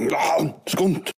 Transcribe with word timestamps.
Skunt. 0.00 1.10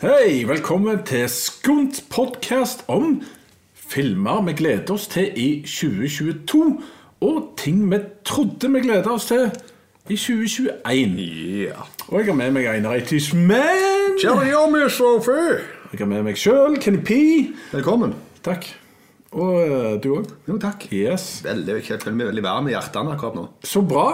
Hei, 0.00 0.44
velkommen 0.44 1.04
til 1.04 1.28
Skunt 1.28 2.04
podcast 2.10 2.84
om 2.88 3.22
filmer 3.74 4.42
vi 4.42 4.52
gleder 4.52 4.92
oss 4.92 5.08
til 5.08 5.32
i 5.36 5.62
2022, 5.62 6.82
og 7.20 7.52
ting 7.56 7.90
vi 7.90 8.04
trodde 8.24 8.72
vi 8.72 8.80
gleder 8.80 9.10
oss 9.10 9.26
til 9.32 9.48
i 10.08 10.16
2021. 10.16 11.18
Ja. 11.68 11.84
Og 12.08 12.18
jeg 12.20 12.30
har 12.30 12.38
med 12.38 12.54
meg 12.56 12.66
Einar 12.70 12.96
Jamie 14.22 14.88
Sophie. 14.90 15.60
Jeg 15.92 16.00
har 16.02 16.06
med 16.10 16.22
meg 16.26 16.38
sjøl, 16.38 16.78
Kenny 16.82 17.02
P. 17.04 17.16
Velkommen. 17.74 18.14
Takk. 18.46 18.66
Og 19.30 19.60
eh, 19.62 19.92
du 20.02 20.08
òg. 20.16 20.30
Jo, 20.48 20.56
takk. 20.58 20.88
Yes. 20.94 21.40
Veldig, 21.44 21.76
jeg 21.86 22.00
føler 22.02 22.16
meg 22.18 22.30
veldig 22.32 22.42
varm 22.48 22.66
i 22.70 22.74
hjertene 22.74 23.12
akkurat 23.14 23.36
nå. 23.38 23.44
Så 23.66 23.82
bra. 23.86 24.08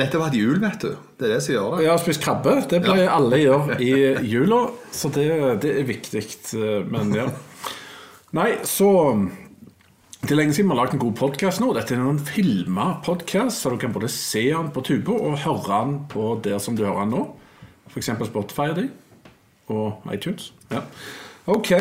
Nettopp 0.00 0.24
hatt 0.28 0.36
jul, 0.38 0.56
vet 0.62 0.80
du. 0.86 0.94
Det 1.20 1.28
er 1.28 1.34
det 1.34 1.40
som 1.44 1.54
gjør 1.58 1.74
det. 1.76 1.88
Har 1.90 2.00
spist 2.00 2.22
krabbe. 2.24 2.54
Det 2.70 2.80
pleier 2.86 3.10
alle 3.12 3.42
gjøre 3.42 3.76
i 3.84 3.92
jula, 4.32 4.62
så 4.94 5.10
det, 5.12 5.28
det 5.64 5.74
er 5.82 5.88
viktig. 5.90 6.24
eh, 6.56 6.78
Men 6.88 7.12
ja. 7.18 7.26
Nei, 8.32 8.54
så 8.64 8.88
Det 10.22 10.30
er 10.30 10.38
lenge 10.38 10.54
siden 10.54 10.68
vi 10.70 10.76
har 10.76 10.84
lagd 10.84 10.92
en 10.94 11.00
god 11.02 11.16
podkast 11.18 11.58
nå. 11.58 11.72
Dette 11.74 11.96
er 11.96 12.02
en 12.06 12.18
filma 12.22 12.84
podkast, 13.02 13.58
så 13.58 13.72
du 13.72 13.80
kan 13.82 13.90
både 13.90 14.06
se 14.06 14.44
den 14.52 14.68
på 14.70 14.84
tubo 14.86 15.16
og 15.18 15.40
høre 15.42 15.80
den 15.82 15.96
på 16.12 16.36
der 16.44 16.60
som 16.62 16.76
du 16.78 16.84
hører 16.84 17.00
den 17.02 17.16
nå. 17.16 17.22
F.eks. 17.90 18.12
Spotify 18.28 18.68
de, 18.76 18.84
og 19.74 20.06
iTunes. 20.14 20.52
Ja. 20.70 20.84
Ok, 21.50 21.72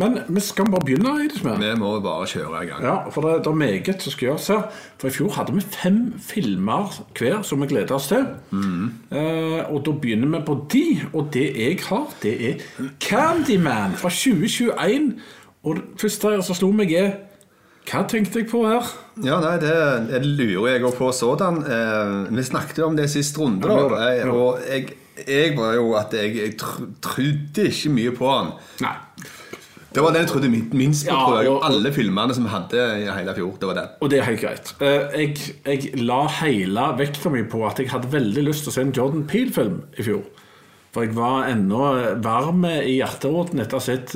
men 0.00 0.16
vi 0.32 0.40
skal 0.40 0.70
bare 0.72 0.80
begynne. 0.86 1.12
Eidesmed. 1.26 1.60
Vi 1.60 1.74
må 1.76 1.90
bare 2.00 2.24
kjøre 2.32 2.62
i 2.64 2.70
gang. 2.70 2.86
Ja, 2.88 2.94
for 3.12 3.28
det, 3.28 3.34
det 3.44 3.52
er 3.52 3.60
meget 3.60 4.00
som 4.00 4.16
skal 4.16 4.30
gjøres 4.30 4.48
her. 4.54 4.64
For 4.96 5.12
i 5.12 5.16
fjor 5.18 5.36
hadde 5.36 5.58
vi 5.58 5.66
fem 5.76 6.00
filmer 6.24 6.96
hver 7.18 7.44
som 7.44 7.60
vi 7.60 7.68
gleder 7.74 7.98
oss 7.98 8.08
til. 8.08 8.24
Eh, 9.12 9.60
og 9.68 9.84
da 9.84 9.92
begynner 9.92 10.32
vi 10.38 10.42
på 10.48 10.56
de, 10.72 10.86
og 11.12 11.28
det 11.36 11.50
jeg 11.52 11.84
har, 11.90 12.08
det 12.24 12.34
er 12.48 12.66
Candyman 12.96 14.00
fra 14.00 14.08
2021. 14.08 15.12
Og 15.68 15.76
det 15.76 16.00
første 16.00 16.34
som 16.48 16.62
slo 16.62 16.72
meg, 16.72 16.96
er 16.96 17.12
Hva 17.84 18.02
tenkte 18.08 18.40
jeg 18.40 18.48
på 18.50 18.62
her? 18.66 18.86
Ja, 19.22 19.36
nei, 19.44 19.54
det, 19.60 19.72
det 20.08 20.20
lurer 20.24 20.72
jeg 20.72 20.84
òg 20.88 20.94
på 20.96 21.10
sådan. 21.14 21.58
Eh, 21.68 22.34
vi 22.34 22.42
snakket 22.46 22.78
jo 22.80 22.86
om 22.88 22.96
det 22.96 23.10
sist 23.12 23.36
runde, 23.38 23.68
Ja, 23.68 23.88
da. 23.92 24.06
Jeg, 24.14 24.30
og 24.32 24.60
jeg, 24.68 24.94
jeg 25.28 25.56
var 25.58 25.74
jo 25.76 25.90
at 26.00 26.14
jeg, 26.16 26.32
jeg 26.40 26.54
tr 26.58 26.86
trodde 27.04 27.66
ikke 27.68 27.92
mye 27.94 28.14
på 28.16 28.30
han. 28.32 28.52
Nei. 28.80 28.94
Det 29.94 30.02
var 30.02 30.10
det 30.10 30.24
jeg 30.24 30.30
trodde 30.32 30.48
min- 30.50 30.70
minst 30.74 31.04
på, 31.06 31.12
Ja, 31.14 31.20
tror 31.26 31.36
jeg. 31.42 31.50
og- 31.52 31.64
Alle 31.68 31.92
filmene 31.94 32.34
som 32.34 32.42
vi 32.42 32.50
hadde 32.50 32.80
i 33.04 33.04
hele 33.14 33.34
fjor. 33.36 33.52
Det 33.60 33.68
var 33.68 33.74
den. 33.78 33.88
Og 34.00 34.10
det 34.10 34.18
er 34.18 34.24
helt 34.24 34.40
greit. 34.40 34.72
Eh, 34.80 35.20
jeg, 35.20 35.36
jeg 35.66 36.00
la 36.02 36.22
hele 36.40 36.86
vekta 36.98 37.30
mi 37.30 37.44
på 37.44 37.60
at 37.68 37.78
jeg 37.78 37.90
hadde 37.92 38.10
veldig 38.10 38.42
lyst 38.48 38.64
til 38.64 38.72
å 38.72 38.74
se 38.74 38.80
en 38.88 38.90
Jordan 38.96 39.22
Peele-film 39.30 39.82
i 39.98 40.02
fjor. 40.02 40.24
For 40.94 41.02
jeg 41.02 41.16
var 41.16 41.48
ennå 41.50 41.80
varm 42.22 42.62
i 42.70 43.00
hjerteroten 43.00 43.58
etter 43.58 43.76
å 43.76 43.82
ha 43.82 43.86
sett 43.88 44.14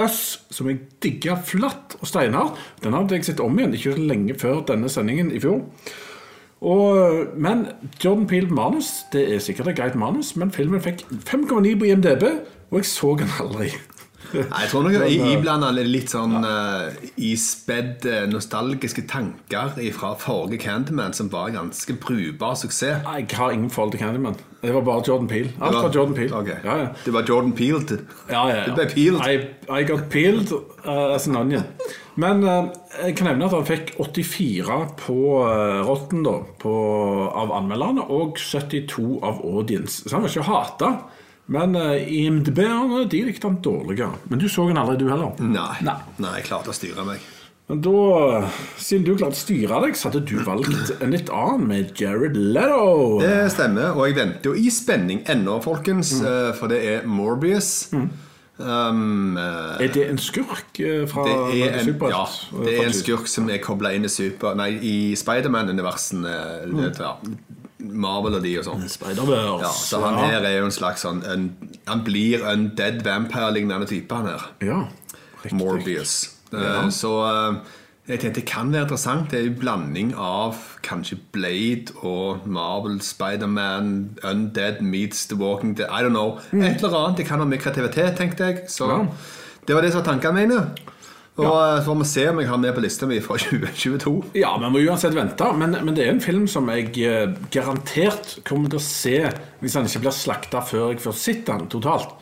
Øss, 0.00 0.22
som 0.48 0.70
jeg 0.70 0.80
digga 1.04 1.36
flatt 1.36 1.98
og 2.00 2.08
steinhardt. 2.08 2.56
Den 2.80 2.96
hadde 2.96 3.18
jeg 3.18 3.28
sett 3.28 3.42
om 3.44 3.58
igjen 3.58 3.76
ikke 3.76 3.98
lenge 4.00 4.38
før 4.40 4.62
denne 4.70 4.88
sendingen 4.88 5.28
i 5.34 5.42
fjor. 5.42 5.60
Og, 6.64 7.34
men 7.36 7.66
Jordan 8.00 8.24
Peele 8.30 8.48
manus, 8.48 9.02
det 9.12 9.26
er 9.34 9.42
sikkert 9.44 9.74
et 9.74 9.82
greit 9.82 9.98
manus, 10.00 10.32
men 10.40 10.52
filmen 10.54 10.80
fikk 10.80 11.04
5,9 11.28 11.74
på 11.80 11.90
IMDb, 11.90 12.24
og 12.70 12.80
jeg 12.80 12.88
så 12.88 13.12
den 13.20 13.34
aldri. 13.42 13.74
Jeg 14.34 14.68
tror 14.70 14.82
nok 14.86 14.94
jeg 14.96 15.18
iblanda 15.38 15.70
litt 15.74 16.10
sånn 16.12 16.36
uh, 16.44 16.90
ispedd 17.20 18.06
eh, 18.10 18.24
nostalgiske 18.30 19.04
tanker 19.10 19.74
fra 19.94 20.14
forrige 20.18 20.58
Candyman, 20.64 21.14
som 21.16 21.30
var 21.32 21.52
ganske 21.54 21.96
brukbar 22.02 22.56
suksess. 22.58 23.02
Jeg 23.04 23.28
har 23.38 23.54
ingen 23.54 23.70
forhold 23.70 23.94
til 23.94 24.02
Candyman. 24.02 24.36
Det 24.64 24.72
var 24.72 24.80
bare 24.86 25.02
Jordan 25.06 25.26
Peele. 25.28 25.50
Alt 25.60 25.76
var 25.76 25.90
Jordan 25.92 26.14
Peele. 26.16 26.36
Okay. 26.38 26.56
Ja, 26.64 26.76
ja. 26.80 26.86
Det 27.04 27.12
var 27.12 27.26
Jordan 27.28 27.52
Peele. 27.52 27.82
til- 27.84 28.00
Ja, 28.30 28.46
ja, 28.48 28.56
ja. 28.56 28.64
Du 28.64 28.74
ble 28.78 28.86
peeled. 28.94 29.20
I, 29.28 29.80
I 29.80 29.84
got 29.84 30.06
peeled 30.10 30.52
uh, 30.86 31.14
as 31.14 31.28
an 31.28 31.36
onion. 31.36 31.66
Men 32.16 32.44
uh, 32.44 32.70
jeg 33.02 33.16
kan 33.18 33.26
nevne 33.28 33.44
at 33.44 33.52
han 33.58 33.66
fikk 33.68 33.92
84 34.00 34.78
på 35.02 35.18
uh, 35.44 35.82
Rotten 35.84 36.22
da, 36.24 36.38
på, 36.62 36.72
av 37.34 37.52
anmelderne, 37.58 38.06
og 38.08 38.38
72 38.40 39.18
av 39.22 39.42
audience. 39.44 40.08
Så 40.08 40.16
han 40.16 40.24
var 40.24 40.32
ikke 40.32 40.48
hata. 40.48 40.92
Men 41.52 41.74
uh, 41.76 41.92
IMDb-erne 42.00 43.02
de 43.12 43.18
likte 43.26 43.48
han 43.50 43.58
dårligere. 43.64 44.14
Men 44.30 44.38
du 44.40 44.46
så 44.48 44.64
han 44.70 44.78
aldri, 44.80 44.96
du 45.02 45.08
heller? 45.10 45.34
Nei. 45.44 45.74
Nei. 45.84 45.96
Nei, 46.24 46.36
jeg 46.40 46.46
klarte 46.48 46.72
å 46.72 46.76
styre 46.76 47.04
meg. 47.04 47.20
Men 47.68 47.80
da, 47.80 48.48
siden 48.76 49.04
du 49.06 49.14
klarte 49.16 49.36
å 49.36 49.40
styre 49.40 49.78
deg, 49.86 49.94
så 49.96 50.10
hadde 50.10 50.20
du 50.28 50.34
valgt 50.44 50.90
en 51.00 51.12
litt 51.14 51.30
annen 51.32 51.62
med 51.70 51.94
Jared 52.00 52.36
Leto. 52.36 53.20
Det 53.22 53.50
stemmer, 53.54 53.92
og 53.96 54.04
jeg 54.08 54.18
venter 54.18 54.50
jo 54.50 54.56
i 54.60 54.68
spenning 54.72 55.22
ennå, 55.32 55.58
folkens, 55.64 56.12
Mm. 56.20 56.26
eh, 56.28 56.52
for 56.58 56.68
det 56.68 56.80
er 56.84 57.06
Morbius. 57.08 57.70
Um, 58.56 59.36
eh, 59.36 59.80
Er 59.84 59.88
det 59.96 60.04
en 60.10 60.18
skurk 60.18 60.76
fra 61.10 61.24
det 61.24 61.32
er 61.64 61.72
en, 61.80 61.84
Super- 61.88 62.12
ja, 62.12 62.24
det 62.62 62.74
er 62.78 62.84
en 62.86 62.92
skurk 62.94 63.26
som 63.26 63.48
er 63.50 63.58
kobla 63.58 63.90
inn 63.96 64.04
i 64.04 64.08
super 64.12 64.54
Nei, 64.54 64.68
i 64.78 65.14
Spiderman-universene. 65.18 66.36
Mm. 66.68 66.84
Ja, 67.00 67.16
Marvel 67.92 68.34
og 68.38 68.42
de 68.42 68.56
og 68.58 68.64
sånn. 68.64 68.82
Spider-Verse. 68.88 69.60
Ja, 69.62 69.70
så 69.76 70.00
han 70.04 70.18
her 70.18 70.40
er 70.44 70.58
jo 70.58 70.64
en 70.64 70.70
slags 70.74 71.02
sånn 71.04 71.22
en, 71.28 71.50
Han 71.86 72.02
blir 72.04 72.44
en 72.48 72.68
dead 72.76 73.02
vampire-lignende 73.04 73.86
type, 73.86 74.14
han 74.14 74.26
her. 74.26 74.44
Ja, 74.64 74.82
riktig. 75.44 75.58
Morbius. 75.60 76.14
Eh, 76.52 76.58
Ja. 76.60 76.88
Så 76.90 77.10
eh, 77.26 77.56
jeg 78.06 78.20
tenkte 78.20 78.40
det 78.40 78.46
kan 78.46 78.70
være 78.72 78.82
interessant. 78.84 79.30
Det 79.30 79.40
er 79.40 79.46
en 79.48 79.58
blanding 79.60 80.14
av 80.20 80.54
kanskje 80.82 81.16
Blade 81.32 81.94
og 82.02 82.46
Marvel, 82.46 83.00
Spiderman, 83.00 84.18
Undead 84.24 84.80
meets 84.82 85.26
The 85.26 85.36
Walking 85.40 85.74
Dead. 85.76 85.88
I 85.88 86.02
don't 86.04 86.10
know. 86.12 86.38
Et 86.52 86.82
eller 86.82 86.98
annet. 87.06 87.16
Det 87.18 87.26
kan 87.26 87.38
ha 87.38 87.44
med 87.48 87.60
kreativitet, 87.60 88.16
tenkte 88.16 88.44
jeg. 88.44 88.64
Så 88.68 88.84
Mm. 88.86 89.08
Ja. 89.08 89.12
det 89.66 89.74
var 89.74 89.82
det 89.82 89.92
som 89.92 90.02
var 90.02 90.12
tankene 90.12 90.34
mine. 90.46 90.70
Og 91.34 91.46
ja. 91.48 91.78
så 91.80 91.88
får 91.88 91.96
vi 91.98 92.06
se 92.06 92.24
om 92.30 92.38
jeg 92.38 92.46
har 92.46 92.60
med 92.62 92.76
på 92.76 92.82
lista 92.84 93.08
mi 93.10 93.16
fra 93.22 93.38
2022. 93.42 94.12
Ja, 94.38 94.52
vi 94.62 94.70
må 94.70 94.84
uansett 94.86 95.16
vente, 95.16 95.48
men, 95.58 95.74
men 95.82 95.96
det 95.96 96.06
er 96.06 96.14
en 96.14 96.22
film 96.22 96.46
som 96.50 96.70
jeg 96.70 96.92
eh, 97.02 97.34
garantert 97.54 98.36
kommer 98.46 98.70
til 98.70 98.78
å 98.78 98.84
se 98.84 99.16
hvis 99.60 99.74
han 99.74 99.88
ikke 99.88 100.04
blir 100.06 100.14
slakta 100.14 100.62
før 100.62 100.92
jeg 100.92 101.02
får 101.02 101.18
sett 101.18 101.44
den 101.50 101.66
totalt. 101.72 102.14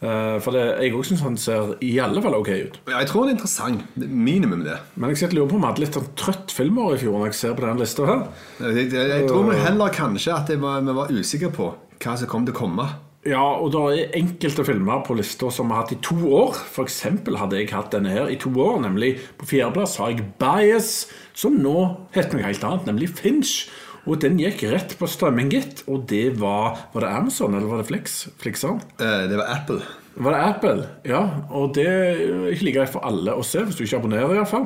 Eh, 0.00 0.36
for 0.44 0.56
det, 0.56 0.62
jeg 0.80 0.94
òg 0.96 1.08
syns 1.08 1.24
han 1.24 1.40
ser 1.40 1.74
i 1.84 1.94
alle 2.04 2.20
fall 2.24 2.36
ok 2.36 2.50
ut. 2.52 2.78
Ja, 2.88 3.00
jeg 3.00 3.10
tror 3.10 3.24
han 3.24 3.32
er 3.32 3.36
interessant. 3.38 3.84
Er 3.96 4.14
Minimum 4.28 4.64
det. 4.68 4.78
Men 4.96 5.12
jeg 5.12 5.22
sitter 5.22 5.36
og 5.36 5.40
lurer 5.40 5.50
på 5.50 5.58
om 5.58 5.64
vi 5.64 5.70
hadde 5.70 5.84
litt 5.86 6.00
sånn 6.00 6.14
trøtt 6.20 6.56
filmår 6.56 6.96
i 6.96 7.02
fjor 7.02 7.16
når 7.16 7.30
jeg 7.30 7.40
ser 7.40 7.56
på 7.56 7.64
den 7.64 7.80
lista 7.80 8.08
her. 8.08 8.26
Jeg, 8.60 8.90
jeg, 8.92 9.12
jeg 9.12 9.28
tror 9.28 9.48
vi 9.48 9.60
heller 9.60 9.96
kanskje 9.96 10.36
at 10.36 10.52
var, 10.60 10.84
vi 10.84 11.00
var 11.00 11.12
usikre 11.16 11.52
på 11.56 11.72
hva 12.00 12.16
som 12.16 12.28
kom 12.28 12.48
til 12.48 12.56
å 12.56 12.60
komme. 12.60 12.92
Ja, 13.28 13.42
og 13.60 13.72
det 13.74 13.80
er 14.00 14.14
enkelte 14.16 14.64
filmer 14.64 15.02
på 15.04 15.12
lista 15.18 15.50
som 15.52 15.68
vi 15.68 15.74
har 15.76 15.82
hatt 15.84 15.92
i 15.92 15.98
to 16.00 16.16
år. 16.32 16.56
Eksempel 16.80 17.36
hadde 17.36 17.58
jeg 17.60 17.68
hatt 17.74 17.92
denne 17.92 18.08
her 18.14 18.30
i 18.32 18.38
to 18.40 18.48
år, 18.64 18.78
nemlig 18.86 19.18
på 19.36 19.48
fjerdeplass 19.50 19.98
har 20.00 20.14
jeg 20.14 20.24
Bias, 20.40 20.88
som 21.36 21.58
nå 21.60 21.74
heter 22.16 22.38
noe 22.38 22.46
helt 22.48 22.64
annet, 22.64 22.88
nemlig 22.88 23.10
Finch. 23.18 23.66
Og 24.08 24.16
den 24.22 24.38
gikk 24.40 24.62
rett 24.72 24.94
på 24.96 25.04
strømming, 25.12 25.50
gitt. 25.52 25.82
Og 25.92 26.06
det 26.08 26.38
var 26.40 26.78
Var 26.94 27.04
det 27.04 27.10
Amazon, 27.12 27.52
eller 27.54 27.68
var 27.68 27.82
det 27.82 27.88
Flix? 27.90 28.14
Flixeren? 28.40 28.78
Eh, 28.98 29.26
Det 29.28 29.36
var 29.36 29.50
Apple. 29.52 29.82
Var 30.16 30.32
det 30.32 30.40
Apple? 30.40 30.86
Ja. 31.04 31.20
Og 31.52 31.74
det 31.76 31.84
er 31.86 32.48
ikke 32.50 32.64
like 32.64 32.78
greit 32.78 32.88
for 32.94 33.04
alle 33.04 33.36
å 33.36 33.44
se, 33.44 33.60
hvis 33.60 33.76
du 33.76 33.84
ikke 33.84 34.00
abonnerer, 34.00 34.32
iallfall. 34.38 34.64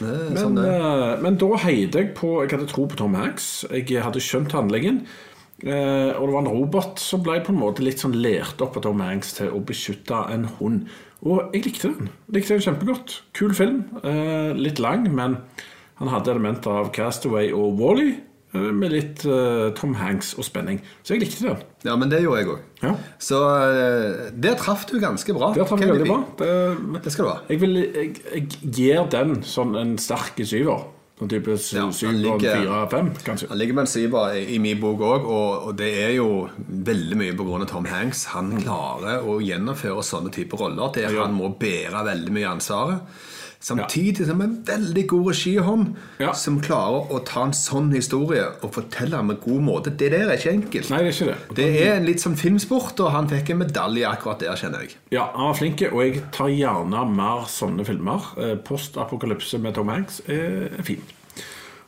Men, 0.00 0.36
sånn 0.36 0.60
det. 0.60 0.66
eh, 0.68 1.22
men 1.24 1.36
da 1.40 1.48
heide 1.64 2.02
jeg 2.04 2.12
på 2.14 2.42
Jeg 2.44 2.52
hadde 2.52 2.68
tro 2.68 2.84
på 2.86 2.96
Tom 3.00 3.14
Hanks. 3.16 3.64
Jeg 3.72 4.04
hadde 4.04 4.20
skjønt 4.20 4.52
handlingen. 4.52 5.06
Eh, 5.64 6.10
og 6.12 6.26
det 6.28 6.34
var 6.34 6.42
en 6.42 6.52
robot 6.52 7.00
som 7.00 7.22
ble 7.24 7.38
på 7.40 7.54
en 7.54 7.60
måte 7.62 7.80
litt 7.84 8.02
sånn 8.02 8.16
lært 8.20 8.60
opp 8.60 8.76
av 8.76 8.84
Tom 8.84 9.00
Hanks 9.00 9.32
til 9.38 9.48
å 9.56 9.62
beskytte 9.64 10.18
en 10.34 10.44
hund. 10.58 10.82
Og 11.24 11.54
jeg 11.56 11.64
likte 11.64 11.94
den. 11.96 12.10
Likte 12.36 12.52
den 12.58 12.66
kjempegodt. 12.66 13.20
Kul 13.38 13.54
film. 13.56 13.78
Eh, 14.04 14.52
litt 14.58 14.78
lang, 14.84 15.06
men 15.16 15.38
han 15.96 16.10
hadde 16.12 16.34
elementer 16.34 16.82
av 16.82 16.90
Castaway 16.92 17.48
og 17.56 17.78
Wally. 17.80 18.10
eh, 18.54 18.68
med 18.72 18.92
litt 18.92 19.24
eh, 19.24 19.70
Tom 19.76 19.94
Hanks 19.96 20.34
og 20.36 20.44
spenning. 20.44 20.82
Så 21.02 21.14
jeg 21.16 21.24
likte 21.24 21.48
den. 21.48 21.64
Ja, 21.88 21.96
men 21.96 22.12
det 22.12 22.20
gjorde 22.22 22.42
jeg 22.42 22.50
òg. 22.52 22.60
Ja. 22.84 22.92
Så 23.18 23.40
eh, 23.64 24.28
der 24.36 24.54
traff 24.60 24.84
du 24.90 24.98
ganske 25.00 25.34
bra. 25.36 25.54
Det 25.56 25.64
traff 25.66 25.80
jeg 25.80 25.88
veldig 25.94 26.10
bra. 26.12 26.20
Det, 26.36 27.00
Det 27.08 27.12
skal 27.16 27.24
du 27.24 27.30
ha. 27.32 27.38
jeg, 27.48 27.60
vil, 27.64 27.74
jeg, 27.80 28.12
jeg 28.34 28.72
gir 28.76 29.08
den 29.16 29.40
sånn 29.42 29.72
en 29.80 29.96
sterk 29.98 30.36
syver. 30.44 30.84
Sånn 31.16 31.30
type 31.32 31.54
Ja, 31.56 31.86
syv 31.96 32.26
og 32.28 32.42
fire, 32.44 32.80
fem, 32.92 33.06
kanskje. 33.24 33.46
Han 33.48 33.56
ligger 33.56 33.78
med 33.78 33.86
en 33.86 33.88
syver 33.88 34.34
i, 34.36 34.42
i 34.52 34.58
min 34.60 34.80
bok 34.82 35.00
òg, 35.00 35.24
og, 35.24 35.70
og 35.70 35.78
det 35.78 35.88
er 36.02 36.12
jo 36.18 36.26
veldig 36.68 37.16
mye 37.16 37.36
pga. 37.38 37.60
Tom 37.70 37.88
Hanks. 37.88 38.26
Han 38.34 38.52
klarer 38.60 39.24
å 39.24 39.38
gjennomføre 39.40 40.04
sånne 40.04 40.34
typer 40.34 40.60
roller 40.60 40.92
der 40.92 41.16
han 41.16 41.32
må 41.38 41.54
bære 41.56 42.04
veldig 42.10 42.36
mye 42.36 42.50
ansvaret. 42.58 43.24
Samtidig 43.60 44.26
som 44.28 44.40
en 44.44 44.62
veldig 44.66 45.06
god 45.08 45.26
regihånd 45.32 45.94
Ja. 46.20 46.32
som 46.32 46.60
klarer 46.60 47.10
å 47.10 47.24
ta 47.24 47.42
en 47.44 47.52
sånn 47.56 47.90
historie 47.94 48.44
og 48.62 48.72
fortelle 48.74 49.10
den 49.16 49.26
med 49.26 49.40
god 49.40 49.60
måte. 49.62 49.90
Det 49.96 50.10
der 50.12 50.28
er 50.28 50.36
ikke 50.36 50.52
enkelt. 50.52 50.90
Nei, 50.90 50.98
det 51.02 51.08
er 51.08 51.16
ikke 51.16 51.30
det. 51.32 51.56
Det 51.56 51.68
er 51.86 51.94
en 51.96 52.06
litt 52.06 52.20
sånn 52.20 52.36
filmsport, 52.36 53.00
og 53.00 53.10
han 53.12 53.28
fikk 53.28 53.50
en 53.50 53.58
medalje 53.64 54.06
akkurat 54.06 54.38
der, 54.38 54.54
kjenner 54.56 54.80
jeg. 54.84 54.94
Ja, 55.10 55.30
han 55.34 55.48
var 55.50 55.54
flink, 55.54 55.82
og 55.92 56.02
jeg 56.04 56.22
tar 56.32 56.48
gjerne 56.52 57.04
mer 57.16 57.46
sånne 57.48 57.84
filmer. 57.86 58.22
Eh, 58.38 58.54
Postapokalypse 58.56 59.58
med 59.58 59.74
Tom 59.74 59.88
Hanks 59.88 60.20
er 60.28 60.68
fint. 60.82 61.12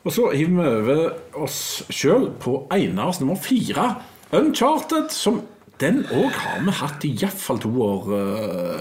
Og 0.05 0.13
så 0.13 0.31
hiver 0.33 0.63
vi 0.63 0.69
over 0.69 1.15
oss 1.45 1.83
sjøl 1.91 2.31
på 2.41 2.67
Einars 2.73 3.21
nummer 3.21 3.37
fire, 3.37 3.97
Uncharted, 4.33 5.11
som 5.11 5.43
den 5.79 6.01
òg 6.11 6.35
har 6.35 6.63
vi 6.67 6.75
hatt 6.75 7.05
i 7.07 7.13
iallfall 7.15 7.61
to 7.63 7.71
år. 7.71 8.09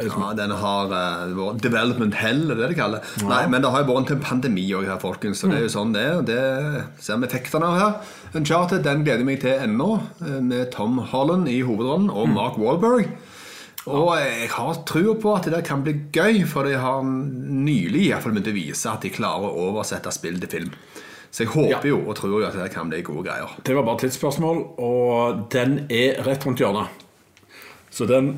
liksom. 0.01 0.23
Ja, 0.23 0.33
Den 0.37 0.53
har 0.57 0.93
uh, 0.93 1.53
development 1.61 2.17
hell, 2.17 2.49
er 2.51 2.57
det 2.57 2.71
de 2.71 2.77
kaller 2.79 3.05
ja. 3.21 3.27
Nei, 3.29 3.43
Men 3.51 3.61
det 3.61 3.71
har 3.73 3.83
jo 3.83 3.91
vært 3.91 4.15
en 4.15 4.23
pandemi 4.23 4.65
òg 4.73 4.87
her, 4.89 4.99
folkens. 5.01 5.43
Så 5.43 5.51
det 5.51 5.59
er 5.59 5.67
jo 5.67 5.73
sånn 5.75 5.93
det 5.93 6.05
er. 6.07 6.25
Det 6.25 6.41
ser 7.03 7.21
vi 7.21 7.29
effektene 7.29 7.69
av 7.69 7.77
her. 7.77 8.13
Uncharted 8.37 8.85
den 8.85 9.05
gleder 9.05 9.23
jeg 9.23 9.29
meg 9.29 9.41
til 9.43 9.63
ennå, 9.67 9.89
eh, 10.25 10.39
med 10.41 10.71
Tom 10.73 10.97
Holland 11.13 11.49
i 11.51 11.61
hovedrollen 11.61 12.09
og 12.09 12.29
Mark 12.33 12.57
Wahlberg. 12.61 13.11
Og 13.87 14.09
jeg 14.19 14.49
har 14.51 14.81
trua 14.89 15.13
på 15.15 15.35
at 15.37 15.45
det 15.47 15.53
der 15.53 15.63
kan 15.63 15.83
bli 15.85 15.93
gøy, 16.11 16.41
for 16.49 16.67
de 16.67 16.75
har 16.75 17.05
nylig 17.05 18.07
i 18.07 18.09
hvert 18.11 18.25
fall 18.25 18.33
begynt 18.35 18.51
å 18.51 18.57
vise 18.57 18.91
at 18.91 19.05
de 19.05 19.13
klarer 19.15 19.47
å 19.47 19.69
oversette 19.69 20.11
spill 20.11 20.41
til 20.43 20.51
film. 20.57 20.73
Så 21.31 21.43
jeg 21.43 21.53
håper 21.53 21.89
jo 21.89 22.01
og 22.05 22.15
tror 22.17 22.39
jo 22.41 22.45
at 22.47 22.55
det 22.57 22.69
kan 22.73 22.89
bli 22.89 23.01
gode 23.05 23.25
greier. 23.27 23.57
Det 23.65 23.75
var 23.75 23.85
bare 23.87 24.01
tidsspørsmål, 24.03 24.61
og 24.77 25.47
den 25.53 25.79
er 25.89 26.21
rett 26.25 26.45
rundt 26.47 26.61
hjørnet. 26.63 27.03
Så 27.91 28.07
den 28.09 28.37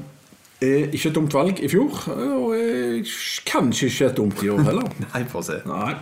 er 0.62 0.90
ikke 0.92 1.10
et 1.10 1.16
dumt 1.16 1.34
valg 1.34 1.60
i 1.64 1.70
fjor, 1.72 2.02
og 2.12 2.56
er 2.58 3.14
kanskje 3.48 3.88
ikke 3.88 4.10
et 4.10 4.18
dumt 4.18 4.42
i 4.44 4.50
år 4.52 4.64
heller. 4.68 4.90
Nei, 5.06 5.24
får 5.32 5.46
se. 5.48 5.60
Nei. 5.70 5.94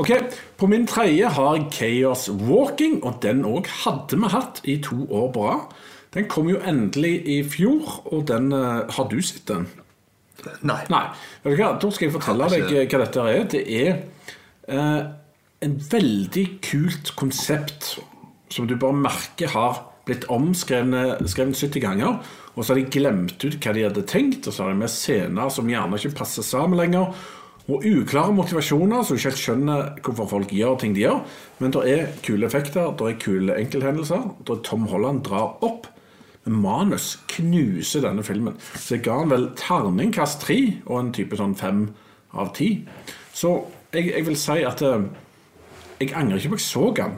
Ok, 0.00 0.12
På 0.60 0.68
min 0.70 0.86
tredje 0.86 1.30
har 1.32 1.56
jeg 1.56 1.70
Chaos 1.72 2.28
Walking, 2.30 3.00
og 3.04 3.22
den 3.22 3.44
òg 3.48 3.70
hadde 3.84 4.18
vi 4.20 4.32
hatt 4.34 4.60
i 4.68 4.76
to 4.84 5.06
år 5.08 5.32
på 5.32 5.46
rad. 5.48 5.78
Den 6.12 6.28
kom 6.28 6.50
jo 6.50 6.60
endelig 6.60 7.22
i 7.24 7.38
fjor, 7.48 8.02
og 8.12 8.26
den 8.28 8.52
uh, 8.52 8.84
Har 8.92 9.08
du 9.08 9.22
sett 9.24 9.48
den? 9.48 9.64
Nei. 10.60 10.82
Nei. 10.90 11.06
Da 11.44 11.90
skal 11.90 12.08
jeg 12.08 12.12
fortelle 12.12 12.48
deg 12.50 12.68
hva 12.90 13.00
dette 13.04 13.26
er. 13.30 13.44
Det 13.48 13.62
er 13.62 13.90
eh, 14.66 15.02
en 15.62 15.78
veldig 15.78 16.46
kult 16.64 17.12
konsept 17.18 17.96
som 18.52 18.66
du 18.68 18.74
bare 18.76 18.98
merker 18.98 19.52
har 19.54 19.84
blitt 20.06 20.26
omskrevet 20.32 21.22
skrevet 21.30 21.58
70 21.58 21.84
ganger. 21.84 22.18
Og 22.52 22.64
så 22.64 22.72
har 22.72 22.82
de 22.82 22.90
glemt 22.92 23.44
ut 23.44 23.56
hva 23.62 23.72
de 23.72 23.86
hadde 23.86 24.02
tenkt, 24.08 24.46
og 24.46 24.52
så 24.52 24.66
har 24.66 24.74
de 24.74 24.82
med 24.82 24.92
scener 24.92 25.52
som 25.54 25.70
gjerne 25.70 26.00
ikke 26.00 26.18
passer 26.18 26.44
sammen 26.44 26.80
lenger. 26.80 27.14
Og 27.70 27.86
uklare 27.86 28.34
motivasjoner, 28.34 29.04
så 29.06 29.14
du 29.14 29.20
ikke 29.20 29.30
helt 29.30 29.40
skjønner 29.40 29.82
hvorfor 30.02 30.28
folk 30.34 30.52
gjør 30.52 30.80
ting 30.82 30.96
de 30.96 31.04
gjør. 31.04 31.22
Men 31.62 31.72
det 31.72 31.82
er 31.88 32.12
kule 32.26 32.48
effekter, 32.48 32.90
det 32.98 33.08
er 33.08 33.20
kule 33.22 33.56
enkelthendelser. 33.56 34.26
Da 34.48 34.58
Tom 34.66 34.88
Holland 34.90 35.22
drar 35.28 35.62
opp. 35.64 35.86
Men 36.42 36.58
manus 36.58 37.12
knuser 37.30 38.02
denne 38.02 38.24
filmen. 38.26 38.58
Så 38.74 38.96
jeg 38.96 39.06
ga 39.06 39.20
han 39.20 39.30
vel 39.30 39.52
terningkast 39.56 40.42
tre 40.42 40.58
og 40.88 40.96
en 40.98 41.12
type 41.14 41.38
sånn 41.38 41.54
fem 41.56 41.84
av 42.34 42.50
ti. 42.58 42.72
Så 43.32 43.60
jeg, 43.94 44.10
jeg 44.10 44.26
vil 44.26 44.38
si 44.40 44.58
at 44.66 44.82
eh, 44.82 45.06
jeg 46.02 46.16
angrer 46.18 46.40
ikke 46.40 46.54
på 46.54 46.58
at 46.58 46.64
jeg 46.64 46.70
så 46.70 46.88
den, 46.98 47.16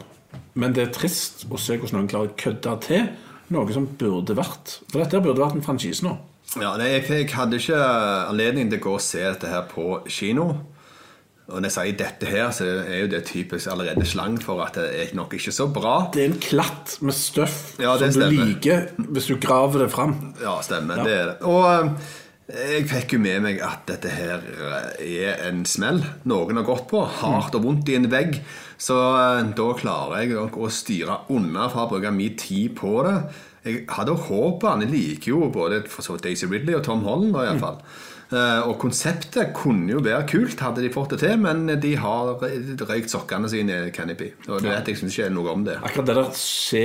men 0.61 0.75
det 0.77 0.85
er 0.85 0.95
trist 0.95 1.47
å 1.51 1.61
se 1.61 1.79
hvordan 1.79 1.99
noen 2.01 2.11
klarer 2.11 2.31
å 2.31 2.39
kødde 2.39 2.77
til 2.85 3.09
noe 3.55 3.75
som 3.75 3.89
burde 4.01 4.37
vært 4.39 4.79
For 4.91 5.03
dette 5.03 5.21
burde 5.23 5.43
vært 5.43 5.59
en 5.59 5.65
franchise 5.67 6.05
nå. 6.07 6.15
Ja, 6.61 6.77
nei, 6.79 6.93
jeg, 6.95 7.09
jeg 7.11 7.33
hadde 7.35 7.59
ikke 7.59 7.81
anledning 8.31 8.71
til 8.71 8.81
å 8.81 8.85
gå 8.87 8.95
og 8.99 9.03
se 9.03 9.25
dette 9.25 9.51
her 9.51 9.67
på 9.71 9.99
kino. 10.13 10.53
Og 11.45 11.59
når 11.61 11.69
jeg 11.69 11.75
sier 11.75 11.97
dette 12.01 12.29
her, 12.31 12.47
så 12.57 12.65
er 12.65 13.03
jo 13.03 13.09
det 13.13 13.21
typisk 13.29 13.69
allerede 13.69 14.07
slang 14.09 14.39
for 14.41 14.63
at 14.65 14.79
det 14.79 14.87
er 15.03 15.11
nok 15.17 15.35
ikke 15.37 15.53
så 15.53 15.67
bra. 15.73 15.97
Det 16.15 16.23
er 16.23 16.31
en 16.31 16.39
klatt 16.41 16.95
med 17.05 17.17
støff 17.17 17.75
Ja, 17.83 17.99
som 18.01 18.15
som 18.15 18.31
du 18.33 18.39
liker 18.39 18.87
hvis 18.97 19.29
du 19.29 19.37
graver 19.43 19.85
det 19.85 19.91
fram. 19.93 20.15
Ja, 20.41 20.57
stemmer. 20.65 21.03
Det 21.05 21.17
er 21.19 21.33
det. 21.33 21.37
Og 21.51 21.67
eh, 21.69 22.15
jeg 22.51 22.85
fikk 22.91 23.15
jo 23.17 23.21
med 23.25 23.41
meg 23.47 23.61
at 23.65 23.87
dette 23.89 24.11
her 24.13 24.43
eh, 24.45 25.05
er 25.25 25.43
en 25.49 25.63
smell 25.69 26.03
noen 26.29 26.61
har 26.61 26.67
gått 26.69 26.87
på. 26.91 27.01
Hardt 27.23 27.57
og 27.57 27.65
vondt 27.65 27.89
i 27.89 27.97
en 27.97 28.11
vegg. 28.13 28.37
Så 28.77 28.99
eh, 29.17 29.43
da 29.57 29.69
klarer 29.81 30.25
jeg 30.27 30.37
å 30.37 30.69
styre 30.73 31.23
unna 31.33 31.71
fra 31.73 31.87
å 31.87 31.93
bruke 31.95 32.13
mye 32.13 32.35
tid 32.41 32.75
på 32.81 32.99
det. 33.07 33.17
Jeg 33.65 33.87
hadde 33.89 34.19
håpet 34.27 34.69
han. 34.69 34.85
Liker 34.93 35.31
jo 35.33 35.47
både 35.55 35.85
for 35.89 36.21
Daisy 36.21 36.51
Ridley 36.51 36.77
og 36.77 36.85
Tom 36.85 37.07
Holland. 37.07 37.33
i 37.33 37.47
hvert 37.49 37.63
fall. 37.65 37.79
Eh, 38.35 38.61
Og 38.69 38.77
konseptet 38.83 39.55
kunne 39.57 39.89
jo 39.95 40.03
være 40.05 40.27
kult, 40.29 40.61
hadde 40.61 40.85
de 40.85 40.93
fått 40.93 41.15
det 41.15 41.21
til, 41.25 41.39
men 41.41 41.65
de 41.81 41.95
har 42.01 42.35
røykt 42.43 43.13
sokkene 43.13 43.49
sine, 43.49 43.87
i 43.89 43.95
Canopy. 43.95 44.33
Og 44.51 44.61
det 44.61 44.69
vet 44.69 44.93
jeg 44.93 45.01
syns 45.01 45.17
ikke 45.17 45.31
er 45.31 45.35
noe 45.37 45.53
om 45.57 45.65
det. 45.65 45.79
Akkurat 45.81 46.09
det 46.13 46.17
der 46.21 46.31
se 46.37 46.85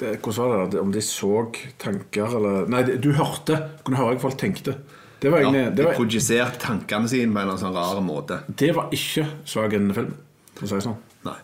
det, 0.00 0.16
Hvordan 0.24 0.52
var 0.54 0.68
det? 0.72 0.80
Om 0.80 0.92
de 0.96 1.04
så 1.04 1.44
tanker 1.82 2.36
eller 2.40 2.68
Nei, 2.72 2.84
du 2.96 3.10
hørte. 3.20 3.60
Kunne 3.84 4.00
høre 4.00 4.16
hva 4.16 4.24
folk 4.28 4.40
tenkte. 4.40 4.78
Det 5.24 5.32
var, 5.32 5.40
Ja, 5.40 5.50
de 5.50 5.64
det 5.72 5.84
var, 5.86 5.96
projiserte 5.96 6.60
tankene 6.60 7.08
sine 7.08 7.32
på 7.32 7.40
en 7.40 7.60
sånn 7.60 7.72
rar 7.72 8.00
måte. 8.04 8.42
det 8.60 8.74
var 8.76 8.92
ikke 8.92 9.24
svaken 9.48 9.92
film, 9.96 10.14
for 10.52 10.66
å 10.66 10.68
si 10.68 10.76
det 10.76 10.84
sånn. 10.84 10.98
Nei. 11.24 11.38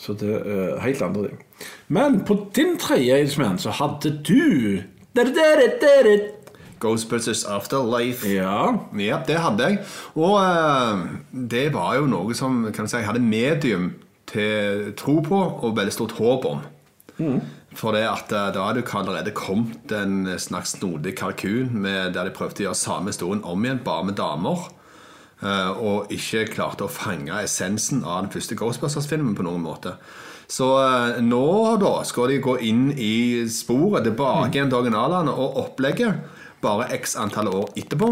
Så 0.00 0.14
det 0.16 0.30
er 0.30 0.78
helt 0.80 1.02
andre 1.02 1.28
ting. 1.28 1.40
Men 1.92 2.20
på 2.24 2.36
din 2.56 2.76
tredje 2.80 3.18
Aidsman 3.18 3.58
så 3.60 3.74
hadde 3.74 4.14
du 4.24 4.80
Ghostbusters 6.80 7.44
Afterlife. 7.44 8.24
Ja. 8.30 8.78
Ja, 8.96 9.18
det 9.26 9.36
hadde 9.42 9.66
jeg. 9.66 9.80
Og 10.14 10.38
uh, 10.40 11.02
det 11.32 11.66
var 11.74 11.98
jo 11.98 12.06
noe 12.08 12.36
som 12.38 12.62
kan 12.72 12.86
jeg 12.86 12.94
si, 12.94 12.96
jeg 13.02 13.10
hadde 13.10 13.20
medium 13.26 13.90
til 14.30 14.92
tro 14.96 15.18
på 15.26 15.40
og 15.60 15.74
veldig 15.76 15.92
stort 15.92 16.14
håp 16.16 16.46
om. 16.48 16.62
For 17.78 17.94
det 17.94 18.02
at 18.08 18.32
eh, 18.34 18.48
da 18.54 18.66
hadde 18.66 18.82
jo 18.82 18.98
allerede 18.98 19.34
kommet 19.36 19.92
en 19.94 20.24
slags 20.42 20.74
snodig 20.78 21.14
kalkun 21.20 21.70
med, 21.84 22.14
der 22.16 22.26
de 22.26 22.34
prøvde 22.34 22.64
å 22.64 22.68
gjøre 22.68 22.78
samme 22.80 23.12
historien 23.12 23.44
om 23.46 23.64
igjen, 23.64 23.82
bare 23.86 24.08
med 24.08 24.18
damer. 24.18 24.66
eh, 25.42 25.70
og 25.70 26.10
ikke 26.12 26.48
klarte 26.52 26.84
å 26.84 26.90
fange 26.92 27.38
essensen 27.44 28.02
av 28.04 28.24
den 28.24 28.32
første 28.34 28.58
Ghostbusters-filmen 28.58 29.36
på 29.38 29.46
noen 29.46 29.62
måte. 29.64 29.94
Så 30.50 30.66
eh, 30.82 31.20
nå 31.22 31.76
da 31.80 31.94
skal 32.04 32.32
de 32.32 32.40
gå 32.42 32.56
inn 32.66 32.90
i 32.98 33.46
sporet 33.48 34.04
tilbake 34.08 34.58
igjen 34.58 34.72
til 34.72 34.80
originalene 34.82 35.30
og 35.30 35.60
opplegget 35.62 36.26
bare 36.60 36.90
x 36.98 37.14
antall 37.16 37.48
år 37.54 37.70
etterpå. 37.78 38.10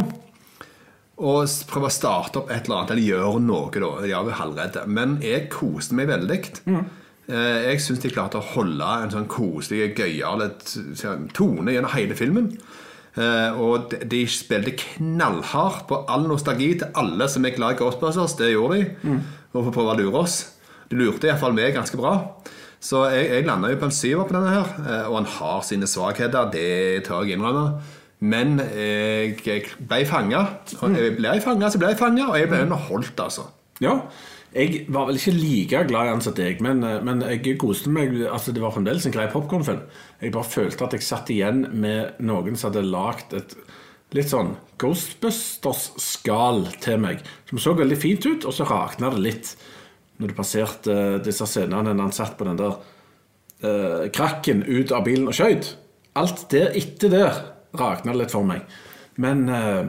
Og 1.18 1.50
prøve 1.66 1.88
å 1.90 1.92
starte 1.92 2.38
opp 2.38 2.52
et 2.54 2.68
eller 2.68 2.76
annet, 2.78 2.92
eller 2.94 3.08
gjøre 3.10 3.40
noe, 3.42 3.72
da. 3.74 3.88
De 4.06 4.12
er 4.14 4.76
jo. 4.78 4.84
Men 4.86 5.16
jeg 5.26 5.48
koste 5.50 5.98
meg 5.98 6.06
veldig. 6.12 6.38
Eh, 6.70 6.84
Jeg 7.28 7.80
syns 7.84 8.00
de 8.00 8.08
klarte 8.10 8.38
å 8.40 8.46
holde 8.54 8.86
en 9.02 9.10
sånn 9.12 9.26
koselig, 9.28 9.90
gøyal 9.98 10.46
tone 11.36 11.74
gjennom 11.74 11.92
hele 11.92 12.14
filmen. 12.16 12.52
Eh, 13.18 13.50
Og 13.60 13.90
de- 14.08 14.26
spilte 14.26 14.72
knallhardt 14.78 15.86
på 15.88 16.04
all 16.08 16.26
nostalgi 16.28 16.78
til 16.78 16.88
alle 16.94 17.28
som 17.28 17.44
er 17.44 17.50
glad 17.56 17.74
i 17.74 17.78
Ghostbusters. 17.82 18.36
Det 18.38 18.52
gjorde 18.54 18.78
de. 18.78 19.18
Og 19.54 19.64
for 19.64 19.70
å 19.70 19.74
prøve 19.74 19.94
å 19.94 19.98
lure 19.98 20.22
oss. 20.22 20.38
De 20.88 20.96
lurte 20.96 21.24
iallfall 21.28 21.52
meg 21.52 21.74
ganske 21.74 21.96
bra. 21.98 22.14
Så 22.80 23.10
jeg, 23.10 23.28
jeg 23.30 23.46
landa 23.46 23.68
jo 23.72 23.76
på 23.76 23.84
en 23.88 23.90
syver 23.90 24.24
på 24.28 24.32
denne 24.36 24.54
her. 24.54 24.68
eh, 24.86 25.08
Og 25.10 25.16
han 25.16 25.24
har 25.26 25.62
sine 25.62 25.84
svakheter, 25.86 26.50
det 26.52 27.04
tør 27.08 27.24
jeg 27.26 27.36
innrømme. 27.38 27.80
Men 28.20 28.58
jeg, 28.58 29.36
jeg 29.44 29.64
ble 29.86 30.04
fanga. 30.06 30.46
Ble 30.80 31.34
jeg 31.34 31.42
fanga, 31.42 31.68
så 31.70 31.78
ble 31.78 31.88
jeg 31.92 31.98
fanga, 31.98 32.30
og 32.30 32.38
jeg 32.38 32.48
ble 32.48 32.62
underholdt, 32.64 33.16
altså. 33.20 33.44
Ja. 33.84 34.00
Jeg 34.54 34.86
var 34.88 35.10
vel 35.10 35.18
ikke 35.20 35.34
like 35.36 35.80
glad 35.90 36.06
i 36.06 36.12
den 36.14 36.22
som 36.24 36.34
deg, 36.34 36.62
men, 36.64 36.80
men 37.04 37.20
jeg 37.20 37.58
koste 37.60 37.92
meg. 37.92 38.14
altså 38.32 38.54
Det 38.56 38.62
var 38.62 38.72
fremdeles 38.72 39.04
en 39.06 39.12
grei 39.12 39.26
popkornfilm. 39.30 39.82
Jeg 40.22 40.32
bare 40.32 40.48
følte 40.48 40.86
at 40.86 40.96
jeg 40.96 41.04
satt 41.04 41.28
igjen 41.34 41.66
med 41.76 42.16
noen 42.24 42.56
som 42.56 42.70
hadde 42.70 42.88
lagd 42.88 43.36
et 43.36 43.52
litt 44.16 44.30
sånn 44.30 44.54
Ghostbusters-skal 44.80 46.64
til 46.80 47.02
meg. 47.02 47.20
Som 47.50 47.60
så 47.60 47.74
veldig 47.76 47.98
fint 48.00 48.24
ut, 48.24 48.46
og 48.48 48.56
så 48.56 48.66
rakna 48.68 49.12
det 49.14 49.24
litt 49.24 49.52
når 50.18 50.32
du 50.32 50.38
passerte 50.38 50.94
eh, 50.94 51.20
disse 51.22 51.46
scenene 51.46 51.92
når 51.92 52.08
han 52.08 52.16
satt 52.16 52.38
på 52.38 52.46
den 52.48 52.58
der 52.58 52.78
eh, 53.62 54.08
krakken 54.14 54.64
ut 54.66 54.92
av 54.94 55.04
bilen 55.06 55.30
og 55.30 55.36
skøyt. 55.36 55.74
Alt 56.18 56.48
der 56.52 56.74
etter 56.78 57.12
der 57.12 57.40
rakna 57.78 58.14
det 58.14 58.24
litt 58.24 58.34
for 58.34 58.46
meg. 58.48 58.64
Men, 59.20 59.46
eh, 59.52 59.84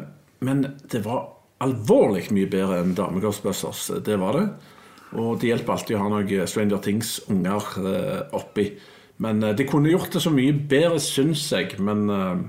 men 0.45 0.65
det 0.91 1.03
var 1.07 1.38
alvorlig 1.63 2.29
mye 2.35 2.49
bedre 2.49 2.79
enn 2.83 2.95
Dame 2.97 3.21
Det 3.21 4.19
var 4.19 4.37
det. 4.37 4.45
Og 5.17 5.39
det 5.41 5.49
hjelper 5.49 5.73
alltid 5.73 5.97
å 5.97 6.03
ha 6.03 6.09
noen 6.11 6.47
Stranger 6.47 6.81
Things-unger 6.85 7.69
eh, 7.81 8.19
oppi. 8.37 8.67
Men 9.25 9.43
eh, 9.43 9.55
de 9.57 9.65
kunne 9.67 9.89
gjort 9.89 10.13
det 10.13 10.21
så 10.21 10.31
mye 10.33 10.53
bedre, 10.53 10.99
syns 11.01 11.47
jeg. 11.51 11.79
Men, 11.81 12.09
eh, 12.13 12.43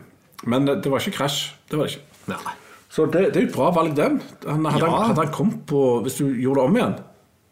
men 0.50 0.69
det 0.69 0.90
var 0.90 1.00
ikke 1.00 1.23
krasj. 1.23 1.55
Det 1.71 1.81
var 1.81 1.88
det 1.88 1.97
ikke. 1.97 2.19
Nei. 2.35 2.57
Så 2.90 3.07
det, 3.07 3.23
det 3.33 3.38
er 3.38 3.47
jo 3.47 3.50
et 3.52 3.55
bra 3.55 3.71
valg, 3.75 3.95
den. 3.97 4.19
Han, 4.45 4.67
hadde, 4.67 4.85
Ja. 4.85 4.90
han, 4.90 5.12
hadde 5.12 5.25
han 5.25 5.33
kommet 5.35 5.61
på 5.71 6.00
Hvis 6.02 6.19
du 6.19 6.25
gjorde 6.26 6.59
det 6.59 6.64
om 6.67 6.76
igjen, 6.76 6.97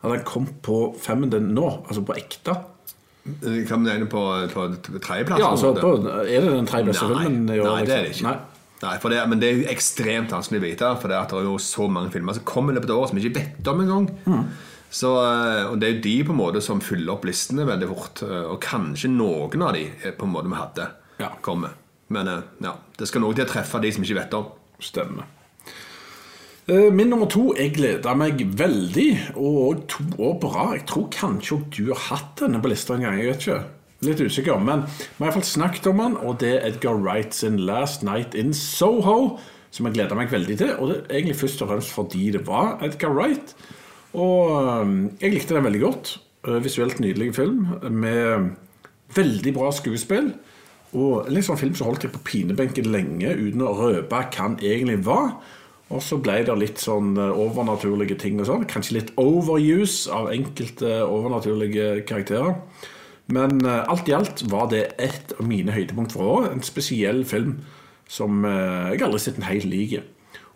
hadde 0.03 0.17
han 0.17 0.27
kommet 0.27 0.57
på 0.67 0.79
femmen 0.99 1.31
din 1.31 1.53
nå? 1.55 1.69
Altså 1.87 2.03
på 2.03 2.17
ekte? 2.19 2.57
Hva 3.29 3.77
med 3.79 3.91
den 3.93 4.07
på, 4.11 4.23
på 4.51 4.67
tredjeplass? 5.05 5.41
Ja, 5.41 5.51
altså, 5.53 5.73
på? 5.77 5.95
Er 6.25 6.43
det 6.43 6.53
den 6.53 6.69
tredje 6.69 6.91
beste 6.91 7.07
Nei. 7.07 7.23
filmen? 7.23 7.45
Nei, 7.47 7.59
det 7.61 7.69
er 7.69 7.91
det 7.91 7.99
liksom? 8.09 8.31
ikke. 8.33 8.35
Nei. 8.35 8.58
Nei, 8.79 8.95
det, 9.11 9.21
men 9.27 9.41
det 9.43 9.49
er 9.49 9.57
jo 9.59 9.69
ekstremt 9.73 10.31
vanskelig 10.31 10.61
å 10.61 10.65
vite. 10.69 10.89
For 11.03 11.11
det, 11.11 11.17
at 11.19 11.33
det 11.35 11.39
er 11.41 11.47
jo 11.49 11.57
så 11.59 11.89
mange 11.91 12.13
filmer 12.15 12.37
som 12.37 12.45
kommer 12.47 12.73
i 12.73 12.77
løpet 12.79 12.93
av 12.95 13.01
året 13.01 13.11
som 13.11 13.19
vi 13.19 13.25
ikke 13.27 13.41
vet 13.41 13.71
om 13.73 13.81
engang. 13.83 14.05
Så, 14.89 15.11
eh, 15.21 15.65
og 15.69 15.81
det 15.81 15.89
er 15.89 15.95
jo 15.97 16.05
de 16.07 16.13
på 16.29 16.33
en 16.33 16.39
måte 16.39 16.63
som 16.65 16.79
fyller 16.81 17.13
opp 17.17 17.27
listene 17.29 17.67
veldig 17.69 17.89
fort. 17.91 18.23
eh, 18.23 18.47
Og 18.53 18.61
kanskje 18.63 19.11
noen 19.11 19.63
av 19.67 19.75
de 19.75 19.83
eh, 20.05 20.13
på 20.15 20.25
en 20.29 20.33
måte 20.33 20.49
vi 20.49 20.61
hadde, 20.61 20.87
Ja. 21.19 21.33
kommer. 21.43 21.75
Men 22.09 22.27
ja, 22.63 22.73
det 22.97 23.09
skal 23.09 23.21
noe 23.21 23.35
til 23.35 23.45
å 23.45 23.49
treffe 23.51 23.81
de 23.83 23.91
som 23.93 24.03
ikke 24.07 24.21
vet 24.23 24.35
om. 24.39 24.47
Stemmer. 24.81 25.25
Min 26.69 27.09
nummer 27.09 27.27
to 27.27 27.55
Jeg 27.57 27.73
gleder 27.75 28.15
meg 28.17 28.39
veldig, 28.57 29.35
og 29.37 29.87
to 29.89 30.05
år 30.21 30.35
på 30.41 30.51
rad. 30.55 30.73
Jeg 30.79 30.87
tror 30.87 31.09
kanskje 31.11 31.59
du 31.71 31.87
har 31.95 32.01
hatt 32.17 32.37
denne 32.37 32.61
på 32.63 32.69
lista 32.69 32.95
en 32.95 33.03
gang. 33.03 33.19
jeg 33.19 33.27
vet 33.33 33.41
ikke 33.47 33.65
Litt 34.07 34.21
usikker, 34.23 34.61
men 34.63 34.85
vi 34.87 35.25
har 35.25 35.33
iallfall 35.33 35.47
snakket 35.47 35.89
om 35.91 35.99
han, 35.99 36.13
og 36.23 36.37
det 36.39 36.53
er 36.55 36.67
Edgar 36.69 37.01
Wright 37.03 37.35
sin 37.35 37.59
'Last 37.59 38.05
Night 38.07 38.35
in 38.39 38.53
Soho', 38.55 39.41
som 39.75 39.87
jeg 39.87 39.95
gleder 39.95 40.15
meg 40.15 40.31
veldig 40.31 40.59
til. 40.59 40.71
Og 40.79 40.89
det 40.89 40.97
er 40.99 41.17
egentlig 41.17 41.37
først 41.37 41.63
og 41.63 41.69
fremst 41.73 41.91
fordi 41.91 42.31
det 42.31 42.47
var 42.47 42.79
Edgar 42.83 43.11
Wright. 43.11 43.57
Og 44.15 44.55
eh, 44.55 44.93
jeg 45.21 45.35
likte 45.35 45.55
den 45.55 45.67
veldig 45.67 45.81
godt. 45.83 46.21
Eh, 46.47 46.63
Visuelt 46.65 47.01
nydelig 47.01 47.35
film 47.35 47.67
med 47.91 48.55
veldig 49.17 49.55
bra 49.55 49.73
skuespill. 49.75 50.31
Og 50.95 51.27
litt 51.29 51.45
sånn 51.45 51.59
film 51.61 51.75
som 51.77 51.91
holdt 51.91 52.07
jeg 52.07 52.15
på 52.15 52.23
pinebenken 52.25 52.87
lenge 52.89 53.35
uten 53.35 53.65
å 53.67 53.75
røpe 53.77 54.15
hva 54.15 54.31
han 54.39 54.55
egentlig 54.63 55.01
var. 55.05 55.35
Og 55.89 56.03
så 56.05 56.21
ble 56.21 56.43
det 56.45 56.55
litt 56.61 56.79
sånn 56.79 57.17
eh, 57.19 57.35
overnaturlige 57.35 58.19
ting 58.21 58.39
og 58.39 58.47
sånn. 58.47 58.69
Kanskje 58.71 59.01
litt 59.01 59.13
overuse 59.21 60.13
av 60.15 60.31
enkelte 60.33 61.01
overnaturlige 61.03 62.07
karakterer. 62.09 62.55
Men 63.29 63.61
eh, 63.65 63.83
alt 63.89 64.09
i 64.09 64.17
alt 64.17 64.45
var 64.51 64.71
det 64.73 64.87
et 64.99 65.35
av 65.37 65.45
mine 65.47 65.75
høydepunkt 65.75 66.15
for 66.17 66.37
året. 66.37 66.55
En 66.55 66.65
spesiell 66.65 67.25
film 67.29 67.59
som 68.09 68.45
eh, 68.49 68.95
jeg 68.95 69.05
aldri 69.05 69.19
har 69.19 69.27
sett 69.27 69.41
en 69.43 69.51
hel 69.51 69.69
like. 69.69 70.05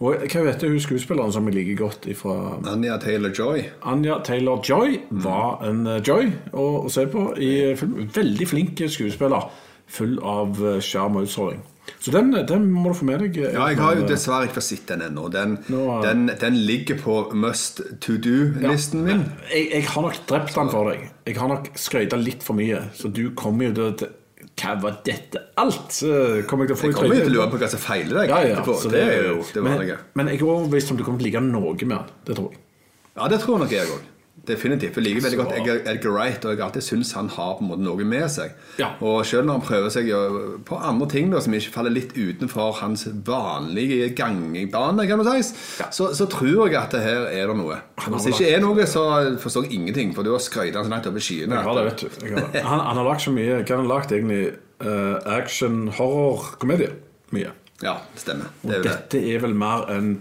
Og 0.02 0.24
hva 0.32 0.40
vet 0.42 0.62
du, 0.62 0.66
hun 0.72 0.82
skuespilleren 0.82 1.30
som 1.34 1.46
jeg 1.46 1.54
liker 1.60 1.76
godt 1.84 2.08
ifra 2.10 2.56
Anja 2.66 2.96
Taylor-Joy. 3.02 3.66
Anja 3.86 4.16
Taylor-Joy 4.26 4.96
var 5.22 5.62
en 5.68 5.84
eh, 5.86 6.00
joy 6.02 6.32
å, 6.50 6.64
å 6.86 6.88
se 6.90 7.06
på 7.12 7.28
i 7.38 7.52
film. 7.78 8.08
Veldig 8.14 8.48
flink 8.50 8.82
skuespiller. 8.90 9.46
Full 9.92 10.16
av 10.26 10.58
eh, 10.58 10.80
sjarm 10.82 11.20
og 11.20 11.28
utstråling. 11.28 11.62
Så 12.02 12.10
den, 12.10 12.32
den 12.48 12.64
må 12.74 12.90
du 12.90 12.96
få 12.98 13.06
med 13.06 13.20
deg. 13.22 13.36
eh, 13.38 13.52
Ja, 13.54 13.68
jeg 13.70 13.78
har 13.78 13.94
jo 14.00 14.06
dessverre 14.08 14.48
ikke 14.48 14.56
fått 14.58 14.66
sett 14.72 14.88
den 14.90 15.04
ennå. 15.06 15.28
Den, 15.30 15.52
eh, 15.70 16.00
den, 16.02 16.24
den 16.40 16.56
ligger 16.66 16.98
på 16.98 17.18
must 17.38 17.78
to 18.02 18.16
do-listen 18.18 19.04
min. 19.06 19.22
Jeg, 19.52 19.68
jeg 19.70 19.86
har 19.92 20.02
nok 20.08 20.18
drept 20.26 20.56
den 20.58 20.72
for 20.72 20.90
deg. 20.90 21.04
Jeg 21.30 21.38
har 21.38 21.52
nok 21.52 21.70
skrøyta 21.78 22.18
litt 22.18 22.42
for 22.42 22.58
mye. 22.58 22.80
Så 22.98 23.12
du 23.14 23.28
kommer 23.38 23.70
jo 23.70 23.92
til 24.02 24.10
Hva 24.58 24.74
var 24.82 24.98
dette? 25.06 25.40
Alt 25.62 26.02
eh, 26.04 26.42
kommer 26.50 26.66
jeg 26.66 26.72
til 26.72 26.76
å 26.76 26.80
få 26.82 26.90
Jeg 26.90 26.96
kommer 26.98 27.16
jo 27.16 27.22
til 27.22 27.30
å 27.30 27.36
lure 27.38 27.50
på 27.54 27.60
hva 27.62 27.68
som 27.70 27.80
feiler 27.80 28.18
deg. 28.18 28.34
Ja, 28.34 28.40
ja, 28.50 28.64
så 28.66 28.90
det 28.90 29.00
er 29.06 29.28
jo 29.30 29.38
det 29.54 29.62
men, 29.62 29.72
vanlige. 29.78 29.98
men 30.18 30.28
jeg 30.32 30.40
er 30.42 30.48
overbevist 30.50 30.90
om 30.92 30.98
du 30.98 31.04
kommer 31.06 31.22
til 31.22 31.30
å 31.30 31.30
like 31.30 31.44
noe 31.46 31.72
med 31.78 31.94
den. 31.94 32.10
Det 32.26 32.36
tror 32.36 32.50
jeg. 32.50 32.60
Ja, 33.16 33.28
det 33.30 33.38
tror 33.46 33.62
nok 33.62 33.72
jeg 33.72 33.86
òg. 33.94 34.10
Definitivt. 34.42 34.96
Jeg 34.96 35.04
liker 35.04 35.20
veldig 35.22 35.38
Så- 35.38 35.44
godt 35.44 35.86
Edgar- 35.86 36.10
Wright, 36.10 36.44
og 36.44 36.50
jeg 36.56 36.60
alltid 36.64 36.82
syns 36.82 37.12
han 37.12 37.28
har 37.28 37.52
på 37.54 37.62
en 37.62 37.68
måte 37.68 37.84
noe 37.84 38.04
med 38.04 38.28
seg. 38.30 38.50
Ja. 38.78 38.88
Og 39.00 39.24
selv 39.26 39.44
når 39.46 39.52
han 39.52 39.60
prøver 39.62 39.88
seg 39.88 40.08
på 40.66 40.78
andre 40.82 41.06
ting 41.08 41.30
da, 41.30 41.38
som 41.40 41.52
ikke 41.54 41.70
faller 41.72 41.90
litt 41.90 42.12
utenfor 42.16 42.72
hans 42.80 43.06
vanlige 43.06 44.08
gangbane, 44.16 45.06
kan 45.06 45.18
du 45.18 45.24
si, 45.24 45.54
så, 45.92 46.08
så 46.14 46.26
tror 46.26 46.66
jeg 46.68 46.74
at 46.80 46.90
det 46.90 47.02
her 47.02 47.26
er 47.30 47.46
det 47.46 47.56
noe. 47.56 47.76
Han 47.98 48.14
Hvis 48.14 48.24
det 48.24 48.34
ikke 48.40 48.50
er 48.56 48.60
noe, 48.60 48.86
så 48.86 49.38
forstår 49.38 49.62
jeg 49.68 49.72
ingenting, 49.78 50.12
for 50.14 50.22
du 50.24 50.32
har 50.32 50.38
skrøyta 50.42 50.74
han 50.82 50.84
så 50.84 50.90
langt 50.90 51.06
i 51.06 51.20
skyene. 51.22 51.62
Han, 51.62 52.80
han 52.80 52.96
har 52.96 53.04
lagd 53.04 53.20
så 53.20 53.30
mye. 53.30 53.62
Hva 53.62 53.76
har 53.76 53.86
han 53.86 54.10
egentlig? 54.10 54.54
Uh, 54.82 55.20
action, 55.38 55.86
horror, 55.88 56.56
komedie. 56.58 56.90
Mye. 57.30 57.52
Ja, 57.82 57.94
det 58.14 58.20
stemmer. 58.24 58.50
Det 58.62 58.74
er 58.74 58.82
det. 58.82 58.90
dette 58.90 59.34
er 59.34 59.38
vel 59.38 59.54
mer 59.54 59.86
en 59.90 60.20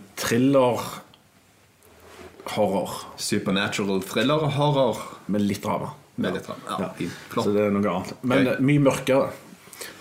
thriller-horror 2.45 2.89
Supernatural 3.17 4.01
thriller-horror. 4.01 4.97
med 5.27 5.41
litt 5.41 5.63
drama. 5.63 5.91
Med 6.17 6.33
litt 6.33 6.47
drama. 6.47 6.79
Ja. 6.79 7.09
Flott. 7.29 7.45
Så 7.45 7.53
det 7.55 7.61
er 7.67 7.71
noe 7.71 7.87
annet. 7.87 8.13
Men 8.23 8.47
eh, 8.47 8.59
mye 8.59 8.79
mørkere. 8.79 9.31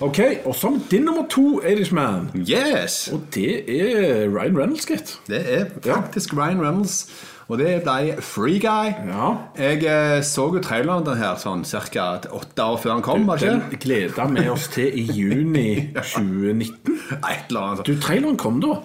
Ok, 0.04 0.18
og 0.44 0.54
har 0.54 0.74
din 0.90 1.04
nummer 1.08 1.24
to, 1.28 1.60
Irishman. 1.64 2.30
Yes! 2.34 3.08
Og 3.14 3.22
det 3.32 3.64
er 3.70 4.26
Ryan 4.28 4.56
Reynolds, 4.58 4.84
gitt. 4.88 5.14
Det 5.28 5.40
er 5.40 5.70
faktisk 5.84 6.34
Ryan 6.36 6.60
Reynolds. 6.60 7.06
Og 7.50 7.58
det 7.58 7.80
ble 7.82 8.12
Free 8.22 8.60
Guy. 8.62 8.92
Ja. 9.08 9.30
Jeg 9.58 9.80
eh, 9.88 10.20
så 10.22 10.44
jo 10.54 10.60
traileren 10.62 11.02
den 11.08 11.16
her 11.18 11.34
sånn 11.40 11.64
ca. 11.66 12.20
åtte 12.30 12.62
år 12.62 12.76
før 12.78 12.92
han 12.98 13.02
kom. 13.02 13.24
Du, 13.26 13.32
Den 13.42 13.62
ikke? 13.72 13.80
gleda 13.86 14.26
vi 14.30 14.44
oss 14.52 14.68
til 14.70 14.92
i 14.94 15.02
juni 15.10 15.88
2019. 15.96 17.00
Et 17.18 17.50
eller 17.50 17.60
annet. 17.60 17.86
Du, 17.88 17.96
traileren 17.98 18.36
kom 18.38 18.60
da. 18.62 18.76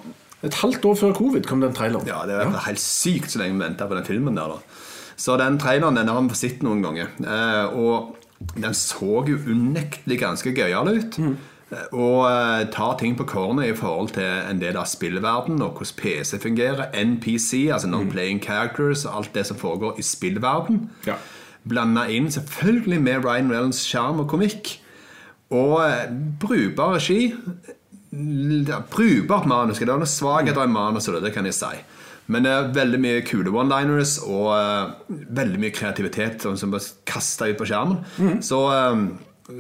Et 0.46 0.60
halvt 0.62 0.86
år 0.86 1.00
før 1.00 1.16
covid 1.18 1.48
kom 1.50 1.64
den 1.64 1.74
traileren. 1.74 2.08
Ja, 2.08 2.22
Det 2.28 2.36
er 2.38 2.68
helt 2.68 2.82
sykt 2.82 3.34
så 3.34 3.42
lenge 3.42 3.58
vi 3.58 3.66
venta 3.66 3.88
på 3.90 3.98
den 3.98 4.06
filmen 4.06 4.38
der. 4.38 4.56
da 4.56 4.60
Så 5.18 5.38
den 5.38 5.58
traileren 5.60 5.96
den 5.96 6.08
har 6.08 6.22
vi 6.22 6.36
sett 6.36 6.64
noen 6.64 6.84
ganger. 6.84 7.10
Eh, 7.20 7.76
og 7.76 8.16
den 8.56 8.74
så 8.74 9.24
jo 9.28 9.38
unektelig 9.48 10.20
ganske 10.20 10.54
gøyal 10.54 10.92
ut. 10.98 11.18
Mm. 11.18 11.38
Og 11.98 12.26
eh, 12.30 12.68
tar 12.72 12.98
ting 13.00 13.16
på 13.18 13.26
kornet 13.26 13.72
i 13.72 13.76
forhold 13.76 14.14
til 14.16 14.24
en 14.24 14.60
del 14.62 14.78
av 14.78 14.86
spillverden 14.86 15.62
og 15.62 15.80
hvordan 15.80 15.98
PC 15.98 16.38
fungerer. 16.44 16.92
NPC, 16.94 17.72
altså 17.74 17.90
Non-Playing 17.90 18.44
Characters, 18.44 19.06
og 19.06 19.18
alt 19.18 19.34
det 19.36 19.48
som 19.48 19.58
foregår 19.58 20.00
i 20.00 20.06
spillverden. 20.06 20.90
Ja. 21.08 21.18
Blanda 21.66 22.06
inn 22.06 22.30
selvfølgelig 22.32 23.02
med 23.02 23.26
Ryan 23.26 23.52
Reynolds 23.52 23.82
sjarm 23.88 24.22
og 24.22 24.30
komikk. 24.30 24.76
Og 25.50 25.80
eh, 25.88 26.06
brukbar 26.40 26.96
regi. 27.00 27.34
Brukbart 28.16 29.48
manus. 29.50 29.82
Det 29.82 29.90
er 29.90 29.94
noen 29.94 30.10
svakheter 30.10 30.66
i 30.66 30.72
manuset, 30.72 31.20
det 31.24 31.34
kan 31.36 31.48
jeg 31.48 31.58
si. 31.58 31.76
Men 32.32 32.46
det 32.46 32.52
er 32.52 32.72
veldig 32.74 33.00
mye 33.04 33.22
kule 33.26 33.52
one-liners 33.54 34.18
og 34.26 34.48
uh, 34.56 35.14
veldig 35.38 35.62
mye 35.62 35.74
kreativitet 35.76 36.42
sånn 36.42 36.58
som 36.58 36.74
bare 36.74 36.88
kaster 37.06 37.52
ut 37.52 37.60
på 37.60 37.68
skjermen. 37.70 38.00
Så 38.46 38.64
um, 38.72 39.04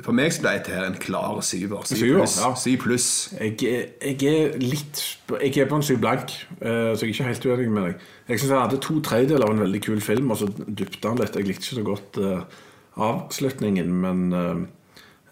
for 0.01 0.17
meg 0.17 0.33
så 0.33 0.41
ble 0.41 0.55
dette 0.57 0.73
her 0.73 0.87
en 0.87 0.97
klar 0.97 1.43
syver. 1.45 1.83
Syv 1.85 2.15
pluss. 2.15 2.39
ja. 2.41 2.49
Syv 2.57 2.77
pluss. 2.81 3.09
Jeg, 3.37 3.59
jeg 3.61 4.31
er 4.31 4.55
litt 4.57 5.03
Jeg 5.43 5.59
er 5.61 5.69
på 5.69 5.77
en 5.77 5.85
syv 5.85 5.99
blank, 6.01 6.33
uh, 6.63 6.95
så 6.95 7.05
jeg 7.05 7.11
er 7.11 7.13
ikke 7.13 7.27
helt 7.29 7.49
uenig 7.51 7.67
med 7.75 7.89
deg. 7.89 8.07
Jeg 8.31 8.41
synes 8.41 8.55
jeg 8.55 8.63
hadde 8.63 8.81
to 8.87 8.97
tredjedeler 9.05 9.45
av 9.45 9.53
en 9.53 9.65
veldig 9.67 9.83
kul 9.85 10.01
film, 10.01 10.33
og 10.33 10.41
så 10.41 10.49
dypte 10.49 11.11
han 11.11 11.21
litt. 11.21 11.37
Jeg 11.37 11.51
likte 11.51 11.67
ikke 11.67 11.83
så 11.83 11.85
godt 11.85 12.19
uh, 12.23 12.65
avslutningen, 13.05 13.93
men 14.01 14.25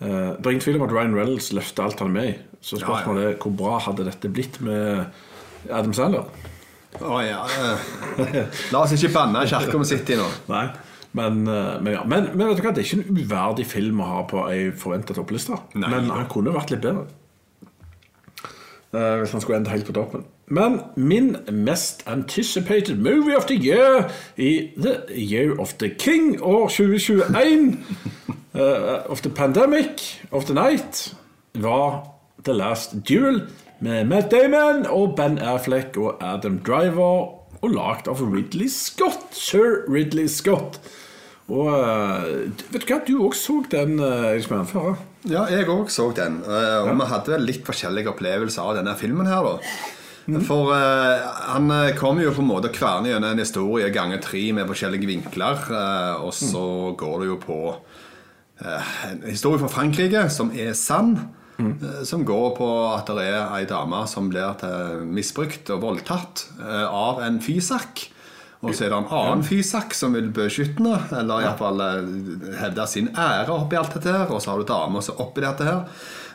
eh, 0.04 0.30
det 0.38 0.46
er 0.46 0.54
ingen 0.54 0.66
tvil 0.66 0.80
om 0.80 0.88
at 0.88 0.94
Ryan 0.94 1.16
Reynolds 1.18 1.52
løfter 1.56 1.88
alt 1.88 2.02
han 2.04 2.12
er 2.12 2.16
med 2.18 2.30
i. 2.30 2.34
Så 2.64 2.80
spørsmålet 2.80 3.28
er 3.28 3.38
hvor 3.42 3.56
bra 3.60 3.78
hadde 3.84 4.08
dette 4.08 4.32
blitt 4.32 4.60
med 4.64 5.06
Adam 5.70 5.94
Sandler? 5.96 6.28
Å 7.02 7.20
ja. 7.26 7.42
eh. 7.50 8.60
La 8.72 8.84
oss 8.84 8.94
ikke 8.96 9.14
banne 9.16 9.46
kirka 9.50 9.80
vi 9.82 9.90
sitter 9.90 10.18
i 10.18 10.22
nå. 10.22 10.28
Nei. 10.54 10.68
Men, 11.18 11.42
eh, 11.48 11.74
men, 11.82 11.92
ja. 11.96 12.06
men, 12.10 12.30
men 12.34 12.48
vet 12.50 12.62
du 12.62 12.64
hva, 12.66 12.76
det 12.76 12.84
er 12.84 12.90
ikke 12.90 13.02
en 13.02 13.20
uverdig 13.24 13.68
film 13.70 14.04
å 14.04 14.12
ha 14.12 14.22
på 14.30 14.46
ei 14.52 14.70
forventa 14.78 15.16
toppliste. 15.18 15.58
Men 15.78 16.10
han 16.12 16.30
kunne 16.32 16.56
vært 16.56 16.74
litt 16.74 16.86
bedre. 16.86 17.10
Hvis 18.94 19.32
han 19.34 19.42
skulle 19.42 19.58
endt 19.58 19.72
helt 19.74 19.88
på 19.90 19.96
toppen. 19.96 20.22
Men 20.54 20.76
min 20.96 21.32
mest 21.50 22.04
anticipated 22.06 23.00
movie 23.02 23.34
of 23.34 23.48
the 23.50 23.56
year 23.58 24.12
i 24.38 24.70
The 24.78 25.00
Year 25.10 25.56
of 25.60 25.74
the 25.82 25.90
King 25.90 26.38
år 26.42 26.70
2021 26.70 27.80
eh, 28.54 29.12
Of 29.12 29.22
the 29.22 29.30
Pandemic 29.30 30.04
of 30.32 30.46
the 30.46 30.54
Night 30.58 31.14
var 31.54 32.04
The 32.44 32.54
Last 32.54 32.96
Duel 33.08 33.44
med 33.84 34.08
Matt 34.10 34.32
Damon 34.32 34.86
og 34.90 35.16
Ben 35.18 35.38
Affleck 35.40 35.98
og 35.98 36.22
Adam 36.24 36.60
Driver 36.66 37.40
og 37.64 37.70
lagd 37.72 38.10
av 38.12 38.20
Ridley 38.24 38.68
Scott. 38.72 39.30
Sir 39.32 39.84
Ridley 39.88 40.28
Scott. 40.28 40.80
Og 41.52 41.68
uh, 41.68 42.24
vet 42.72 42.84
du 42.84 42.88
hva, 42.88 43.00
du 43.04 43.14
òg 43.28 43.36
så 43.36 43.58
den 43.72 43.98
uh, 44.00 44.32
Irishman 44.34 44.68
før? 44.68 44.94
eh? 44.94 45.10
Ja, 45.32 45.44
jeg 45.52 45.68
òg 45.72 45.92
så 45.92 46.10
den. 46.16 46.42
eh, 46.44 46.78
Og 46.84 46.96
vi 47.00 47.06
hadde 47.08 47.38
litt 47.44 47.64
forskjellige 47.68 48.12
opplevelser 48.12 48.64
av 48.64 48.78
denne 48.80 48.96
filmen 49.00 49.28
her, 49.28 49.44
da. 49.44 50.40
For 50.48 50.72
uh, 50.72 51.24
han 51.52 51.68
eh, 51.72 51.94
kommer 52.00 52.24
jo 52.24 52.32
på 52.36 52.44
en 52.44 52.48
måte 52.50 52.72
kverne 52.72 53.12
gjennom 53.12 53.32
en 53.36 53.44
historie 53.44 53.90
ganger 53.92 54.22
tre 54.24 54.44
med 54.56 54.68
forskjellige 54.72 55.10
vinkler. 55.12 55.64
uh, 55.72 56.24
og 56.24 56.32
så 56.36 56.64
går 57.00 57.16
det 57.24 57.28
jo 57.34 57.38
på 57.44 57.58
eh, 57.72 57.80
en 58.64 59.24
historie 59.28 59.62
fra 59.62 59.72
Frankrike 59.72 60.28
som 60.34 60.52
er 60.56 60.74
sann. 60.78 61.18
Mm. 61.62 61.76
Som 62.08 62.24
går 62.26 62.56
på 62.58 62.68
at 62.90 63.12
det 63.14 63.28
er 63.30 63.52
ei 63.54 63.68
dame 63.70 64.00
som 64.10 64.32
blir 64.32 64.64
misbrukt 65.06 65.70
og 65.70 65.84
voldtatt 65.84 66.48
eh, 66.58 66.88
av 66.88 67.22
en 67.22 67.38
fysak. 67.44 68.08
Og 68.64 68.72
så 68.72 68.86
er 68.86 68.94
det 68.94 69.00
en 69.02 69.12
annen 69.12 69.44
fysak 69.44 69.94
som 69.96 70.16
vil 70.16 70.30
beskytte 70.34 70.80
henne, 70.80 71.02
eller 71.20 71.44
iallfall 71.44 71.82
hevde 72.62 72.86
sin 72.88 73.10
ære 73.12 73.52
oppi 73.52 73.76
alt 73.76 73.98
dette 73.98 74.14
her. 74.16 74.32
Og 74.32 74.40
så 74.42 74.54
har 74.54 74.62
du 74.62 74.70
dama 74.70 75.04
oppi 75.20 75.44
dette 75.44 75.68
her. 75.68 75.84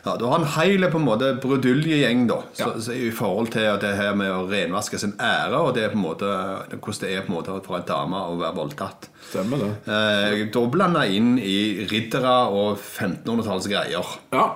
Ja, 0.05 0.15
Du 0.19 0.25
har 0.29 0.39
en 0.39 0.47
hel 0.55 0.85
på 0.91 0.99
en 0.99 1.07
måte 1.07 1.33
bruduljegjeng 1.43 2.27
da, 2.29 2.39
så, 2.55 2.71
så 2.81 2.95
i 2.95 3.09
forhold 3.15 3.51
til 3.55 3.67
det 3.81 3.95
her 3.99 4.15
med 4.17 4.31
å 4.31 4.45
renvaske 4.49 4.99
sin 5.01 5.15
ære, 5.19 5.59
og 5.59 5.73
det 5.75 5.83
er 5.85 5.93
på 5.93 5.99
en 5.99 6.05
måte, 6.05 6.29
hvordan 6.77 7.01
det 7.03 7.11
er 7.15 7.25
på 7.25 7.33
en 7.33 7.37
måte 7.39 7.57
for 7.65 7.79
en 7.79 7.87
dame 7.89 8.23
å 8.31 8.37
være 8.39 8.55
voldtatt. 8.57 9.09
Stemmer 9.29 9.61
det. 9.65 9.69
Eh, 9.91 10.47
da 10.53 10.63
blanda 10.71 11.03
inn 11.05 11.35
i 11.41 11.85
riddere 11.89 12.37
og 12.49 12.79
1500-tallets 12.79 13.69
greier. 13.69 14.17
Ja. 14.33 14.47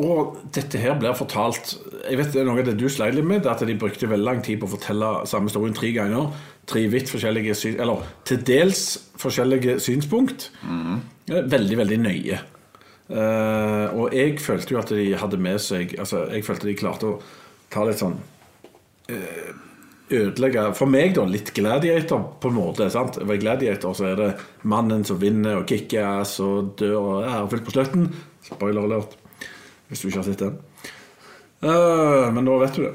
og 0.00 0.40
dette 0.54 0.78
her 0.82 0.96
blir 0.98 1.14
fortalt 1.14 1.76
Jeg 2.02 2.18
vet 2.18 2.32
det 2.34 2.40
er 2.40 2.46
Noe 2.48 2.58
av 2.58 2.66
det 2.66 2.72
du 2.80 2.88
sleit 2.90 3.14
litt 3.14 3.26
med, 3.28 3.46
at 3.46 3.62
de 3.62 3.76
brukte 3.78 4.08
veldig 4.10 4.26
lang 4.26 4.40
tid 4.42 4.58
på 4.60 4.66
å 4.66 4.72
fortelle 4.74 5.10
samme 5.30 5.50
historien 5.50 5.76
tre 5.76 5.92
ganger. 5.94 6.32
Tre 6.66 6.82
vidt 6.90 7.12
forskjellige 7.12 7.54
syn, 7.58 7.76
Eller 7.80 8.02
til 8.26 8.42
dels 8.42 8.82
forskjellige 9.20 9.78
synspunkt. 9.84 10.50
Mm. 10.66 10.98
Veldig, 11.28 11.78
veldig 11.78 12.00
nøye. 12.04 12.40
Eh, 13.08 13.86
og 13.92 14.14
jeg 14.16 14.38
følte 14.40 14.74
jo 14.74 14.80
at 14.80 14.90
de 14.96 15.10
hadde 15.20 15.36
med 15.36 15.58
seg 15.60 15.90
Altså, 16.00 16.22
jeg 16.32 16.40
følte 16.46 16.70
de 16.70 16.76
klarte 16.78 17.10
å 17.10 17.18
ta 17.68 17.82
litt 17.84 18.00
sånn 18.00 18.14
eh, 19.12 19.50
Ødelegge 20.08 20.62
For 20.78 20.88
meg, 20.88 21.12
da, 21.18 21.26
litt 21.28 21.52
gladiator 21.56 22.22
på 22.40 22.48
en 22.48 22.56
måte. 22.56 22.88
sant? 22.92 23.18
Ved 23.20 23.42
gladiator 23.44 23.92
så 23.96 24.08
er 24.10 24.20
det 24.20 24.30
mannen 24.68 25.04
som 25.04 25.20
vinner 25.20 25.60
og 25.60 25.68
kickass 25.68 26.36
ass 26.36 26.44
og 26.44 26.74
dør 26.80 26.96
og 26.98 27.14
er 27.22 27.30
ærefullt 27.38 27.66
på 27.68 27.74
slutten. 27.76 28.08
Spoiler 28.44 28.84
alert. 28.84 29.16
Hvis 29.88 30.04
du 30.04 30.08
ikke 30.08 30.20
har 30.20 30.28
sett 30.28 30.44
den. 30.44 30.58
Uh, 31.64 32.28
men 32.36 32.44
nå 32.44 32.58
vet 32.60 32.76
du 32.76 32.84
det. 32.84 32.92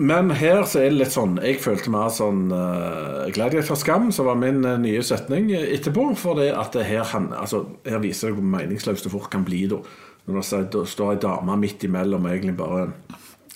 Men 0.00 0.30
her 0.32 0.62
så 0.64 0.80
er 0.80 0.88
det 0.88 0.96
litt 0.96 1.12
sånn 1.12 1.34
Jeg 1.44 1.58
følte 1.60 1.92
mer 1.92 2.08
sånn 2.14 2.46
uh, 2.54 3.26
Gladiator-skam, 3.34 4.08
som 4.16 4.30
var 4.30 4.38
min 4.40 4.62
uh, 4.64 4.78
nye 4.80 5.02
setning 5.04 5.50
etterpå. 5.52 6.06
For 6.16 6.40
det 6.40 6.50
at 6.56 6.72
det 6.76 6.86
her, 6.88 7.04
han, 7.12 7.28
altså, 7.36 7.66
her 7.84 8.00
viser 8.00 8.30
det 8.30 8.38
hvor 8.38 8.48
meningsløst 8.54 9.04
det 9.04 9.12
fort 9.12 9.28
kan 9.32 9.44
bli. 9.44 9.66
da 9.68 9.82
Når 10.26 10.40
det 10.72 10.86
står- 10.88 11.12
ei 11.12 11.20
dame 11.20 11.56
midt 11.60 11.84
imellom 11.84 12.24
og 12.24 12.32
egentlig 12.32 12.56
bare 12.56 12.92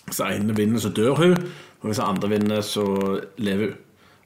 Hvis 0.05 0.21
ene 0.21 0.57
vinner, 0.57 0.79
så 0.79 0.93
dør 0.93 1.17
hun. 1.17 1.33
Og 1.81 1.89
hvis 1.89 1.99
andre 1.99 2.29
vinner, 2.29 2.61
så 2.61 2.85
lever 3.39 3.73
hun. 3.73 3.81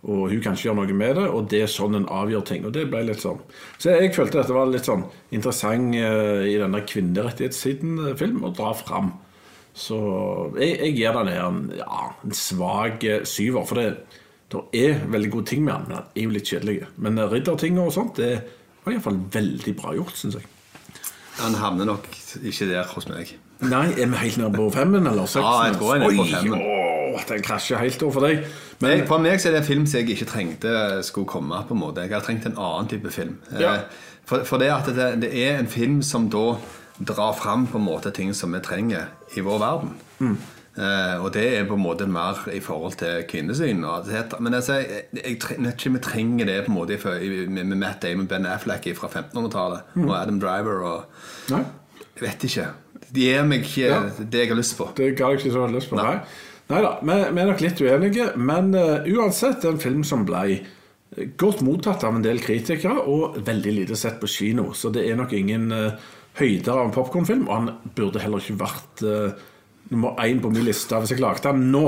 Og 0.09 0.31
hun 0.31 0.41
kan 0.41 0.55
ikke 0.55 0.69
gjøre 0.69 0.79
noe 0.79 0.95
med 0.95 1.17
det, 1.19 1.25
og 1.29 1.49
det 1.51 1.63
er 1.63 1.71
sånn 1.71 1.97
en 1.99 2.07
avgjør 2.07 2.45
ting. 2.47 2.67
Og 2.67 2.73
det 2.75 2.85
ble 2.91 3.01
litt 3.03 3.23
sånn 3.23 3.41
Så 3.79 3.91
jeg 3.95 4.15
følte 4.15 4.39
dette 4.39 4.55
var 4.55 4.67
litt 4.71 4.87
sånn 4.87 5.05
interessant 5.35 5.95
uh, 5.95 6.43
i 6.47 6.59
denne 6.59 6.83
kvinnerettighetssiden-film 6.87 8.43
å 8.43 8.55
dra 8.55 8.75
fram. 8.75 9.13
Så 9.79 9.99
jeg, 10.59 10.75
jeg 10.83 10.95
gir 10.99 11.19
den 11.21 11.31
her 11.31 11.45
en, 11.47 11.61
ja, 11.79 12.09
en 12.27 12.35
svak 12.35 13.05
eh, 13.07 13.21
syver. 13.29 13.67
For 13.69 13.79
det, 13.79 13.89
det 14.51 14.63
er 14.75 15.03
veldig 15.13 15.31
gode 15.37 15.47
ting 15.53 15.63
med 15.65 15.75
den, 15.77 15.85
men 15.89 15.97
den 15.99 16.07
er 16.19 16.25
jo 16.27 16.35
litt 16.35 16.51
kjedelig. 16.51 16.79
Men 16.97 17.19
eh, 17.23 17.29
riddertinga 17.31 17.85
og 17.87 17.95
sånt, 17.95 18.19
det 18.19 18.33
var 18.85 18.97
iallfall 18.97 19.21
veldig 19.35 19.75
bra 19.79 19.95
gjort, 19.95 20.17
syns 20.19 20.39
jeg. 20.41 20.49
Han 21.39 21.55
havner 21.55 21.87
nok 21.87 22.09
ikke 22.43 22.67
der 22.67 22.89
hos 22.91 23.07
meg. 23.07 23.37
Nei, 23.63 23.85
er 23.95 24.11
vi 24.11 24.19
helt 24.25 24.39
nede 24.41 24.51
på 24.55 24.65
femmen 24.75 25.07
eller 25.07 25.27
seksen? 25.31 25.47
Ja, 25.47 25.69
jeg 25.69 25.77
tror 25.79 25.95
jeg 25.95 26.01
er 26.01 26.09
nede 26.09 26.17
på 26.19 26.25
Oi, 26.25 26.33
femmen. 26.33 27.23
den 27.29 27.45
krasjer 27.47 27.79
helt 27.83 28.03
over 28.03 28.17
for 28.17 28.27
deg. 28.27 28.43
Men 28.81 28.91
Jeg, 28.91 29.07
for 29.11 29.23
meg 29.23 29.39
så 29.43 29.49
er 29.49 29.55
det 29.57 29.61
en 29.63 29.67
film 29.69 29.87
som 29.91 30.01
jeg 30.01 30.11
ikke 30.17 30.29
trengte 30.31 30.73
skulle 31.07 31.27
komme. 31.31 31.63
på 31.69 31.75
en 31.75 31.81
måte 31.81 32.03
Jeg 32.07 32.15
har 32.15 32.23
trengt 32.27 32.47
en 32.47 32.59
annen 32.59 32.91
type 32.91 33.11
film. 33.15 33.39
Eh, 33.53 33.63
Ja. 33.63 33.77
For, 34.29 34.43
for 34.45 34.59
det 34.61 34.69
at 34.69 34.91
det, 34.93 35.07
det 35.23 35.31
er 35.47 35.59
en 35.59 35.67
film 35.71 36.03
som 36.03 36.27
da 36.31 36.57
drar 37.01 37.33
fram 37.39 37.67
på 37.67 37.79
en 37.79 37.85
måte 37.87 38.11
ting 38.13 38.35
som 38.35 38.53
vi 38.53 38.61
trenger 38.61 39.07
i 39.37 39.41
vår 39.45 39.59
verden. 39.59 39.93
Mm. 40.21 40.37
Eh, 40.79 41.17
og 41.25 41.33
det 41.35 41.43
er 41.59 41.65
på 41.67 41.75
en 41.75 41.83
måte 41.83 42.07
mer 42.07 42.39
i 42.55 42.61
forhold 42.63 42.95
til 43.01 43.25
kvinnesyn. 43.29 43.81
Men 44.41 44.55
altså, 44.55 44.75
jeg, 44.79 45.09
jeg 45.13 45.37
jeg 45.43 45.73
ikke 45.75 45.93
vi 45.97 45.99
trenger 46.05 46.47
det 46.47 46.59
på 46.67 46.71
en 46.73 46.77
måte 46.79 46.99
med, 47.51 47.65
med 47.65 47.77
Matt 47.81 48.03
Damon, 48.03 48.29
Ben 48.31 48.47
Affleck 48.47 48.87
fra 48.97 49.09
1500-tallet 49.11 49.81
Mm. 49.95 50.09
og 50.09 50.15
Adam 50.21 50.41
Driver. 50.41 50.83
og 50.83 51.05
nei, 51.51 51.65
Jeg 52.21 52.29
vet 52.29 52.45
ikke. 52.45 52.67
De 53.15 53.21
gir 53.21 53.43
meg 53.45 53.65
ikke 53.65 53.87
Ja. 53.89 54.01
det 54.19 54.39
jeg 54.41 54.49
har 54.49 54.57
lyst 54.57 54.77
på. 54.79 54.89
det 54.97 55.17
ga 55.17 55.29
jeg 55.31 55.39
ikke 55.41 55.53
så 55.53 55.61
veldig 55.65 55.75
lyst 55.81 55.91
på. 55.91 55.97
Nei. 55.97 56.15
Nei, 56.15 56.21
nei 56.71 56.83
da, 56.83 56.91
vi, 57.03 57.35
vi 57.35 57.41
er 57.41 57.47
nok 57.47 57.61
litt 57.61 57.81
uenige. 57.81 58.27
Men 58.37 58.75
uh, 58.75 59.07
uansett, 59.19 59.65
en 59.65 59.79
film 59.81 60.05
som 60.05 60.25
ble 60.29 60.61
godt 61.41 61.63
mottatt 61.65 62.05
av 62.05 62.15
en 62.15 62.23
del 62.23 62.39
kritikere, 62.39 63.01
og 63.09 63.39
veldig 63.47 63.73
lite 63.73 63.97
sett 63.97 64.21
på 64.21 64.29
kino. 64.31 64.73
Så 64.75 64.93
det 64.95 65.07
er 65.11 65.17
nok 65.17 65.33
ingen 65.33 65.73
uh, 65.73 65.93
høyder 66.39 66.75
av 66.75 66.87
en 66.87 66.95
popkornfilm, 66.95 67.47
og 67.49 67.55
han 67.55 67.95
burde 67.97 68.23
heller 68.23 68.43
ikke 68.43 68.59
vært 68.63 69.05
uh, 69.05 69.47
nummer 69.93 70.19
én 70.25 70.41
på 70.43 70.51
min 70.53 70.67
liste 70.67 70.99
hvis 71.01 71.15
jeg 71.15 71.23
lagde 71.25 71.49
den 71.49 71.71
nå. 71.73 71.87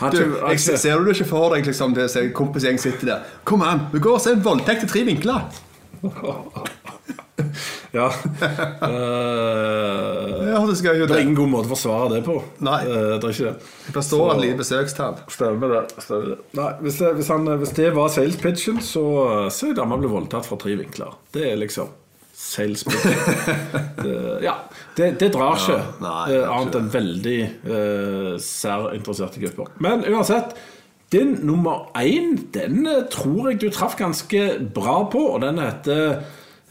Han 0.00 0.14
Du, 0.14 0.22
jeg, 0.22 0.62
ser 0.62 0.80
ser 0.80 0.98
du 0.98 1.08
det 1.08 1.18
ikke 1.18 1.30
for 1.32 1.54
deg 1.54 1.68
liksom, 1.68 1.96
det 1.96 2.08
ser 2.12 2.32
kompisgjeng 2.36 2.80
sitter 2.80 3.14
der? 3.14 3.34
Kom 3.48 3.64
an, 3.66 3.86
vi 3.92 4.02
går 4.02 4.18
og 4.18 4.24
ser 4.24 4.38
en 4.38 4.46
voldtekt 4.46 4.88
i 4.88 4.92
tre 4.94 5.06
vinkler! 5.08 5.46
Ja. 7.92 8.06
Uh, 8.80 10.48
Ja, 10.52 10.58
det 10.66 10.82
det 10.82 11.16
er 11.16 11.20
ingen 11.20 11.36
god 11.36 11.50
måte 11.52 11.68
å 11.68 11.72
forsvare 11.74 12.08
det 12.14 12.22
på. 12.26 12.38
Nei. 12.64 12.78
Uh, 12.88 13.16
det 13.20 13.28
er 13.28 13.34
ikke 13.34 13.48
det. 13.50 13.70
Jeg 13.86 13.94
består 13.96 14.32
av 14.32 14.40
lite 14.40 14.58
besøkstall. 14.60 15.18
Stemmer 15.32 15.74
det. 15.74 15.82
Stemmer 15.98 16.30
det. 16.32 16.38
Nei, 16.58 16.70
hvis, 16.84 17.00
det, 17.00 17.12
hvis, 17.18 17.30
han, 17.32 17.48
hvis 17.60 17.74
det 17.76 17.90
var 17.96 18.12
sales 18.12 18.38
pitchen, 18.40 18.80
så 18.84 19.04
så 19.52 19.70
er 19.70 19.76
dama 19.76 20.00
ble 20.00 20.10
voldtatt 20.12 20.48
fra 20.48 20.58
tre 20.60 20.76
vinkler. 20.80 21.18
Det 21.34 21.44
er 21.50 21.60
liksom. 21.60 21.92
det, 24.02 24.18
ja. 24.42 24.56
Det, 24.96 25.14
det 25.20 25.30
drar 25.32 25.56
ikke, 25.56 25.78
nei, 26.02 26.18
eh, 26.34 26.50
annet 26.50 26.76
enn 26.80 26.92
veldig 26.92 27.38
uh, 27.64 28.34
særinteresserte 28.42 29.40
grupper. 29.44 29.72
Men 29.84 30.04
uansett, 30.10 30.56
din 31.12 31.36
nummer 31.46 31.90
én, 31.98 32.34
den 32.52 32.86
eh, 32.88 33.02
tror 33.12 33.52
jeg 33.52 33.62
du 33.62 33.68
traff 33.72 33.96
ganske 34.00 34.46
bra 34.74 35.02
på, 35.12 35.24
og 35.34 35.42
den 35.44 35.60
heter 35.62 36.22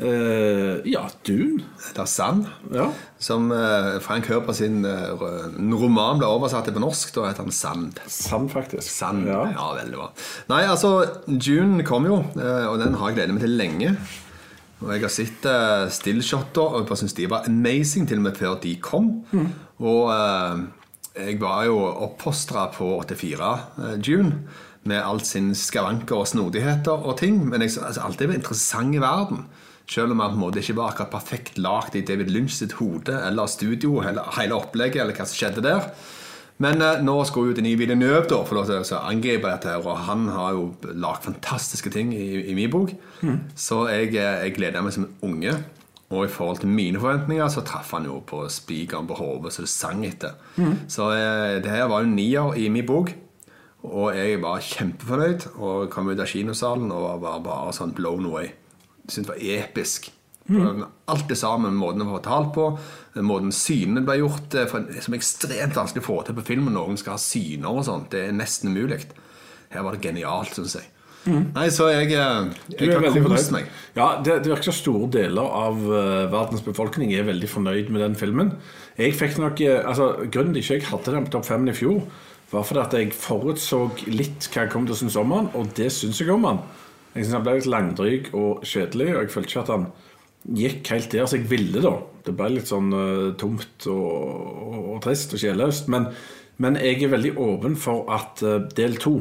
uh, 0.01 0.81
ja, 0.85 1.05
Dune. 1.25 1.63
Det 1.87 2.03
er 2.03 2.09
Sand. 2.09 2.49
Ja. 2.73 2.89
Som 3.21 3.51
uh, 3.53 3.97
Frank 4.03 4.29
Høber 4.29 4.57
sin 4.57 4.81
roman 4.81 6.21
ble 6.21 6.29
oversatt 6.29 6.67
til 6.67 6.75
på 6.77 6.83
norsk. 6.83 7.13
Da 7.15 7.29
heter 7.29 7.47
han 7.47 7.55
Sand. 7.55 8.01
Sand, 8.09 8.51
faktisk. 8.53 8.89
Sand. 8.89 9.29
Ja. 9.29 9.45
Ja. 9.55 9.71
veldig 9.79 9.97
bra. 9.97 10.11
Nei, 10.51 10.65
altså, 10.67 10.97
June 11.31 11.85
kom 11.87 12.09
jo, 12.09 12.21
og 12.35 12.75
den 12.81 12.97
har 12.99 13.09
jeg 13.09 13.21
gledet 13.21 13.37
meg 13.37 13.45
til 13.47 13.57
lenge. 13.61 13.95
Og 14.81 14.91
jeg 14.95 15.03
har 15.03 15.13
sett 15.13 15.47
uh, 15.47 15.85
stillshotter 15.93 16.77
og 16.77 16.89
jeg 16.89 17.03
syns 17.03 17.17
de 17.17 17.29
var 17.29 17.47
amazing 17.49 18.07
til 18.09 18.21
og 18.21 18.27
med 18.27 18.37
før 18.37 18.57
de 18.63 18.75
kom. 18.81 19.11
Og 19.81 20.09
uh, 20.09 20.61
jeg 21.17 21.39
var 21.41 21.65
jo 21.67 21.79
oppfostra 22.07 22.67
på 22.73 22.93
84 23.05 23.49
uh, 23.77 23.95
June 24.01 24.45
med 24.89 24.97
alt 24.97 25.27
sin 25.29 25.51
skavanker 25.53 26.23
og 26.23 26.29
snodigheter 26.31 27.05
og 27.05 27.19
ting. 27.21 27.43
Men 27.49 27.61
jeg, 27.61 27.75
altså, 27.77 28.01
alt 28.05 28.19
det 28.19 28.31
var 28.31 28.39
interessant 28.39 28.97
i 28.97 29.03
verden. 29.03 29.45
Selv 29.91 30.15
om 30.15 30.23
han 30.23 30.33
på 30.33 30.39
en 30.39 30.45
måte 30.45 30.61
ikke 30.61 30.77
var 30.77 30.93
akkurat 30.93 31.13
perfekt 31.13 31.59
lagd 31.61 31.97
i 31.99 32.03
David 32.07 32.31
Lynch 32.31 32.55
sitt 32.57 32.77
hode 32.79 33.17
eller 33.27 33.49
studio, 33.51 33.99
eller 34.07 34.29
hele 34.37 34.57
opplegget, 34.57 35.01
eller 35.03 35.17
hva 35.17 35.27
som 35.27 35.37
skjedde 35.37 35.65
der. 35.65 35.89
Men 36.61 36.81
eh, 36.85 37.01
nå 37.01 37.15
skulle 37.25 37.51
jo 37.51 37.57
Denis 37.57 37.79
Villeneuve 37.79 38.27
da, 38.29 38.41
få 38.45 38.57
lov 38.57 38.69
til 38.69 38.81
å 38.95 39.03
angripe 39.07 39.49
dette, 39.49 39.71
her, 39.73 39.85
og 39.85 40.03
han 40.07 40.27
har 40.29 40.55
jo 40.57 40.67
lagd 40.93 41.25
fantastiske 41.25 41.89
ting 41.93 42.11
i, 42.13 42.27
i 42.51 42.57
min 42.57 42.69
bok. 42.73 42.93
Så 43.57 43.85
jeg, 43.89 44.13
eh, 44.15 44.43
jeg 44.45 44.55
gleder 44.59 44.85
meg 44.85 44.93
som 44.95 45.07
en 45.07 45.31
unge. 45.31 45.55
Og 46.11 46.25
i 46.27 46.31
forhold 46.31 46.57
til 46.59 46.67
mine 46.67 46.99
forventninger 46.99 47.47
så 47.47 47.61
traff 47.63 47.93
han 47.95 48.03
jo 48.03 48.17
på 48.27 48.43
spikeren 48.51 49.07
på 49.07 49.15
hodet 49.15 49.53
så 49.55 49.63
det 49.63 49.71
sang 49.71 50.01
etter. 50.03 50.33
Så 50.91 51.07
eh, 51.15 51.61
det 51.63 51.71
her 51.71 51.87
var 51.87 52.03
jo 52.03 52.11
nier 52.11 52.57
i 52.59 52.67
min 52.69 52.85
bok. 52.85 53.13
Og 53.87 54.11
jeg 54.13 54.41
var 54.43 54.61
kjempefornøyd 54.61 55.47
og 55.55 55.87
kom 55.89 56.11
ut 56.11 56.19
av 56.19 56.27
kinosalen 56.29 56.91
og 56.93 57.23
var 57.23 57.39
bare 57.41 57.71
sånn 57.73 57.95
blown 57.97 58.27
away. 58.29 58.51
Syntes 59.07 59.23
det 59.23 59.31
var 59.31 59.45
episk. 59.63 60.11
Alt 61.11 61.27
det 61.29 61.37
sammen, 61.39 61.75
måten 61.79 62.03
det 62.03 62.07
var 62.07 62.19
fortalt 62.19 62.53
på, 62.55 62.67
måten 63.27 63.51
synene 63.55 64.03
ble 64.07 64.17
gjort 64.21 64.55
eh, 64.55 64.71
Som 65.03 65.15
er 65.15 65.19
ekstremt 65.19 65.75
vanskelig 65.77 66.03
å 66.03 66.07
få 66.07 66.21
til 66.27 66.37
på 66.37 66.47
film 66.47 66.69
når 66.69 66.77
noen 66.77 66.99
skal 66.99 67.17
ha 67.17 67.21
syner 67.21 67.69
og 67.71 67.85
sånt. 67.87 68.09
Det 68.13 68.27
er 68.27 68.35
nesten 68.35 68.71
umulig. 68.71 69.03
Her 69.71 69.85
var 69.85 69.95
det 69.95 70.03
genialt, 70.05 70.55
syns 70.57 70.77
jeg. 70.79 70.89
Nei, 71.29 71.67
så 71.69 71.85
jeg, 71.91 72.07
Du 72.09 72.79
jeg 72.79 72.87
er 72.89 72.95
har 72.95 73.03
veldig 73.03 73.21
kost 73.27 73.51
fornøyd. 73.51 73.53
meg. 73.53 73.67
Ja, 73.93 74.07
det, 74.25 74.39
det 74.41 74.49
virker 74.49 74.71
som 74.71 74.73
store 74.73 75.09
deler 75.13 75.45
av 75.45 75.77
uh, 75.85 76.25
verdens 76.33 76.63
befolkning 76.65 77.13
er 77.13 77.27
veldig 77.27 77.49
fornøyd 77.51 77.91
med 77.93 78.01
den 78.01 78.17
filmen. 78.17 78.55
Jeg 78.97 79.13
fikk 79.19 79.37
nok, 79.39 79.61
eh, 79.61 79.83
altså 79.85 80.15
Grunnen 80.33 80.55
til 80.57 80.63
ikke 80.63 80.79
jeg 80.79 80.87
hadde 80.89 81.13
den 81.13 81.27
på 81.27 81.35
topp 81.35 81.45
fem 81.47 81.67
i 81.69 81.75
fjor, 81.77 82.01
var 82.51 82.65
fordi 82.67 82.81
at 82.81 82.95
jeg 82.97 83.13
forutså 83.15 83.83
litt 84.09 84.49
hva 84.49 84.65
jeg 84.65 84.71
kom 84.73 84.87
til 84.89 84.97
å 84.97 85.01
synes 85.03 85.19
om 85.21 85.31
han, 85.37 85.51
og 85.55 85.69
det 85.77 85.91
syns 85.93 86.19
jeg 86.19 86.33
om 86.33 86.47
han. 86.49 86.63
Jeg 87.13 87.25
synes 87.25 87.37
han 87.37 87.45
ble 87.45 87.57
litt 87.59 87.69
langdryg 87.69 88.31
og 88.33 88.65
kjedelig, 88.67 89.11
og 89.13 89.21
jeg 89.21 89.33
følte 89.35 89.51
ikke 89.53 89.63
at 89.63 89.71
han 89.75 89.87
gikk 90.47 90.89
helt 90.93 91.11
der 91.13 91.27
som 91.29 91.41
jeg 91.41 91.49
ville, 91.51 91.83
da. 91.83 91.95
Det 92.25 92.33
ble 92.37 92.49
litt 92.55 92.69
sånn 92.69 92.93
uh, 92.93 93.33
tomt 93.39 93.87
og, 93.89 94.07
og, 94.67 94.79
og 94.95 95.03
trist 95.05 95.35
og 95.35 95.41
sjelløst. 95.41 95.89
Men, 95.91 96.09
men 96.61 96.79
jeg 96.81 97.01
er 97.01 97.13
veldig 97.13 97.35
åpen 97.41 97.77
for 97.79 98.09
at 98.13 98.43
uh, 98.45 98.59
del 98.77 98.97
to 99.01 99.19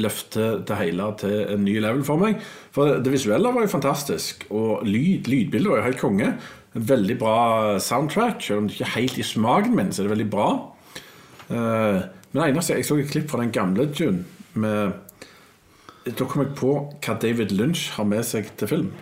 løfter 0.00 0.62
det 0.64 0.78
hele 0.78 1.10
til 1.20 1.34
en 1.52 1.64
ny 1.66 1.76
level 1.84 2.02
for 2.06 2.20
meg. 2.20 2.40
For 2.72 3.02
det 3.04 3.12
visuelle 3.12 3.52
var 3.52 3.66
jo 3.66 3.74
fantastisk, 3.74 4.46
og 4.50 4.86
lyd, 4.88 5.28
lydbildet 5.28 5.72
var 5.72 5.82
jo 5.82 5.86
helt 5.90 6.00
konge. 6.00 6.32
En 6.72 6.88
veldig 6.88 7.18
bra 7.20 7.36
soundtrack, 7.82 8.40
selv 8.40 8.62
om 8.62 8.68
det 8.68 8.78
ikke 8.78 8.88
er 8.88 8.96
helt 8.96 9.20
i 9.20 9.28
smaken 9.28 9.76
min, 9.76 9.92
så 9.92 10.02
er 10.02 10.08
det 10.08 10.14
veldig 10.16 10.30
bra. 10.32 10.50
Uh, 11.52 12.00
men 12.32 12.46
eneste 12.48 12.78
jeg 12.78 12.88
så 12.88 12.96
et 12.96 13.12
klipp 13.12 13.28
fra 13.28 13.42
den 13.42 13.52
gamle 13.52 13.90
June 13.92 14.24
med 14.54 14.92
Da 16.06 16.24
kom 16.24 16.42
jeg 16.42 16.54
på 16.56 16.70
hva 17.04 17.14
David 17.20 17.52
Lynch 17.54 17.90
har 17.98 18.08
med 18.08 18.24
seg 18.26 18.48
til 18.58 18.70
film. 18.70 18.92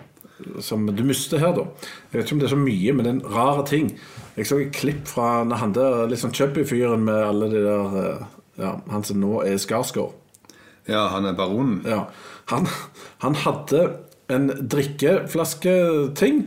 Som 0.65 0.87
du 0.87 1.03
mister 1.07 1.39
her, 1.43 1.55
da. 1.57 1.67
Jeg 2.11 2.19
vet 2.19 2.27
ikke 2.27 2.37
om 2.37 2.43
det 2.43 2.49
er 2.49 2.55
så 2.55 2.61
mye, 2.61 2.93
men 2.95 3.07
det 3.07 3.13
er 3.13 3.19
en 3.19 3.35
rar 3.35 3.63
ting. 3.69 3.93
Jeg 4.37 4.47
så 4.49 4.61
et 4.61 4.73
klipp 4.77 5.07
fra 5.11 5.43
når 5.45 5.63
han 5.63 5.75
der 5.77 6.07
litt 6.11 6.23
sånn 6.23 6.35
chubby 6.37 6.65
fyren 6.69 7.05
med 7.09 7.21
alle 7.27 7.51
de 7.53 7.65
der 7.67 7.99
eh, 8.05 8.29
Ja, 8.61 8.75
han 8.93 9.05
som 9.07 9.21
nå 9.23 9.39
er 9.47 9.57
Skarsgård. 9.61 10.13
Ja, 10.91 11.07
han 11.15 11.25
er 11.29 11.37
baronen. 11.39 11.81
Ja, 11.89 12.07
han, 12.51 12.67
han 13.23 13.39
hadde 13.45 13.85
en 14.31 14.51
drikkeflasketing, 14.71 16.45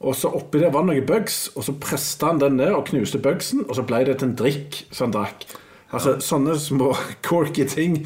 Og 0.00 0.12
så 0.12 0.28
oppi 0.36 0.60
der 0.60 0.72
var 0.74 0.84
det 0.84 0.92
noen 0.92 1.06
bugs, 1.08 1.46
og 1.56 1.64
så 1.64 1.72
presta 1.80 2.28
han 2.28 2.40
den 2.42 2.58
ned 2.60 2.74
og 2.76 2.84
knuste 2.90 3.18
bugsen, 3.18 3.62
og 3.64 3.78
så 3.78 3.84
ble 3.88 4.02
det 4.04 4.18
til 4.20 4.28
en 4.28 4.34
drikk 4.36 4.82
som 4.90 5.06
han 5.06 5.14
drakk. 5.14 5.46
Altså, 5.88 6.18
Sånne 6.20 6.58
små 6.60 6.90
corky 7.26 7.64
ting. 7.64 8.02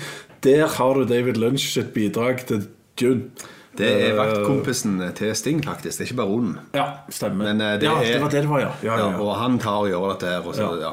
Der 0.46 0.68
har 0.76 0.94
du 0.94 1.04
David 1.04 1.40
Lunch 1.40 1.66
sitt 1.72 1.90
bidrag 1.96 2.46
til 2.46 2.68
Dune. 3.00 3.32
Det 3.78 3.90
er 4.10 4.16
vaktkompisen 4.18 4.96
til 5.14 5.34
Sting, 5.38 5.60
faktisk. 5.64 5.98
Det 5.98 6.04
er 6.04 6.08
ikke 6.10 6.16
baronen. 6.22 6.56
Ja, 6.74 6.84
stemmer. 7.08 7.44
Men, 7.52 7.60
eh, 7.60 7.76
det 7.80 7.86
ja, 7.86 7.94
er- 8.00 8.12
det 8.12 8.20
var 8.22 8.28
det 8.30 8.42
det 8.42 8.48
var, 8.50 8.58
ja. 8.60 8.70
ja, 8.82 8.96
ja, 8.96 8.98
Ja, 9.04 9.10
ja. 9.10 9.18
og 9.20 9.36
han 9.36 9.58
tar 9.58 9.78
og 9.84 9.88
gjør 9.88 10.08
dette 10.12 10.26
her. 10.26 10.40
Og 10.46 10.54
så, 10.54 10.80
Ja. 10.80 10.92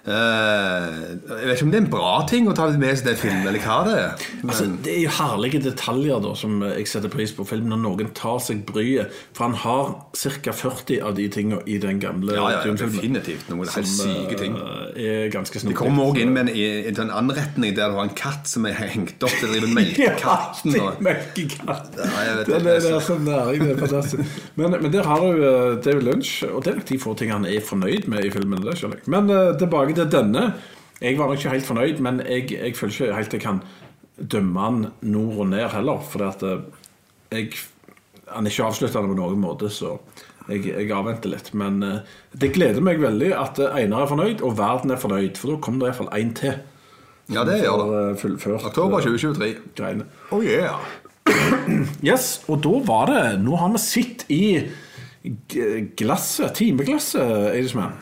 Eh, 0.00 0.94
jeg 1.28 1.46
vet 1.48 1.56
ikke 1.58 1.66
om 1.66 1.72
det 1.74 1.78
er 1.80 1.84
en 1.84 1.90
bra 1.92 2.12
ting 2.28 2.48
å 2.50 2.54
ta 2.56 2.66
litt 2.70 2.80
med 2.80 2.96
seg 2.98 3.10
den 3.10 3.18
filmen, 3.20 3.46
eller 3.50 3.62
hva 3.64 3.78
det 3.86 3.96
er. 4.00 4.24
Men, 4.40 4.50
Altså, 4.50 4.66
det 4.84 4.94
er 4.96 5.02
jo 5.04 5.10
herlige 5.18 5.60
detaljer 5.66 6.22
da, 6.24 6.32
som 6.38 6.62
jeg 6.64 6.86
setter 6.90 7.12
pris 7.12 7.32
på 7.36 7.44
filmen, 7.46 7.70
når 7.74 7.82
noen 7.84 8.10
tar 8.16 8.38
seg 8.42 8.62
bryet. 8.68 9.12
For 9.36 9.44
han 9.48 9.54
har 9.60 9.92
ca. 10.16 10.52
40 10.56 11.00
av 11.06 11.14
de 11.18 11.28
tingene 11.32 11.60
i 11.70 11.76
den 11.82 12.00
gamle 12.02 12.34
ja, 12.34 12.46
ja, 12.50 12.62
ja, 12.64 12.72
definitivt. 12.80 13.48
Noen 13.52 13.68
helt 13.68 13.90
syke 13.90 14.38
ting. 14.40 14.56
eh, 14.56 15.26
er 15.26 15.30
ganske 15.32 15.60
Det 15.60 15.76
kommer 15.76 16.08
også 16.10 16.20
inn 16.24 16.32
med 16.34 16.48
en, 16.48 16.54
i- 16.56 16.88
i 16.88 16.88
en 16.88 17.10
anretning 17.10 17.74
der 17.76 17.88
du 17.92 17.94
har 18.00 18.04
en 18.08 18.14
katt 18.16 18.48
som 18.48 18.64
er 18.66 18.72
hengt 18.74 19.22
opp 19.22 19.30
til 19.30 19.48
å 19.48 19.52
drive 19.52 19.68
Ja, 20.00 20.14
og- 20.16 20.96
er 20.96 21.02
melkekatt. 21.04 21.96
Ja, 21.96 22.24
jeg 22.24 22.46
Den 22.46 22.64
det. 22.64 22.76
er, 22.76 22.80
det 22.80 22.92
er 22.94 23.00
så 23.00 23.18
næring, 23.18 23.60
det 23.64 23.70
er 23.76 23.86
fantastisk. 23.86 24.40
Men, 24.56 24.70
men 24.82 24.90
der 24.92 25.02
har 25.04 25.20
du 25.20 25.44
eh, 25.44 25.76
David 25.84 26.02
Lynch, 26.08 26.42
og 26.48 26.64
det 26.64 26.72
er 26.72 26.76
nok 26.80 26.86
de 26.88 26.98
få 26.98 27.14
tingene 27.16 27.36
han 27.40 27.46
er 27.46 27.60
fornøyd 27.60 28.08
med 28.08 28.24
i 28.24 28.30
filmen. 28.30 28.62
det. 28.64 29.06
Men 29.06 29.30
eh, 29.30 29.52
tilbake 29.94 30.10
til 30.10 30.18
denne. 30.18 30.54
Jeg 31.00 31.18
var 31.18 31.28
nok 31.28 31.38
ikke 31.38 31.54
helt 31.54 31.66
fornøyd, 31.66 32.00
men 32.00 32.20
jeg, 32.26 32.50
jeg 32.52 32.76
føler 32.76 32.92
ikke 32.92 33.16
helt 33.16 33.32
jeg 33.32 33.40
kan 33.40 33.60
dømme 34.20 34.60
han 34.60 34.80
nord 35.02 35.38
og 35.38 35.46
ned 35.48 35.68
heller. 35.72 36.00
For 36.04 36.24
eh, 36.26 36.58
jeg, 37.32 37.52
han 38.28 38.46
er 38.46 38.50
ikke 38.50 38.66
avsluttende 38.68 39.08
på 39.08 39.16
noen 39.16 39.40
måte, 39.40 39.70
så 39.72 39.96
jeg, 40.50 40.66
jeg 40.68 40.90
avventer 40.92 41.32
litt. 41.32 41.52
Men 41.56 41.82
eh, 41.82 42.18
det 42.32 42.52
gleder 42.54 42.84
meg 42.84 43.00
veldig 43.00 43.32
at 43.36 43.60
eh, 43.62 43.80
Einar 43.80 44.04
er 44.04 44.12
fornøyd, 44.12 44.44
og 44.44 44.58
verden 44.58 44.92
er 44.92 45.00
fornøyd. 45.00 45.40
For 45.40 45.54
da 45.54 45.62
kommer 45.64 45.86
det 45.86 45.94
iallfall 45.94 46.12
én 46.20 46.34
til. 46.36 46.60
Ja, 47.30 47.46
det 47.46 47.60
gjør 47.62 47.86
det. 47.86 48.52
Oktober 48.58 48.98
eh, 48.98 49.08
2023. 49.08 49.54
greiene. 49.78 50.08
Oh 50.30 50.44
yeah. 50.44 50.76
Yes, 52.04 52.40
og 52.50 52.62
da 52.64 52.72
var 52.82 53.10
det 53.10 53.20
Nå 53.44 53.54
har 53.60 53.68
vi 53.70 53.80
sittet 53.82 54.30
i 54.32 54.42
glasset, 56.00 56.54
timeglasset, 56.56 57.52
Eidesmann. 57.52 57.92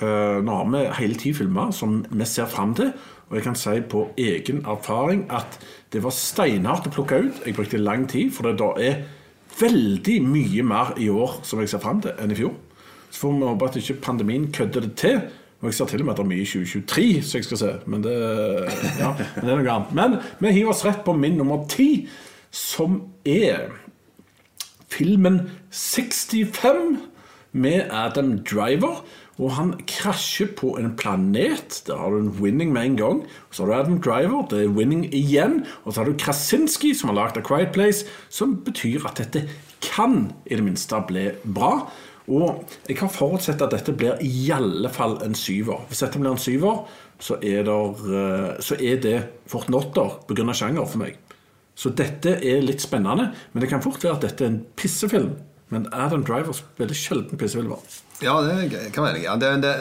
Uh, 0.00 0.40
nå 0.44 0.54
har 0.56 0.68
vi 0.72 0.84
hele 0.96 1.18
ti 1.20 1.32
filmer 1.36 1.74
som 1.76 2.00
vi 2.08 2.26
ser 2.28 2.48
fram 2.48 2.74
til. 2.78 2.92
Og 3.30 3.36
jeg 3.36 3.46
kan 3.46 3.58
si 3.58 3.76
på 3.86 4.08
egen 4.18 4.64
erfaring 4.66 5.26
at 5.30 5.58
det 5.92 6.02
var 6.02 6.14
steinhardt 6.14 6.88
å 6.88 6.94
plukke 6.94 7.20
ut. 7.26 7.42
Jeg 7.46 7.54
brukte 7.54 7.78
lang 7.78 8.08
tid, 8.10 8.32
for 8.34 8.48
det 8.48 8.70
er 8.82 9.04
veldig 9.60 10.16
mye 10.26 10.64
mer 10.66 10.94
i 10.98 11.08
år 11.12 11.38
som 11.46 11.60
jeg 11.60 11.70
ser 11.70 11.82
fram 11.82 12.00
til, 12.02 12.14
enn 12.18 12.32
i 12.32 12.38
fjor. 12.38 12.56
Så 13.10 13.24
får 13.24 13.36
vi 13.36 13.46
håpe 13.46 13.68
at 13.68 13.78
ikke 13.80 14.00
pandemien 14.02 14.50
kødder 14.54 14.86
det 14.86 14.96
til. 14.98 15.20
Og 15.60 15.68
jeg 15.68 15.76
ser 15.76 15.90
til 15.90 16.02
og 16.02 16.08
med 16.08 16.14
at 16.14 16.20
det 16.20 16.24
er 16.24 16.30
mye 16.30 16.42
i 16.42 16.48
2023 16.48 17.22
som 17.28 17.38
jeg 17.38 17.46
skal 17.46 17.60
se. 17.60 17.70
Men 17.86 18.04
det, 18.04 18.16
ja, 18.98 19.12
men 19.12 19.44
det 19.44 19.52
er 19.52 19.60
noe 19.60 19.76
annet. 19.76 19.94
Men 20.00 20.18
vi 20.40 20.54
hiver 20.56 20.72
oss 20.72 20.84
rett 20.86 21.02
på 21.04 21.12
min 21.12 21.36
nummer 21.36 21.66
ti, 21.68 22.08
som 22.50 23.02
er 23.28 23.68
filmen 24.90 25.42
65 25.70 26.96
med 27.52 27.90
Adam 27.92 28.38
Driver. 28.40 29.04
Og 29.40 29.54
han 29.56 29.72
krasjer 29.88 30.50
på 30.58 30.74
en 30.76 30.92
planet. 31.00 31.80
Der 31.86 31.96
har 31.96 32.12
du 32.12 32.18
en 32.20 32.34
winning 32.42 32.74
med 32.74 32.90
en 32.90 32.98
gang. 32.98 33.22
Og 33.48 33.56
så 33.56 33.64
har 33.64 33.70
du 33.70 33.76
Adam 33.78 34.00
Driver, 34.04 34.44
det 34.50 34.64
er 34.64 34.74
winning 34.76 35.06
igjen. 35.14 35.62
Og 35.84 35.94
så 35.94 36.02
har 36.02 36.10
du 36.10 36.18
Krasinski, 36.20 36.92
som 36.94 37.08
har 37.10 37.16
lagd 37.16 37.40
A 37.40 37.44
Quiet 37.46 37.72
Place, 37.72 38.04
som 38.28 38.58
betyr 38.66 39.08
at 39.08 39.22
dette 39.22 39.46
kan 39.80 40.32
i 40.44 40.58
det 40.58 40.64
minste 40.64 41.00
bli 41.08 41.30
bra. 41.44 41.88
Og 42.30 42.66
jeg 42.86 43.00
har 43.00 43.10
forutsett 43.10 43.62
at 43.64 43.72
dette 43.72 43.96
blir 43.96 44.20
i 44.22 44.50
alle 44.54 44.92
fall 44.92 45.16
en 45.24 45.34
syver. 45.34 45.86
Hvis 45.88 46.04
dette 46.04 46.20
blir 46.20 46.34
en 46.34 46.40
syver, 46.40 46.84
så 47.20 47.40
er, 47.42 47.64
der, 47.64 48.04
eh, 48.20 48.60
så 48.60 48.76
er 48.76 49.00
det 49.00 49.18
Fort 49.48 49.68
Notter 49.72 50.20
pga. 50.28 50.52
sjanger 50.52 50.86
for 50.86 50.98
meg. 50.98 51.16
Så 51.74 51.90
dette 51.96 52.36
er 52.44 52.60
litt 52.60 52.82
spennende, 52.82 53.30
men 53.52 53.62
det 53.62 53.70
kan 53.70 53.82
fort 53.82 54.02
være 54.04 54.18
at 54.18 54.24
dette 54.26 54.44
er 54.44 54.52
en 54.52 54.64
pissefilm. 54.76 55.32
Men 55.70 55.86
Adam 55.94 56.24
Driver 56.26 56.52
spiller 56.56 56.94
sjelden 56.98 57.38
pissefilmer. 57.38 57.78
Ja, 58.22 58.34
det 58.42 58.90
kan 58.92 59.04
være. 59.06 59.22
Ja, 59.22 59.36
det, 59.40 59.52
det, 59.62 59.74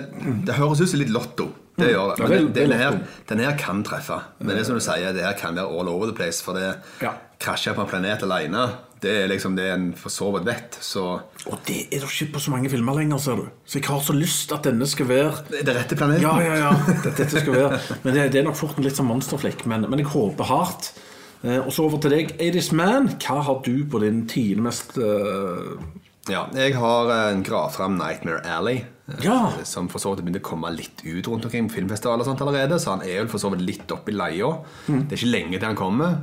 det 0.48 0.56
høres 0.60 0.82
ut 0.84 0.90
som 0.92 1.00
litt 1.02 1.10
lotto. 1.14 1.50
Det 1.80 1.94
gjør 1.94 2.12
det. 2.12 2.20
Men 2.20 2.30
det- 2.30 2.40
den, 2.40 2.70
det 2.70 2.76
er 2.76 2.84
her, 2.84 3.00
den 3.30 3.40
her 3.40 3.56
kan 3.58 3.82
treffe. 3.88 4.20
Men 4.40 4.52
det 4.54 4.60
er 4.62 4.68
som 4.68 4.76
du 4.78 4.84
sier, 4.84 5.14
det 5.16 5.24
her 5.24 5.34
kan 5.40 5.56
være 5.56 5.68
all 5.80 5.88
over 5.90 6.06
the 6.12 6.16
place. 6.16 6.44
For 6.44 6.54
det 6.54 6.76
Ja. 7.02 7.14
krasjer 7.40 7.74
på 7.74 7.82
en 7.86 7.88
planet 7.88 8.24
alene, 8.28 8.66
det 9.02 9.14
er 9.24 9.28
liksom 9.32 9.56
det 9.56 9.66
en 9.72 9.94
for 9.96 10.10
så 10.12 10.28
vidt 10.36 10.46
vet. 10.46 10.78
Så 10.84 11.22
Og 11.48 11.58
det 11.66 11.88
er 11.88 12.00
det 12.04 12.10
ikke 12.12 12.34
på 12.34 12.40
så 12.44 12.52
mange 12.52 12.70
filmer 12.70 12.94
lenger, 13.00 13.18
ser 13.18 13.36
du. 13.40 13.48
Så 13.66 13.80
jeg 13.80 13.88
har 13.88 14.02
så 14.04 14.14
lyst 14.14 14.52
at 14.52 14.64
denne 14.68 14.86
skal 14.92 15.08
være 15.08 15.32
det 15.50 15.76
rette 15.76 15.96
planeten. 15.96 16.22
Ja, 16.22 16.36
ja, 16.40 16.56
ja. 16.68 16.74
Dette, 16.86 17.16
dette 17.24 17.40
skal 17.40 17.54
være 17.56 17.80
Men 18.04 18.14
det, 18.14 18.32
det 18.34 18.40
er 18.42 18.44
nok 18.44 18.60
fort 18.60 18.78
en 18.78 18.84
litt 18.84 18.96
sånn 19.00 19.08
monsterflikk. 19.08 19.66
Men, 19.66 19.88
men 19.90 20.00
jeg 20.04 20.08
håper 20.12 20.44
hardt. 20.52 20.92
Eh, 21.44 21.60
og 21.60 21.72
så 21.72 21.86
over 21.88 22.02
til 22.04 22.14
deg, 22.14 22.34
Adis 22.44 22.72
Man. 22.76 23.08
Hva 23.22 23.40
har 23.48 23.62
du 23.66 23.86
på 23.90 24.02
din 24.04 24.26
tiende 24.30 24.66
mest 24.68 24.98
eh, 25.00 25.76
Ja, 26.30 26.46
jeg 26.54 26.76
har 26.78 27.12
en 27.32 27.44
grav 27.48 27.72
fram 27.78 27.96
Nightmare 28.00 28.44
Alley. 28.46 28.84
Eh, 29.18 29.26
Ja. 29.26 29.52
Som 29.64 29.90
for 29.90 30.00
så 30.00 30.14
vidt 30.16 30.26
begynte 30.26 30.42
å 30.44 30.50
komme 30.50 30.72
litt 30.76 31.04
ut 31.06 31.28
rundt 31.28 31.46
omkring 31.50 31.68
på 31.70 31.78
filmfestivaler 31.80 32.24
og 32.26 32.30
sånt 32.30 32.42
allerede. 32.46 32.80
Så 32.80 32.92
han 32.96 33.02
er 33.06 33.22
vel 33.24 33.32
for 33.32 33.42
så 33.42 33.52
vidt 33.54 33.66
litt 33.66 33.92
oppe 33.96 34.12
i 34.14 34.16
leia. 34.16 34.54
Mm. 34.88 35.08
Det 35.08 35.16
er 35.16 35.22
ikke 35.24 35.34
lenge 35.36 35.58
til 35.60 35.68
han 35.70 35.80
kommer. 35.80 36.18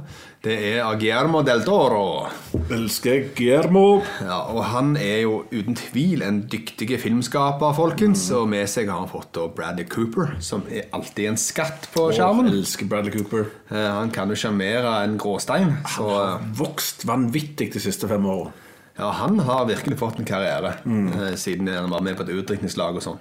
Det 0.47 0.55
er 0.77 0.83
Agermo 0.87 1.41
del 1.43 1.65
Toro. 1.67 2.29
Elsker 2.71 3.31
Germo. 3.35 4.03
Ja, 4.23 4.43
og 4.53 4.61
han 4.71 4.93
er 5.01 5.23
jo 5.25 5.41
uten 5.51 5.75
tvil 5.75 6.23
en 6.23 6.43
dyktig 6.53 7.01
filmskaper, 7.03 7.73
folkens. 7.75 8.29
Mm. 8.31 8.37
Og 8.39 8.49
med 8.53 8.69
seg 8.71 8.91
har 8.93 9.01
han 9.03 9.11
fått 9.11 9.41
Bradley 9.57 9.89
Cooper, 9.91 10.37
som 10.45 10.63
er 10.71 10.87
alltid 10.95 11.33
en 11.33 11.41
skatt 11.41 11.89
på 11.95 12.11
skjermen. 12.15 12.51
Elsker 12.53 12.87
Bradley 12.91 13.17
Cooper. 13.17 13.49
Eh, 13.71 13.89
Han 13.97 14.11
kan 14.15 14.29
jo 14.31 14.37
sjarmere 14.39 14.93
en 15.05 15.17
gråstein. 15.19 15.77
Så 15.97 16.07
har 16.07 16.45
Vokst 16.55 17.03
vanvittig 17.09 17.73
de 17.73 17.81
siste 17.83 18.07
fem 18.09 18.25
årene. 18.27 18.53
Ja, 18.99 19.11
han 19.13 19.39
har 19.45 19.67
virkelig 19.69 19.99
fått 20.01 20.19
en 20.19 20.25
karriere 20.29 20.75
Mm. 20.85 21.09
eh, 21.13 21.35
siden 21.37 21.69
han 21.69 21.91
var 21.91 22.01
med 22.01 22.17
på 22.17 22.23
et 22.23 22.29
utdrikningslag 22.37 22.97
og 22.97 23.03
sånn. 23.03 23.19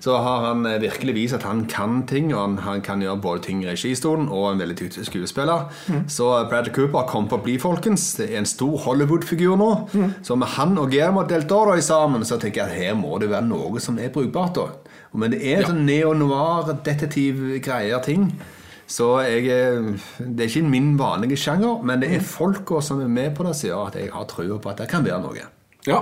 Så 0.00 0.16
har 0.16 0.40
han 0.46 0.64
eh, 0.66 0.78
virkelig 0.80 1.14
vist 1.14 1.34
at 1.36 1.42
han 1.44 1.66
kan 1.68 2.06
ting, 2.08 2.30
og 2.32 2.40
han, 2.40 2.56
han 2.64 2.80
kan 2.80 3.00
gjøre 3.02 3.20
både 3.20 3.40
ting 3.44 3.60
i 3.62 3.66
registolen 3.68 4.28
og 4.32 4.52
en 4.52 4.58
veldig 4.62 4.76
tydelig 4.78 5.04
skuespiller. 5.10 5.66
Mm. 5.88 6.04
Så 6.08 6.24
Brad 6.30 6.48
Bradley 6.48 6.72
Cooper 6.72 7.02
kom 7.10 7.26
på 7.28 7.36
å 7.36 7.42
bli, 7.44 7.58
folkens. 7.60 8.06
Det 8.16 8.30
er 8.30 8.38
en 8.38 8.46
stor 8.48 8.78
Hollywood-figur 8.86 9.56
nå. 9.60 9.68
Mm. 9.92 10.10
Så 10.24 10.34
med 10.40 10.48
han 10.56 10.78
og 10.78 10.88
Guillermo 10.90 11.22
del 11.28 11.42
Toro 11.50 11.76
sammen, 11.84 12.24
så 12.24 12.36
tenker 12.40 12.60
jeg 12.62 12.70
at 12.70 12.76
her 12.78 12.94
må 12.94 13.18
det 13.20 13.28
være 13.30 13.44
noe 13.50 13.80
som 13.80 13.98
er 13.98 14.08
brukbart. 14.14 14.54
da. 14.56 14.66
Men 15.12 15.30
det 15.34 15.42
er 15.44 15.62
sånn 15.66 15.84
neo-noir-detektiv-greier 15.88 17.98
ting. 18.04 18.30
Så 18.90 19.06
jeg, 19.22 19.46
eh, 19.54 19.92
det 20.18 20.44
er 20.44 20.50
ikke 20.50 20.66
min 20.66 20.96
vanlige 20.98 21.38
sjanger, 21.38 21.78
men 21.86 22.02
det 22.02 22.10
er 22.16 22.26
folka 22.26 22.80
som 22.82 23.02
er 23.04 23.12
med 23.12 23.36
på 23.36 23.46
det, 23.46 23.54
gjør 23.62 23.86
at 23.86 24.00
jeg 24.00 24.10
har 24.10 24.26
trua 24.30 24.58
på 24.58 24.72
at 24.72 24.82
det 24.82 24.90
kan 24.90 25.06
være 25.06 25.22
noe. 25.22 25.46
Ja. 25.86 26.00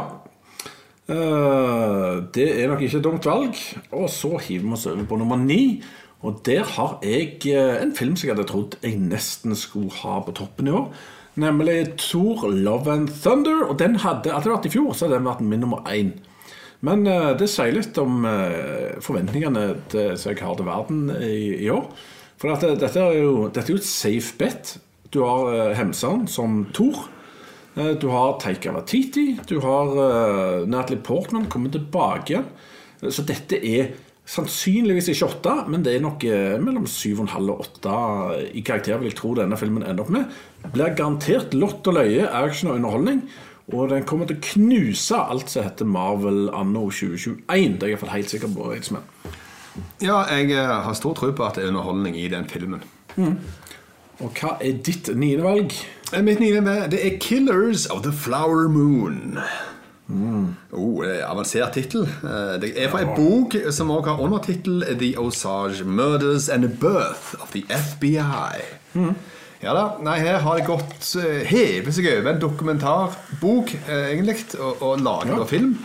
Eh, 1.09 2.15
det 2.37 2.49
er 2.53 2.69
nok 2.69 2.83
ikke 2.85 2.99
et 3.01 3.05
dumt 3.05 3.29
valg. 3.29 3.61
Og 3.93 4.09
så 4.13 4.37
hiver 4.45 4.67
vi 4.67 4.75
oss 4.77 4.89
over 4.89 5.07
på 5.09 5.21
nummer 5.21 5.41
ni. 5.41 5.83
Og 6.27 6.41
der 6.45 6.65
har 6.65 6.99
jeg 7.05 7.39
eh, 7.47 7.77
en 7.83 7.95
film 7.97 8.17
som 8.17 8.29
jeg 8.29 8.37
hadde 8.37 8.49
trodd 8.49 8.77
jeg 8.83 8.99
nesten 9.01 9.57
skulle 9.57 9.93
ha 10.03 10.19
på 10.25 10.35
toppen 10.37 10.69
i 10.69 10.75
år. 10.75 10.91
Nemlig 11.39 11.95
Thor 12.03 12.49
Love 12.51 12.93
and 12.93 13.13
Thunder. 13.23 13.69
Og 13.69 13.79
den 13.79 14.01
hadde, 14.03 14.33
hadde 14.35 14.49
det 14.49 14.57
vært 14.57 14.69
i 14.69 14.75
fjor, 14.75 14.93
så 14.93 15.07
hadde 15.07 15.21
den 15.21 15.31
vært 15.31 15.45
min 15.45 15.63
nummer 15.63 15.85
én. 15.93 16.17
Men 16.85 17.07
uh, 17.11 17.33
det 17.35 17.49
sier 17.51 17.75
litt 17.75 17.97
om 17.99 18.23
uh, 18.23 18.99
forventningene 19.03 19.65
til, 19.91 20.13
som 20.19 20.31
jeg 20.31 20.43
har 20.45 20.59
til 20.59 20.67
verden 20.69 21.09
i, 21.17 21.65
i 21.65 21.71
år. 21.75 21.89
For 22.39 22.55
eh, 22.55 22.75
dette, 22.79 22.99
er 23.03 23.21
jo, 23.21 23.49
dette 23.49 23.67
er 23.67 23.77
jo 23.77 23.83
et 23.83 23.89
safe 23.89 24.35
bet. 24.41 24.77
Du 25.15 25.23
har 25.25 25.49
uh, 25.49 25.77
Hemseren 25.79 26.27
som 26.31 26.67
Thor. 26.77 27.07
Uh, 27.79 27.95
Du 27.99 28.09
har 28.13 28.37
Taika 28.43 28.75
Watiti, 28.75 29.39
du 29.49 29.61
har 29.65 29.95
uh, 29.95 30.67
Natalie 30.69 31.01
Portman 31.03 31.49
kommer 31.49 31.73
tilbake 31.73 32.35
igjen. 32.35 32.51
Uh, 33.03 33.11
Så 33.11 33.25
dette 33.27 33.57
er 33.57 33.95
sannsynligvis 34.29 35.09
ikke 35.13 35.29
åtte, 35.31 35.55
men 35.73 35.85
det 35.85 35.95
er 35.97 36.03
nok 36.05 36.25
eh, 36.29 36.59
mellom 36.61 36.87
syv 36.91 37.23
og 37.23 37.27
en 37.27 37.31
halv 37.33 37.53
og 37.55 37.63
åtte 37.65 37.93
i 38.53 38.61
karakter, 38.61 38.99
vil 39.01 39.09
jeg 39.09 39.17
tro 39.17 39.33
denne 39.39 39.57
filmen 39.57 39.87
ender 39.87 40.05
opp 40.05 40.13
med. 40.13 40.35
Blir 40.75 40.93
garantert 40.99 41.57
lott 41.57 41.87
og 41.89 41.97
løye, 41.97 42.27
action 42.29 42.69
og 42.69 42.77
underholdning. 42.77 43.23
Og 43.73 43.91
den 43.93 44.05
kommer 44.09 44.29
til 44.29 44.37
å 44.37 44.45
knuse 44.45 45.17
alt 45.17 45.53
som 45.53 45.65
heter 45.65 45.89
Marvel 45.89 46.47
anno 46.57 46.87
2021. 46.89 47.79
Det 47.81 47.89
er 47.89 47.91
jeg 47.91 47.95
i 47.95 47.97
hvert 47.97 48.05
fall 48.05 48.15
helt 48.15 48.33
sikker 48.33 48.53
på. 48.53 48.69
Eidsmenn. 48.77 49.09
Ja, 50.03 50.23
jeg 50.31 50.51
eh, 50.51 50.83
har 50.85 50.93
stor 50.95 51.15
tro 51.15 51.31
på 51.33 51.45
at 51.47 51.55
det 51.59 51.65
er 51.65 51.69
underholdning 51.69 52.17
i 52.17 52.29
den 52.29 52.45
filmen. 52.49 52.83
Og 54.21 54.31
hva 54.41 54.57
er 54.61 54.73
ditt 54.83 55.09
niende 55.17 55.45
valg? 55.45 55.73
Eh, 56.13 56.23
Mitt 56.23 56.41
niende 56.41 56.61
med, 56.63 56.91
det 56.91 57.01
er 57.07 57.19
'Killers 57.19 57.87
of 57.91 58.03
the 58.03 58.13
Flower 58.13 58.69
Moon'. 58.69 59.39
Oh, 60.73 61.05
det 61.05 61.19
er 61.21 61.27
avansert 61.29 61.73
tittel. 61.75 62.03
Eh, 62.25 62.61
Det 62.61 62.73
er 62.85 62.89
fra 62.91 63.03
en 63.03 63.11
bok 63.17 63.55
som 63.71 63.91
også 63.91 64.09
har 64.15 64.21
undertittel 64.23 64.85
'The 64.99 65.19
Osage 65.19 65.85
Murders 65.85 66.49
and 66.49 66.63
the 66.63 66.77
Birth 66.81 67.35
of 67.43 67.51
the 67.53 67.63
FBI'. 67.69 68.63
Ja 69.63 69.75
da, 69.75 69.89
nei, 70.03 70.19
Her 70.21 70.39
har 70.39 70.57
det 70.57 70.67
gått 70.67 71.17
hevet 71.47 71.95
seg 71.95 72.07
over 72.21 72.31
en 72.33 72.41
dokumentarbok, 72.41 73.73
egentlig, 73.89 74.37
og, 74.61 74.83
og 74.83 75.01
laget 75.01 75.37
Ja. 75.39 75.45
film. 75.45 75.79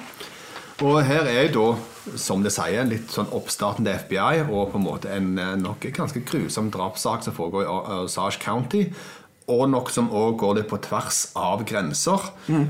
Og 0.81 1.03
her 1.03 1.21
er 1.25 1.47
da, 1.51 1.75
som 2.19 2.43
det 2.43 2.53
sier, 2.53 2.85
litt 2.87 3.11
sånn 3.13 3.31
oppstarten 3.35 3.87
til 3.87 3.99
FBI, 4.05 4.45
og 4.49 4.71
på 4.73 4.79
en 4.79 4.87
måte 4.87 5.11
en 5.13 5.33
eh, 5.39 5.55
nok 5.59 5.87
ganske 5.95 6.23
grusom 6.27 6.71
drapssak 6.73 7.25
som 7.25 7.35
foregår 7.35 7.67
i 7.67 7.99
Osage 8.03 8.41
County. 8.43 8.87
Og 9.51 9.65
nok 9.67 9.91
som 9.91 10.07
òg 10.15 10.37
går 10.39 10.61
litt 10.61 10.69
på 10.71 10.79
tvers 10.85 11.25
av 11.35 11.65
grenser, 11.67 12.29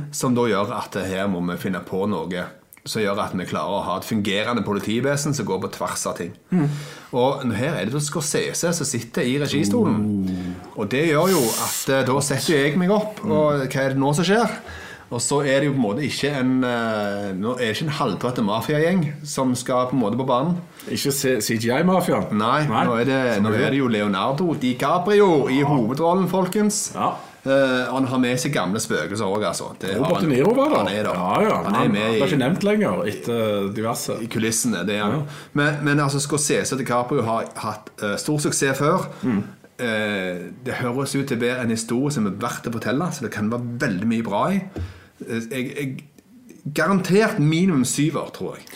som 0.10 0.34
da 0.34 0.48
gjør 0.50 0.72
at 0.74 0.98
her 1.06 1.28
må 1.30 1.44
vi 1.52 1.60
finne 1.62 1.84
på 1.86 2.08
noe 2.10 2.48
som 2.84 3.00
gjør 3.00 3.20
at 3.24 3.36
vi 3.38 3.46
klarer 3.48 3.78
å 3.78 3.84
ha 3.86 3.94
et 4.00 4.08
fungerende 4.08 4.64
politivesen 4.66 5.36
som 5.36 5.48
går 5.48 5.62
på 5.64 5.70
tvers 5.78 6.02
av 6.10 6.18
ting. 6.18 6.34
Og 7.16 7.46
her 7.56 7.78
er 7.80 7.88
det 7.88 8.02
Scorsese 8.04 8.74
som 8.76 8.88
sitter 8.90 9.24
i 9.24 9.38
registolen. 9.40 10.02
Og 10.76 10.90
det 10.92 11.06
gjør 11.08 11.32
jo 11.32 11.44
at 11.64 11.94
eh, 11.94 12.04
da 12.10 12.18
setter 12.26 12.58
jeg 12.58 12.80
meg 12.82 12.92
opp, 12.92 13.22
og 13.24 13.64
hva 13.70 13.86
er 13.86 13.94
det 13.94 14.02
nå 14.02 14.12
som 14.18 14.28
skjer? 14.28 14.58
Og 15.14 15.22
så 15.22 15.44
er 15.46 15.62
det 15.62 15.68
jo 15.70 15.74
på 15.76 15.78
en 15.78 15.84
måte 15.84 16.06
ikke 16.08 16.32
en 16.40 16.54
eh, 16.66 17.28
Nå 17.38 17.52
er 17.54 17.68
det 17.68 17.74
ikke 17.76 17.86
en 17.86 17.98
halvtrøtt 18.00 18.40
mafiagjeng 18.48 19.04
som 19.30 19.52
skal 19.58 19.92
på 19.92 19.98
en 19.98 20.02
måte 20.02 20.18
på 20.18 20.26
banen. 20.26 20.56
Ikke 20.90 21.14
CGI-mafiaen? 21.14 22.32
Nei, 22.40 22.64
Nå, 22.70 22.96
er 22.98 23.06
det, 23.10 23.20
nå 23.44 23.52
er 23.54 23.70
det 23.76 23.78
jo 23.84 23.92
Leonardo 23.94 24.56
DiCaprio 24.58 25.46
i 25.54 25.62
hovedrollen, 25.68 26.26
folkens. 26.32 26.88
Ja. 26.98 27.12
Uh, 27.44 27.90
han 27.92 28.06
har 28.08 28.22
med 28.24 28.40
seg 28.40 28.54
gamle 28.56 28.80
spøkelser 28.80 29.28
òg, 29.28 29.44
altså. 29.50 29.74
Det 29.80 29.98
Robert 29.98 30.22
han- 30.22 30.30
De 30.30 30.32
Niro 30.32 30.54
var 30.56 30.70
der. 30.72 30.78
Han 30.78 30.88
er 30.88 31.04
der. 31.04 31.18
Ja, 31.20 31.42
ja. 31.44 31.58
Han 31.66 31.76
er 31.76 31.90
med 31.92 32.06
blir 32.14 32.24
ikke 32.24 32.38
i, 32.38 32.40
nevnt 32.40 32.64
lenger 32.64 33.04
etter 33.12 33.68
diverse. 33.76 34.16
i 34.24 34.30
kulissene. 34.32 34.86
Det 34.88 34.96
er 34.96 35.04
han. 35.04 35.26
Men, 35.54 35.82
men 35.84 36.00
altså, 36.00 36.22
Scorsese 36.24 36.74
og 36.74 36.80
DiCaprio 36.80 37.22
har 37.28 37.52
hatt 37.60 37.92
uh, 38.02 38.16
stor 38.16 38.40
suksess 38.48 38.80
før. 38.80 39.10
Mm. 39.24 39.44
Det 39.84 40.76
høres 40.78 41.16
ut 41.18 41.26
til 41.28 41.36
å 41.36 41.42
være 41.42 41.64
en 41.66 41.72
historie 41.74 42.14
som 42.14 42.28
er 42.30 42.36
verdt 42.40 42.68
å 42.70 42.72
fortelle, 42.72 43.08
så 43.12 43.26
det 43.26 43.32
kan 43.34 43.50
være 43.52 43.80
veldig 43.82 44.08
mye 44.08 44.24
bra 44.24 44.44
i. 44.54 44.60
Jeg, 45.28 45.70
jeg, 45.74 45.94
garantert 46.76 47.40
minimum 47.40 47.86
syver, 47.88 48.30
tror 48.36 48.58
jeg. 48.58 48.68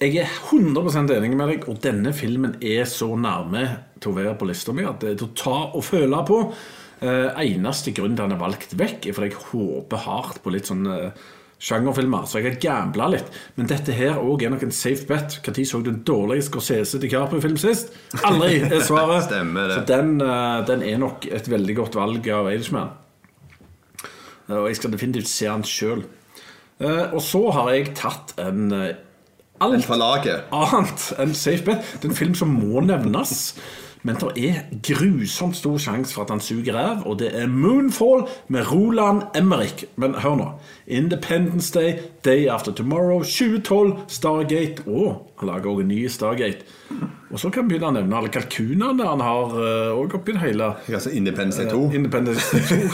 Jeg 0.00 0.22
er 0.22 0.36
100% 0.48 1.10
enig 1.12 1.34
med 1.36 1.50
deg, 1.52 1.66
og 1.68 1.80
denne 1.84 2.14
filmen 2.16 2.54
er 2.64 2.86
så 2.88 3.10
nærme 3.20 3.66
til 4.00 4.14
å 4.14 4.16
være 4.16 4.38
på 4.40 4.46
lista 4.48 4.72
mi 4.72 4.86
at 4.88 5.02
det 5.02 5.10
er 5.10 5.18
til 5.20 5.28
å 5.28 5.34
ta 5.36 5.58
og 5.76 5.84
føle 5.84 6.22
på. 6.28 6.38
Eh, 7.00 7.42
eneste 7.44 7.92
grunn 7.96 8.16
til 8.16 8.24
han 8.24 8.32
er 8.32 8.40
valgt 8.40 8.72
vekk, 8.80 9.10
er 9.10 9.16
fordi 9.16 9.28
jeg 9.28 9.44
håper 9.50 10.02
hardt 10.06 10.40
på 10.44 10.54
litt 10.54 10.70
sånn 10.70 10.88
eh, 10.88 11.28
sjangerfilmer. 11.60 12.24
Så 12.24 12.40
jeg 12.40 12.48
har 12.48 12.58
gambla 12.62 13.10
litt. 13.12 13.28
Men 13.58 13.68
dette 13.68 13.92
her 13.96 14.16
òg 14.20 14.46
er 14.46 14.54
nok 14.54 14.64
en 14.64 14.74
safe 14.74 15.04
bet. 15.08 15.36
Når 15.44 15.60
så 15.68 15.82
du 15.84 15.92
en 15.92 16.00
dårlig 16.08 16.40
Scorsese 16.48 17.00
DiCaprio-film 17.02 17.60
sist? 17.60 17.92
Aldri, 18.24 18.62
er 18.64 18.80
svaret. 18.86 19.24
Stemmer 19.28 19.68
det. 19.68 19.82
Så 19.82 19.86
den, 19.92 20.16
eh, 20.24 20.56
den 20.70 20.86
er 20.88 21.04
nok 21.04 21.28
et 21.28 21.52
veldig 21.52 21.76
godt 21.82 22.00
valg 22.00 22.32
av 22.40 22.48
Irishman. 22.54 22.96
Eh, 24.50 24.56
Og 24.58 24.68
jeg 24.68 24.76
skal 24.80 24.92
definitivt 24.92 25.28
se 25.30 25.46
han 25.48 25.62
sjøl. 25.66 26.04
Og 26.80 27.20
så 27.20 27.42
har 27.52 27.70
jeg 27.74 27.90
tatt 27.94 28.32
en 28.40 28.70
alt 28.72 28.96
En 29.60 29.74
alt 29.76 29.84
fra 29.84 29.98
annet 30.56 31.02
enn 31.20 31.34
safe 31.36 31.66
bet. 31.66 31.82
Det 32.00 32.08
er 32.08 32.12
en 32.14 32.16
film 32.16 32.34
som 32.34 32.48
må 32.48 32.80
nevnes. 32.80 33.52
Men 34.02 34.16
det 34.16 34.48
er 34.48 34.60
grusomt 34.86 35.56
stor 35.56 35.76
sjanse 35.78 36.14
for 36.14 36.24
at 36.24 36.32
han 36.32 36.40
suger 36.40 36.72
ræv, 36.76 37.02
og 37.06 37.18
det 37.20 37.30
er 37.36 37.46
Moonfall 37.46 38.24
med 38.48 38.70
Roland 38.72 39.22
Emmerich. 39.36 39.84
Men 40.00 40.14
hør 40.14 40.36
nå. 40.40 40.48
Independence 40.86 41.72
Day, 41.74 41.98
Day 42.24 42.46
After 42.48 42.72
Tomorrow, 42.72 43.22
2012, 43.22 43.98
Stargate 44.08 44.86
Og 44.86 45.30
han 45.40 45.48
lager 45.48 45.70
også 45.70 45.80
en 45.80 45.88
ny 45.88 46.06
Stargate. 46.08 46.64
Og 47.30 47.38
så 47.38 47.50
kan 47.50 47.68
vi 47.68 47.76
begynne 47.76 47.92
å 47.92 47.94
nevne 47.94 48.16
alle 48.18 48.32
kalkunene 48.32 49.06
han 49.06 49.22
har 49.22 49.52
òg 49.94 50.16
oppi 50.18 50.34
det 50.34 50.42
hele. 50.42 50.72
Altså 50.88 51.12
Independence 51.14 51.62
Day 51.62 51.70
2. 51.70 51.84
Independence 51.94 52.56
Day 52.56 52.88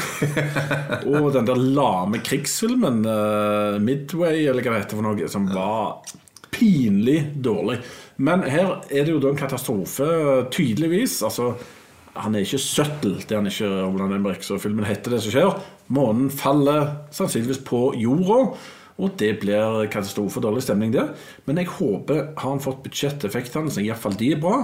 2. 1.06 1.14
og 1.22 1.30
den 1.38 1.48
der 1.48 1.62
lame 1.78 2.20
krigsfilmen, 2.24 3.00
uh, 3.06 3.80
Midway, 3.80 4.44
eller 4.44 4.60
hva 4.60 4.74
det 4.74 4.84
heter 4.84 4.98
for 4.98 5.06
noe, 5.06 5.30
som 5.32 5.48
var 5.54 6.02
pinlig 6.52 7.20
dårlig. 7.44 7.80
Men 8.16 8.46
her 8.48 8.78
er 8.88 9.04
det 9.04 9.12
jo 9.12 9.20
da 9.20 9.32
en 9.32 9.40
katastrofe, 9.40 10.06
tydeligvis. 10.54 11.18
Altså, 11.26 11.52
han 12.16 12.34
er 12.34 12.46
ikke 12.46 12.62
søttel, 12.62 13.18
det 13.20 13.34
er 13.34 13.42
han 13.42 13.50
ikke, 13.50 13.68
Roland 13.84 14.16
Emmerich, 14.16 14.46
så 14.46 14.56
filmen 14.60 14.88
heter 14.88 15.12
det 15.12 15.20
som 15.24 15.34
skjer. 15.34 15.60
Månen 15.92 16.32
faller 16.32 16.94
sannsynligvis 17.14 17.62
på 17.66 17.90
jorda. 18.00 18.56
Og 18.96 19.12
det 19.20 19.34
blir 19.42 19.90
katastrofe 19.92 20.40
dårlig 20.40 20.62
stemning 20.64 20.94
det. 20.94 21.04
Men 21.44 21.60
jeg 21.60 21.68
håper 21.76 22.30
har 22.32 22.48
han 22.48 22.62
fått 22.64 22.80
budsjetteffektene, 22.86 23.68
så 23.68 23.84
iallfall 23.84 24.16
de 24.16 24.30
er 24.32 24.40
bra. 24.40 24.62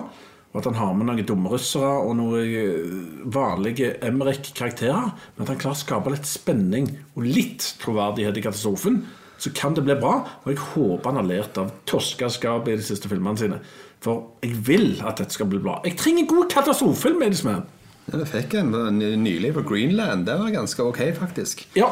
Og 0.53 0.61
at 0.61 0.69
han 0.69 0.79
har 0.81 0.95
med 0.97 1.09
noen 1.09 1.27
dumme 1.29 1.53
russere 1.53 1.91
og 2.05 2.15
noen 2.17 2.55
eh, 2.57 2.95
vanlige 3.33 3.95
Emmerich-karakterer. 4.05 5.13
Men 5.37 5.45
at 5.45 5.53
han 5.53 5.61
klarer 5.61 5.77
å 5.77 5.83
skape 5.83 6.13
litt 6.13 6.29
spenning 6.29 6.89
og 7.15 7.29
litt 7.29 7.69
troverdighet 7.85 8.41
i 8.41 8.45
katastrofen. 8.45 9.03
Så 9.43 9.51
kan 9.57 9.75
det 9.75 9.83
bli 9.87 9.99
bra. 9.99 10.21
Og 10.45 10.53
jeg 10.53 10.63
håper 10.73 11.11
han 11.11 11.19
har 11.19 11.29
lært 11.29 11.59
av 11.59 11.73
toskeskapet 11.91 12.77
i 12.77 12.79
de 12.79 12.87
siste 12.87 13.11
filmene 13.11 13.41
sine. 13.41 13.61
For 14.03 14.39
jeg 14.43 14.59
vil 14.67 14.89
at 15.03 15.19
dette 15.19 15.35
skal 15.35 15.51
bli 15.51 15.61
bra. 15.63 15.81
Jeg 15.87 15.99
trenger 15.99 16.31
god 16.31 16.51
katastrofefilm. 16.53 17.23
Ja, 17.27 18.19
det 18.19 18.31
fikk 18.31 18.57
en 18.59 18.73
nylig 18.99 19.53
på 19.59 19.67
Greenland. 19.67 20.27
Det 20.27 20.39
var 20.39 20.55
ganske 20.55 20.87
ok, 20.87 21.05
faktisk. 21.19 21.67
Ja. 21.79 21.91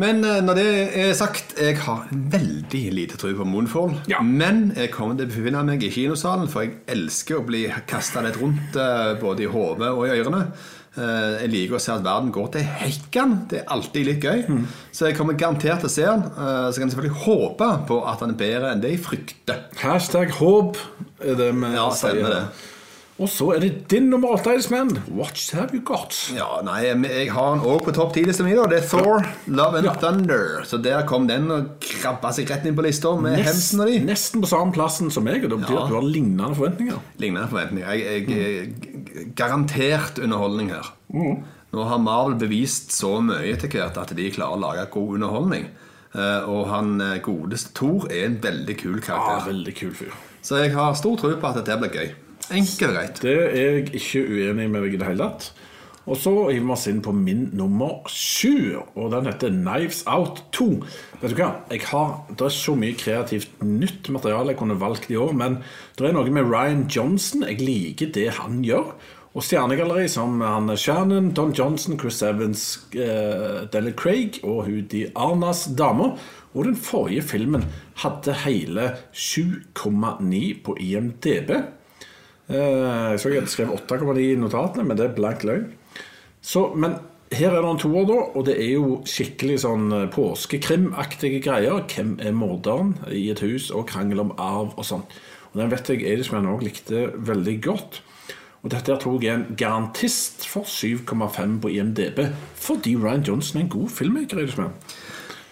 Men 0.00 0.24
eh, 0.24 0.40
når 0.40 0.56
det 0.56 0.68
er 0.96 1.10
sagt, 1.16 1.52
jeg 1.60 1.76
har 1.84 2.06
veldig 2.10 2.82
lite 2.96 3.18
tro 3.20 3.32
på 3.36 3.46
Moonfall. 3.46 3.98
Ja. 4.08 4.22
Men 4.24 4.70
jeg 4.76 4.92
kommer 4.94 5.18
til 5.18 5.28
å 5.28 5.32
befinne 5.34 5.64
meg 5.68 5.84
i 5.84 5.90
kinosalen, 5.92 6.48
for 6.48 6.64
jeg 6.64 6.78
elsker 6.94 7.40
å 7.40 7.46
bli 7.46 7.66
kasta 7.90 8.24
litt 8.24 8.38
rundt 8.40 8.78
eh, 8.78 9.12
både 9.20 9.44
i 9.44 9.50
hodet 9.52 9.90
og 9.92 10.06
i 10.06 10.14
ørene. 10.16 10.46
Eh, 10.96 11.40
Jeg 11.42 11.50
liker 11.50 11.76
å 11.78 11.80
se 11.80 11.92
at 11.94 12.02
verden 12.04 12.30
går 12.34 12.50
til 12.52 12.62
hekken. 12.68 13.30
Det 13.48 13.60
er 13.62 13.70
alltid 13.72 14.06
litt 14.10 14.20
gøy. 14.26 14.42
Mm. 14.48 14.66
Så 14.92 15.06
jeg 15.08 15.16
kommer 15.16 15.32
garantert 15.40 15.80
til 15.80 15.88
å 15.88 15.92
se 15.94 16.04
den. 16.04 16.22
Eh, 16.22 16.66
Så 16.70 16.78
kan 16.82 16.88
jeg 16.88 16.96
selvfølgelig 16.96 17.22
håpe 17.24 17.70
på 17.88 17.96
at 18.12 18.20
den 18.20 18.30
er 18.34 18.40
bedre 18.42 18.72
enn 18.74 18.80
det 18.82 18.90
jeg 18.92 19.00
frykter. 19.06 19.62
Hashtag 19.80 20.30
håp 20.36 20.76
er 21.24 21.34
det 21.34 21.52
vi 21.54 21.72
Ja, 21.74 21.88
sier. 21.90 22.22
det. 22.22 22.42
Og 23.20 23.28
så 23.28 23.50
er 23.54 23.60
det 23.60 23.70
din 23.92 24.06
nummer 24.10 24.32
åtte, 24.34 24.54
Edisman. 24.56 24.88
What 25.12 25.36
have 25.52 25.74
you 25.76 25.82
got? 25.84 26.16
Ja, 26.34 26.62
nei, 26.64 26.78
jeg 26.88 27.28
har 27.34 27.50
den 27.54 27.64
òg 27.68 27.84
på 27.84 27.92
topp 27.94 28.14
ti-lista 28.16 28.42
mi. 28.46 28.54
Det 28.56 28.78
er 28.80 28.86
Thor, 28.88 29.26
Love 29.52 29.78
and 29.78 29.86
Ja. 29.86 29.92
Thunder. 30.00 30.64
Så 30.64 30.80
der 30.82 31.04
kom 31.06 31.28
den 31.28 31.50
og 31.50 31.74
krabba 31.84 32.32
seg 32.32 32.48
rett 32.50 32.64
inn 32.66 32.74
på 32.74 32.82
lista 32.82 33.12
med 33.20 33.36
Nest, 33.36 33.50
hemsen 33.50 33.80
og 33.84 33.86
de. 33.92 33.98
nesten 34.08 34.40
på 34.40 34.48
samme 34.48 34.72
plassen 34.72 35.10
som 35.12 35.24
meg, 35.24 35.44
og 35.44 35.50
det 35.50 35.60
betyr 35.60 35.76
Ja. 35.76 35.82
at 35.84 35.88
du 35.92 35.94
har 35.94 36.08
lignende 36.08 36.54
forventninger. 36.56 36.98
Lignende 37.18 37.48
forventninger. 37.48 37.92
Jeg, 37.92 38.26
jeg, 38.28 38.68
mm. 38.72 39.34
garantert 39.36 40.18
underholdning 40.18 40.70
her. 40.72 40.92
Nå 41.72 41.84
har 41.88 41.98
Marvel 41.98 42.34
bevist 42.40 42.92
så 42.92 43.20
mye 43.22 43.52
etter 43.52 43.68
hvert 43.68 43.96
at 44.00 44.16
de 44.16 44.30
klarer 44.30 44.56
å 44.56 44.60
lage 44.60 44.90
god 44.90 45.14
underholdning. 45.20 45.68
Eh, 46.14 46.48
og 46.48 46.66
han 46.68 47.00
eh, 47.00 47.20
godeste 47.24 47.72
Thor 47.76 48.08
er 48.10 48.26
en 48.26 48.38
veldig 48.42 48.76
kul 48.76 49.00
karakter. 49.00 49.38
Ja, 49.38 49.46
veldig 49.46 49.74
kul 49.78 49.94
fyr. 49.96 50.12
Så 50.42 50.58
jeg 50.60 50.74
har 50.74 50.92
stor 50.98 51.16
tro 51.16 51.30
på 51.40 51.48
at 51.48 51.60
dette 51.60 51.78
blir 51.80 51.94
gøy. 51.94 52.10
Enkelt 52.52 52.88
og 52.88 52.96
greit. 52.96 53.20
Det 53.24 53.36
er 53.36 53.76
jeg 53.78 53.92
ikke 53.98 54.24
uenig 54.28 54.70
med 54.70 54.84
deg 54.86 54.96
i 54.96 55.00
det 55.00 55.08
hele 55.08 55.28
tatt. 55.28 55.52
Og 56.02 56.18
så 56.18 56.32
hiver 56.48 56.64
vi 56.66 56.74
oss 56.74 56.88
inn 56.90 56.98
på 57.04 57.12
min 57.14 57.44
nummer 57.54 58.08
sju, 58.10 58.80
og 58.98 59.12
den 59.12 59.28
heter 59.30 59.52
Knives 59.54 60.00
Out 60.10 60.40
2. 60.56 60.66
Vet 61.20 61.30
du 61.30 61.38
hva? 61.38 61.52
Jeg 61.70 61.84
har, 61.92 62.24
Det 62.28 62.48
er 62.48 62.54
så 62.56 62.74
mye 62.74 62.98
kreativt 62.98 63.62
nytt 63.62 64.10
materiale 64.10 64.50
jeg 64.50 64.58
kunne 64.58 64.80
valgt 64.80 65.10
i 65.10 65.16
år, 65.16 65.32
men 65.32 65.60
det 65.98 66.08
er 66.08 66.16
noe 66.16 66.30
med 66.30 66.50
Ryan 66.50 66.88
Johnson. 66.90 67.46
Jeg 67.46 67.62
liker 67.62 68.10
det 68.10 68.32
han 68.40 68.64
gjør. 68.66 68.94
Og 69.32 69.44
stjernegalleri 69.46 70.08
som 70.12 70.42
han 70.44 70.74
Shannon, 70.76 71.30
Don 71.32 71.54
Johnson, 71.56 71.96
Chris 71.98 72.20
Evans, 72.22 72.84
eh, 72.92 73.62
Delle 73.72 73.94
Craig 73.96 74.42
og 74.42 74.66
Hudi 74.66 75.06
Arnas 75.16 75.70
damer. 75.78 76.18
Og 76.52 76.64
den 76.64 76.76
forrige 76.76 77.22
filmen 77.22 77.64
hadde 78.02 78.34
hele 78.44 78.90
7,9 79.14 80.64
på 80.64 80.76
IMDb. 80.80 81.50
Eh, 82.52 83.12
Jeg 83.12 83.20
så 83.20 83.30
jeg 83.32 83.40
hadde 83.40 83.52
skrevet 83.52 83.86
8,9 83.88 84.18
i 84.20 84.36
notatene, 84.36 84.84
men 84.88 84.98
det 84.98 85.06
er 85.08 85.16
blank 85.16 85.44
løgn. 85.48 85.70
Så, 86.42 86.66
men 86.76 86.98
her 87.32 87.54
er 87.54 87.62
det 87.62 87.70
en 87.70 87.80
toer, 87.80 88.06
da, 88.08 88.18
og 88.36 88.46
det 88.48 88.56
er 88.60 88.72
jo 88.74 89.00
skikkelig 89.08 89.60
sånn 89.64 89.92
eh, 89.96 90.08
påskekrimaktige 90.12 91.40
greier. 91.44 91.84
Hvem 91.88 92.18
er 92.20 92.34
morderen 92.36 92.96
i 93.10 93.28
et 93.32 93.40
hus, 93.44 93.70
og 93.72 93.88
krangel 93.88 94.20
om 94.24 94.34
arv 94.36 94.74
og 94.76 94.84
sånn. 94.88 95.04
Og 95.52 95.60
Den 95.60 95.70
vet 95.72 95.88
jeg 95.92 96.04
Edishman 96.08 96.48
òg 96.48 96.64
likte 96.64 97.10
veldig 97.16 97.58
godt. 97.64 98.02
Og 98.62 98.70
dette 98.70 98.94
tror 99.02 99.24
jeg 99.24 99.34
en 99.34 99.56
garantist 99.58 100.44
for 100.46 100.62
7,5 100.68 101.56
på 101.64 101.72
IMDb, 101.72 102.20
fordi 102.54 102.94
Ryan 102.96 103.24
Johnson 103.26 103.58
er 103.58 103.64
en 103.64 103.72
god 103.72 103.90
filmmaker. 103.90 104.38
Edishman. 104.44 104.76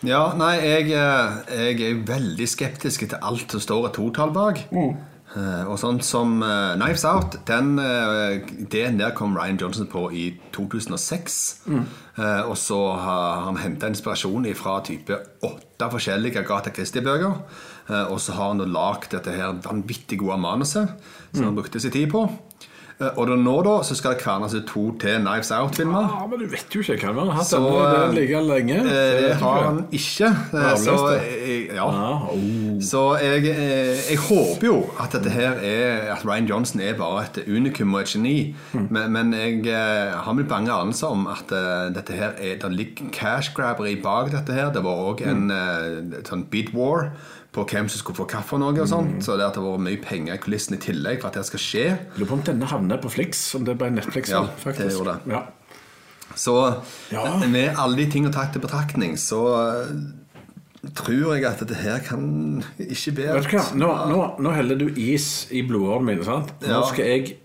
Ja, 0.07 0.31
nei, 0.39 0.55
jeg, 0.65 0.93
eh, 0.97 1.41
jeg 1.77 1.81
er 1.91 2.05
veldig 2.09 2.47
skeptisk 2.49 3.03
til 3.09 3.19
alt 3.21 3.53
som 3.53 3.61
står 3.61 3.89
et 3.91 3.99
totall 3.99 4.31
bak. 4.33 4.63
Eh, 4.73 4.95
Og 5.39 5.77
sånn 5.79 6.01
som 6.03 6.41
uh, 6.43 6.73
Knives 6.75 7.05
Out, 7.07 7.37
den 7.47 7.77
uh, 7.79 8.41
ideen 8.59 8.97
der 8.99 9.13
kom 9.15 9.37
Ryan 9.39 9.61
Johnson 9.63 9.87
på 9.87 10.09
i 10.11 10.25
2006. 10.57 11.37
Eh, 12.21 12.43
og 12.45 12.57
så 12.59 12.79
har 13.01 13.45
han 13.47 13.59
henta 13.61 13.89
inspirasjon 13.89 14.49
fra 14.59 14.81
type 14.85 15.17
åtte 15.47 15.89
forskjellige 15.95 16.43
Agatha 16.43 16.73
Christie-bøker. 16.75 17.39
Eh, 17.89 18.07
og 18.13 18.19
så 18.21 18.37
har 18.37 18.53
han 18.53 18.73
lagd 18.75 19.13
dette 19.15 19.35
her 19.35 19.57
vanvittig 19.65 20.21
gode 20.21 20.41
manuset 20.43 20.91
som 21.33 21.47
han 21.49 21.57
brukte 21.57 21.81
sin 21.81 21.95
tid 21.95 22.11
på. 22.13 22.27
Eh, 23.01 23.09
Og 23.17 23.27
da 23.31 23.37
nå 23.41 23.55
da, 23.65 23.79
så 23.87 23.95
skal 23.97 24.15
det 24.15 24.21
kvernes 24.23 24.53
ut 24.55 24.67
to 24.69 24.83
til 25.01 25.19
Knives 25.23 25.51
Out-filmer. 25.57 26.09
Ja, 26.21 26.27
men 26.29 26.39
du 26.43 26.47
vet 26.53 26.75
jo 26.75 26.81
ikke. 26.85 26.99
hvem 27.07 27.19
han 27.23 27.31
har 27.33 27.39
hatt 27.41 27.47
Så, 27.49 27.61
denne 27.65 28.15
like 28.15 28.43
lenge. 28.45 28.77
Eh, 28.77 28.85
Det 28.85 29.23
Det 29.31 29.37
har 29.41 29.63
han 29.65 29.79
ikke. 29.91 30.29
Eh, 30.55 30.77
Så 30.77 30.97
ja. 31.75 31.87
Oh. 31.89 32.81
Så 32.81 33.03
jeg, 33.21 33.45
eh, 33.49 33.97
jeg 34.11 34.19
håper 34.19 34.67
jo 34.67 34.77
at 35.01 35.13
dette 35.13 35.31
her 35.31 35.53
er 35.63 36.13
At 36.13 36.25
Ryan 36.27 36.47
Johnson 36.47 36.81
er 36.81 36.95
bare 36.95 37.25
et 37.25 37.43
unikum 37.49 37.95
og 37.95 38.01
et 38.01 38.07
geni. 38.09 38.55
Mm. 38.73 38.87
Men, 38.91 39.13
men 39.13 39.33
jeg 39.33 39.67
eh, 39.67 40.13
har 40.17 40.35
litt 40.35 40.49
bange 40.49 40.71
anelser 40.73 41.09
om 41.13 41.27
at 41.27 41.53
eh, 41.53 41.91
dette 41.95 42.13
her 42.13 42.33
er 42.41 42.57
Det 42.61 42.73
ligger 42.73 43.11
cash 43.13 43.53
grabberi 43.55 43.97
bak 44.03 44.31
dette 44.33 44.53
her. 44.53 44.71
Det 44.73 44.83
var 44.85 44.97
òg 45.11 45.23
en 45.27 45.51
eh, 45.51 46.21
sånn 46.29 46.45
bid 46.51 46.73
war 46.75 47.13
på 47.53 47.65
hvem 47.67 47.89
som 47.91 47.99
skulle 47.99 48.17
få 48.21 48.27
kaffe 48.31 48.55
og 48.55 48.61
noe 48.63 48.81
og 48.81 48.89
Mm. 48.91 49.21
Så 49.23 49.37
det 49.37 49.47
at 49.47 49.55
det 49.55 49.63
har 49.63 49.73
vært 49.73 49.87
mye 49.89 50.03
penger 50.03 50.35
i 50.35 50.39
kulissen 50.39 50.75
i 50.77 50.79
tillegg 50.79 51.21
for 51.21 51.29
at 51.29 51.35
det 51.35 51.47
skal 51.47 51.59
skje. 51.59 51.87
Lurer 52.17 52.29
på 52.29 52.33
om 52.39 52.43
denne 52.47 52.67
havner 52.67 53.01
på 53.03 53.11
Flix, 53.11 53.55
om 53.55 53.65
det 53.65 53.77
ble 53.79 53.91
Netflix. 53.91 54.31
Ja, 54.31 54.45
faktisk. 54.47 54.79
det 54.87 54.93
gjorde 54.95 55.19
det. 55.25 55.33
Ja. 55.33 55.43
Så 56.37 56.55
Ja. 57.11 57.37
med 57.49 57.75
alle 57.77 57.97
de 57.97 58.07
ting 58.11 58.27
og 58.27 58.33
tatt 58.33 58.53
til 58.53 58.61
betraktning, 58.63 59.17
så 59.19 59.41
eh, 59.83 60.91
tror 60.95 61.35
jeg 61.35 61.45
at 61.45 61.59
dette 61.59 61.75
her 61.75 61.99
kan 61.99 62.63
ikke 62.79 63.13
bedre. 63.17 63.35
Vet 63.41 63.51
du 63.51 63.57
hva, 63.57 63.65
nå, 63.75 63.91
nå, 64.09 64.21
nå 64.41 64.53
heller 64.55 64.77
du 64.79 64.87
is 64.97 65.47
i 65.51 65.63
blodårene 65.67 66.05
mine, 66.07 66.25
sant? 66.25 66.53
Nå 66.63 66.69
Ja. 66.69 66.83
skal 66.87 67.05
jeg 67.05 67.37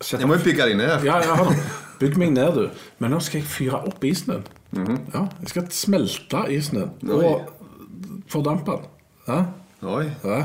sette 0.00 0.20
Jeg 0.20 0.28
må 0.28 0.36
jo 0.36 0.44
bygge 0.44 0.66
deg 0.66 0.76
ned. 0.76 1.04
Ja, 1.04 1.20
ja, 1.22 1.36
bygg 2.00 2.18
meg 2.18 2.32
ned, 2.32 2.54
du. 2.54 2.70
Men 2.98 3.12
nå 3.12 3.20
skal 3.22 3.40
jeg 3.40 3.48
fyre 3.48 3.86
opp 3.86 4.02
isen 4.04 4.34
din. 4.34 4.44
Mhm. 4.82 4.98
Ja, 5.14 5.28
jeg 5.40 5.48
skal 5.48 5.70
smelte 5.70 6.44
isen 6.50 6.80
din. 7.00 7.10
Og 7.10 7.48
fordampe 8.28 8.66
den. 8.80 8.90
Ja? 9.28 9.40
Oi. 9.82 10.06
Ja. 10.24 10.38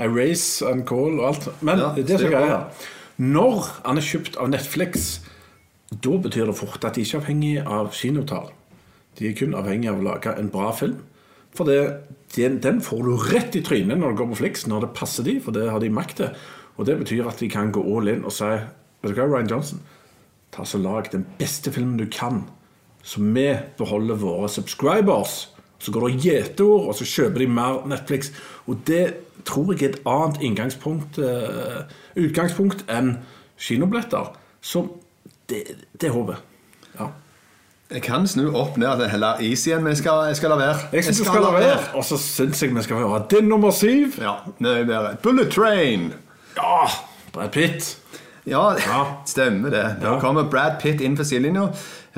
I 0.00 0.08
race 0.08 0.64
and 0.66 0.86
call 0.88 1.18
og 1.20 1.26
alt. 1.28 1.48
Men 1.60 1.78
Ja, 1.78 1.92
det 1.96 2.06
er 2.10 2.18
så 2.18 2.24
som 2.24 2.32
er 2.32 2.38
greia. 2.38 2.60
Når 3.20 3.66
han 3.84 4.00
er 4.00 4.06
kjøpt 4.06 4.38
av 4.40 4.48
Netflix, 4.48 5.20
da 5.90 6.16
betyr 6.16 6.48
det 6.48 6.56
fort 6.56 6.84
at 6.84 6.96
de 6.96 7.04
ikke 7.04 7.18
er 7.18 7.22
avhengig 7.24 7.54
av 7.66 7.90
kinotall. 7.92 8.48
De 9.18 9.28
er 9.28 9.36
kun 9.36 9.56
avhengig 9.58 9.90
av 9.90 9.98
å 10.00 10.06
lage 10.06 10.32
en 10.38 10.48
bra 10.48 10.70
film. 10.72 11.02
For 11.56 11.68
det, 11.68 11.80
den, 12.36 12.60
den 12.62 12.80
får 12.80 13.02
du 13.04 13.12
rett 13.32 13.56
i 13.58 13.62
trynet 13.66 13.98
når 13.98 14.14
du 14.14 14.20
går 14.22 14.30
på 14.32 14.40
Flix, 14.40 14.66
når 14.70 14.86
det 14.86 14.94
passer 14.96 15.26
de, 15.26 15.40
for 15.42 15.52
det 15.52 15.66
har 15.68 15.82
de 15.82 15.90
makt 15.92 16.16
til. 16.22 16.30
Og 16.78 16.86
det 16.88 16.96
betyr 17.02 17.28
at 17.28 17.42
de 17.42 17.50
kan 17.52 17.72
gå 17.74 17.82
all 17.82 18.08
in 18.08 18.24
og 18.24 18.32
si 18.32 18.48
Vet 19.00 19.14
du 19.14 19.16
hva, 19.16 19.24
Ryan 19.30 19.48
Johnson? 19.48 19.80
Ta 20.52 20.64
så 20.68 20.76
Lag 20.76 21.06
den 21.12 21.22
beste 21.38 21.72
filmen 21.72 21.96
du 21.96 22.04
kan, 22.12 22.42
så 23.02 23.22
vi 23.24 23.46
beholder 23.78 24.18
våre 24.20 24.48
subscribers. 24.52 25.46
Så 25.80 25.92
går 25.94 26.08
det 26.08 26.20
gjeteord, 26.26 26.88
og 26.90 26.94
så 26.98 27.04
kjøper 27.08 27.38
de 27.40 27.46
mer 27.48 27.78
Netflix. 27.88 28.28
Og 28.68 28.82
det 28.86 29.14
tror 29.48 29.72
jeg 29.72 29.82
er 29.86 29.94
et 29.94 30.02
annet 30.06 30.42
inngangspunkt, 30.44 31.16
uh, 31.18 31.86
utgangspunkt 32.20 32.84
enn 32.92 33.14
kinobilletter. 33.60 34.34
Så 34.60 34.82
det, 35.48 35.62
det 36.00 36.10
håper 36.12 36.36
jeg. 36.36 36.42
Ja. 37.00 37.06
Jeg 37.90 38.02
kan 38.06 38.26
snu 38.30 38.44
opp 38.54 38.76
ned 38.78 39.00
til 39.00 39.08
heller 39.10 39.40
is 39.42 39.64
igjen, 39.66 39.80
men 39.82 39.94
jeg 39.96 40.02
skal, 40.04 40.26
jeg 40.30 40.36
skal 40.38 40.52
la 40.52 40.58
være. 40.60 40.76
Jeg 40.92 41.04
synes 41.08 41.18
du 41.18 41.24
skal 41.26 41.42
la 41.42 41.54
være. 41.56 41.78
Og 41.98 42.04
så 42.06 42.18
syns 42.22 42.60
jeg 42.62 42.74
vi 42.76 42.84
skal 42.86 43.00
høre 43.02 43.22
din 43.32 43.48
nummer 43.50 43.72
syv. 43.74 44.20
Ja, 44.22 44.36
det 44.60 44.74
er 44.82 44.84
bedre. 44.86 45.16
Bullet 45.24 45.50
Train. 45.50 46.12
Ja, 46.60 46.84
Brad 47.32 47.50
Pitt. 47.56 47.96
Ja, 48.46 48.68
Ja. 48.78 49.00
stemmer 49.26 49.70
det. 49.74 49.82
Da 50.02 50.12
Ja. 50.12 50.20
kommer 50.20 50.44
Brad 50.50 50.78
Pitt 50.80 51.00
inn 51.00 51.16
for 51.16 51.24
sidelinja. 51.24 51.66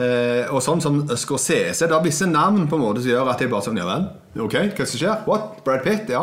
Eh, 0.01 0.49
og 0.49 0.63
sånn 0.65 0.81
som 0.81 1.03
Scorsese. 1.21 1.85
Det 1.85 1.93
er 1.93 2.05
visse 2.05 2.29
navn 2.29 2.65
på 2.69 2.79
en 2.79 2.85
måte 2.87 3.03
som 3.05 3.13
gjør 3.13 3.33
at 3.35 3.43
jeg 3.43 3.53
bare 3.53 3.67
sånn 3.67 3.81
Ja 3.81 3.89
vel, 3.89 4.07
ok, 4.41 4.55
hva 4.77 4.87
som 4.89 5.01
skjer? 5.03 5.27
What? 5.29 5.59
Brad 5.67 5.85
Pitt? 5.85 6.13
Ja. 6.13 6.23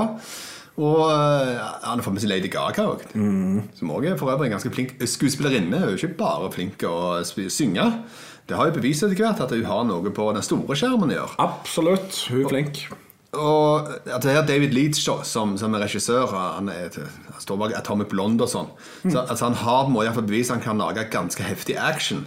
Og 0.79 1.03
eh, 1.12 1.60
han 1.84 1.99
har 1.99 2.05
fått 2.05 2.15
med 2.15 2.23
seg 2.23 2.32
Lady 2.32 2.49
Gaga 2.51 2.88
òg. 2.95 3.03
Som 3.77 3.93
òg 3.93 4.10
er 4.10 4.17
for 4.19 4.32
øvrig 4.34 4.49
en 4.49 4.55
ganske 4.58 4.71
flink 4.73 4.95
skuespillerinne. 5.03 5.84
Hun 5.84 5.91
er 5.91 5.93
jo 5.93 5.99
ikke 6.01 6.17
bare 6.21 6.49
flink 6.55 6.86
å 6.88 7.19
synge. 7.27 7.91
Det 8.49 8.58
har 8.58 8.71
jo 8.71 8.79
bevist 8.79 9.05
etter 9.05 9.19
hvert 9.19 9.43
at 9.43 9.53
hun 9.53 9.67
har 9.67 9.86
noe 9.86 10.15
på 10.15 10.32
den 10.34 10.45
store 10.45 10.77
skjermen 10.79 11.12
å 11.13 11.19
gjøre. 11.19 11.38
Absolutt. 11.43 12.23
Hun 12.32 12.41
er 12.47 12.49
flink. 12.55 12.82
Og 13.38 13.91
at 14.10 14.23
det 14.25 14.34
her 14.34 14.47
David 14.47 14.73
Leeds 14.73 15.03
som, 15.05 15.51
som 15.62 15.75
er 15.77 15.84
regissør 15.84 16.32
Han, 16.34 16.71
er, 16.73 16.89
han 17.29 17.43
står 17.43 17.60
bak 17.62 17.75
Atomic 17.77 18.10
Blonde 18.10 18.41
og 18.41 18.49
sånn. 18.49 18.71
Så 19.03 19.21
altså, 19.21 19.51
Han 19.51 19.60
har 19.60 19.84
på 19.84 19.91
en 19.91 19.97
måte 19.99 20.23
bevist 20.25 20.49
at 20.49 20.58
han 20.58 20.65
kan 20.65 20.82
lage 20.82 21.05
ganske 21.13 21.45
heftig 21.45 21.77
action. 21.77 22.25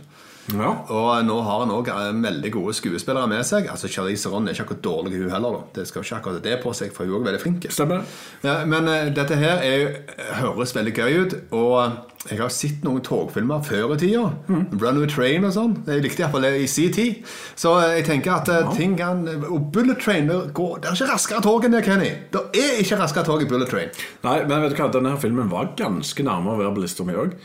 Ja. 0.50 0.72
Og 0.90 1.11
nå 1.24 1.37
har 1.46 1.62
han 1.62 1.72
òg 1.72 1.88
veldig 2.22 2.50
gode 2.52 2.74
skuespillere 2.74 3.31
med 3.31 3.44
seg. 3.46 3.68
Altså 3.70 3.90
Charlize 3.90 4.26
Theron 4.26 4.48
er 4.48 4.57
ikke 4.57 4.66
akkurat 4.66 4.85
dårlig, 4.85 5.20
hun 5.22 5.31
heller. 5.31 5.59
da 5.59 5.81
Det 5.81 5.88
skal 5.88 6.02
ikke 6.02 6.18
akkurat 6.18 6.44
det 6.44 6.57
på 6.62 6.72
seg, 6.74 6.90
for 6.94 7.07
hun 7.07 7.14
er 7.14 7.18
også 7.18 7.28
veldig 7.28 7.42
flink. 7.42 7.68
Stemmer. 7.70 8.02
Ja, 8.42 8.57
men 8.66 8.90
uh, 8.90 9.12
dette 9.14 9.38
her 9.38 9.62
er, 9.62 10.00
høres 10.40 10.74
veldig 10.74 10.94
gøy 10.96 11.20
ut. 11.22 11.37
Og 11.55 11.76
eh, 11.85 11.94
jeg 12.33 12.40
har 12.42 12.52
sett 12.55 12.85
noen 12.87 13.02
togfilmer 13.07 13.62
før 13.66 13.94
i 13.94 14.00
tida. 14.02 14.24
Runaway 14.50 15.09
Train 15.11 15.46
og 15.46 15.55
sånn. 15.55 15.78
Jeg 15.87 16.05
likte 16.05 16.24
iallfall 16.24 16.46
det 16.46 16.52
i 16.59 16.68
sin 16.70 16.92
tid. 16.94 17.22
Så 17.55 17.76
uh, 17.78 17.88
jeg 17.94 18.07
tenker 18.11 18.35
at 18.40 18.50
eh, 18.52 18.74
ting 18.76 18.98
kan 18.98 19.24
Og 19.46 19.70
Bullet 19.72 20.02
Train 20.02 20.28
det 20.31 20.38
går, 20.57 20.83
Det 20.83 20.90
er 20.90 20.98
ikke 20.98 21.11
raskere 21.14 21.46
tog 21.46 21.64
enn 21.66 21.78
det, 21.78 21.87
Kenny. 21.87 22.12
Det 22.35 22.44
er 22.59 22.83
ikke 22.83 23.00
raskere 23.00 23.26
tog 23.31 23.42
i 23.42 23.48
Bullet 23.50 23.70
Train. 23.70 23.94
Nei, 24.26 24.38
men 24.48 24.66
vet 24.66 24.74
du 24.74 24.83
hva, 24.83 24.90
denne 24.92 25.14
her 25.14 25.22
filmen 25.22 25.50
var 25.52 25.74
ganske 25.78 26.26
nærme 26.26 26.55
å 26.55 26.61
være 26.61 26.74
på 26.76 26.87
lista 26.87 27.07
mi 27.07 27.18
òg. 27.18 27.37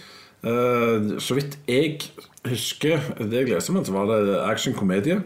Så 0.43 1.33
vidt 1.37 1.57
jeg 1.67 1.97
husker 2.47 3.01
det 3.19 3.41
jeg 3.41 3.49
leste 3.49 3.73
om, 3.73 3.81
så 3.83 3.91
var 3.95 4.07
det 4.11 4.37
action-komedie 4.45 5.21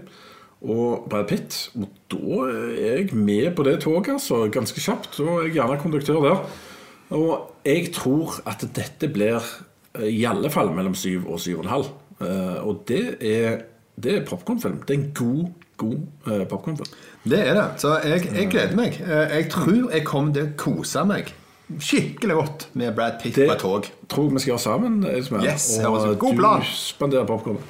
og 0.62 1.08
Brad 1.10 1.28
Pitt. 1.30 1.58
Og 1.76 1.90
da 2.14 2.46
er 2.78 3.02
jeg 3.02 3.16
med 3.18 3.52
på 3.58 3.64
det 3.66 3.80
toget, 3.84 4.14
altså, 4.16 4.44
ganske 4.54 4.82
kjapt. 4.82 5.20
Er 5.20 5.48
jeg 5.48 5.56
gjerne 5.58 5.80
konduktør 5.82 6.22
der. 6.26 6.44
Og 7.12 7.52
jeg 7.66 7.90
tror 7.94 8.38
at 8.48 8.64
dette 8.76 9.10
blir 9.12 9.42
eh, 9.98 10.08
i 10.08 10.24
alle 10.30 10.50
fall 10.54 10.72
mellom 10.74 10.96
syv 10.96 11.28
og 11.28 11.42
syv 11.44 11.60
og 11.60 11.66
en 11.66 11.74
halv. 11.76 11.90
Eh, 12.22 12.62
Og 12.64 12.84
det 12.88 13.18
er, 13.20 13.58
det 14.00 14.16
er 14.18 14.26
popkornfilm. 14.26 14.84
Det 14.88 14.96
er 14.96 15.02
en 15.02 15.12
god, 15.18 15.50
god 15.78 16.46
popkornfilm. 16.48 16.94
Det 17.26 17.40
er 17.50 17.54
det. 17.58 17.66
Så 17.84 17.98
jeg, 18.06 18.30
jeg 18.34 18.48
gleder 18.54 18.76
meg. 18.80 19.02
Eh, 19.02 19.36
Jeg 19.42 19.50
tror 19.52 19.92
jeg 19.92 20.06
kommer 20.06 20.34
til 20.34 20.48
å 20.48 20.56
kose 20.58 21.04
meg 21.06 21.34
skikkelig 21.80 22.36
godt 22.36 22.68
med 22.74 22.96
Brad 22.96 23.22
Pitt 23.22 23.36
Det 23.36 23.48
på 23.48 23.54
et 23.54 23.64
tog. 23.64 23.88
tror 24.10 24.28
jeg 24.28 24.34
vi 24.34 24.44
skal 24.44 24.52
gjøre 24.54 24.66
sammen. 24.66 25.00
Ismael. 25.18 25.46
Yes, 25.46 25.70
og 25.86 26.18
God 26.20 26.36
du 26.36 26.42
plan. 26.44 26.68
spanderer 26.68 27.26
popkorn. 27.30 27.62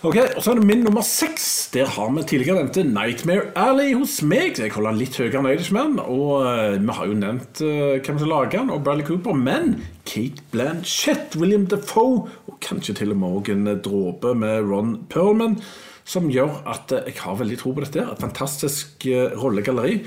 Ok, 0.00 0.16
og 0.16 0.38
Så 0.40 0.50
er 0.50 0.56
det 0.56 0.64
min 0.64 0.80
nummer 0.80 1.02
seks. 1.04 1.68
Der 1.74 1.84
har 1.84 2.08
vi 2.16 2.22
tidligere 2.24 2.62
nevnte 2.62 2.86
Nightmare 2.88 3.50
Alley 3.54 3.92
hos 3.92 4.22
meg. 4.24 4.56
Jeg 4.56 4.72
holder 4.72 4.94
den 4.94 5.00
litt 5.02 5.18
høyere 5.20 5.42
enn 5.42 5.48
Irishman. 5.50 5.98
Og 6.00 6.46
eh, 6.48 6.78
vi 6.80 6.94
har 6.96 7.10
jo 7.10 7.18
nevnt 7.20 7.60
uh, 7.60 7.98
hvem 8.00 8.22
som 8.22 8.30
lager 8.30 8.62
den, 8.62 8.70
og 8.72 8.80
Bradley 8.86 9.04
Cooper. 9.04 9.36
Men 9.36 9.82
Kate 10.08 10.40
Blanchett, 10.54 11.36
William 11.36 11.66
Defoe 11.68 12.24
og 12.48 12.56
kanskje 12.64 12.96
til 13.02 13.12
og 13.12 13.20
med 13.20 13.36
også 13.42 13.52
en 13.58 13.74
eh, 13.74 13.76
dråpe 13.84 14.32
med 14.40 14.64
Ron 14.70 14.96
Perlman, 15.12 15.60
som 16.08 16.32
gjør 16.32 16.62
at 16.64 16.96
jeg 16.96 17.20
har 17.20 17.36
veldig 17.36 17.60
tro 17.60 17.74
på 17.76 17.84
dette. 17.84 18.00
Et 18.00 18.24
fantastisk 18.24 19.04
rollegalleri. 19.36 20.00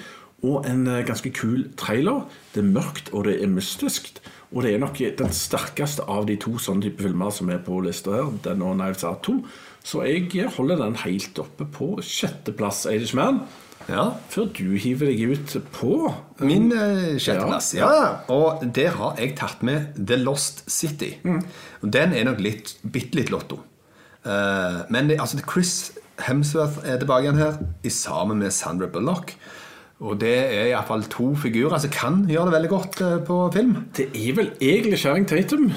Og 0.44 0.68
en 0.68 0.88
eh, 0.92 1.04
ganske 1.08 1.32
kul 1.36 1.70
trailer. 1.80 2.26
Det 2.54 2.64
er 2.64 2.72
mørkt, 2.76 3.14
og 3.16 3.28
det 3.30 3.38
er 3.42 3.52
mystisk. 3.52 4.12
Og 4.54 4.66
det 4.66 4.74
er 4.74 4.82
nok 4.84 5.00
den 5.18 5.34
sterkeste 5.34 6.06
av 6.12 6.28
de 6.30 6.38
to 6.38 6.58
sånne 6.62 6.86
type 6.86 7.02
filmer 7.02 7.32
som 7.34 7.50
er 7.50 7.62
på 7.64 7.80
lista 7.86 8.14
her. 8.20 8.34
Den 8.46 8.62
og 8.62 8.76
Knives 8.78 9.06
Out 9.08 9.24
2. 9.26 9.38
Så 9.84 10.04
jeg 10.08 10.48
holder 10.56 10.80
den 10.80 11.00
helt 11.02 11.40
oppe 11.42 11.66
på 11.68 11.96
sjetteplass, 12.06 12.86
Irishman. 12.92 13.42
Ja. 13.90 14.14
Før 14.32 14.48
du 14.56 14.78
hiver 14.80 15.10
deg 15.10 15.34
ut 15.34 15.56
på 15.76 15.96
Min 16.46 16.70
uh, 16.72 17.18
sjetteplass. 17.20 17.74
Ja. 17.76 17.90
Og 18.32 18.64
der 18.76 18.96
har 19.00 19.20
jeg 19.20 19.36
tatt 19.40 19.64
med 19.66 19.98
The 19.98 20.20
Lost 20.22 20.64
City. 20.72 21.16
Og 21.82 21.92
Den 21.92 22.16
er 22.16 22.30
nok 22.30 22.40
litt, 22.44 22.78
bitte 22.84 23.20
litt 23.20 23.34
lotto. 23.34 23.60
Uh, 24.24 24.86
men 24.94 25.10
det, 25.12 25.20
altså, 25.20 25.42
Chris 25.44 25.92
Hemsworth 26.24 26.86
er 26.88 27.02
tilbake 27.02 27.28
igjen 27.28 27.42
her, 27.42 27.60
i 27.84 27.92
sammen 27.92 28.40
med 28.40 28.54
Sandra 28.56 28.88
Bullock. 28.88 29.36
Og 30.04 30.18
det 30.20 30.36
er 30.36 30.72
iallfall 30.74 31.06
to 31.12 31.32
figurer 31.40 31.80
som 31.80 31.92
kan 31.94 32.24
gjøre 32.28 32.50
det 32.50 32.58
veldig 32.58 32.72
godt 32.74 33.04
eh, 33.06 33.20
på 33.24 33.38
film. 33.56 33.76
Det 33.96 34.10
er 34.12 34.34
vel 34.40 34.52
egentlig 34.60 35.00
Channing 35.00 35.30
Tatum 35.30 35.70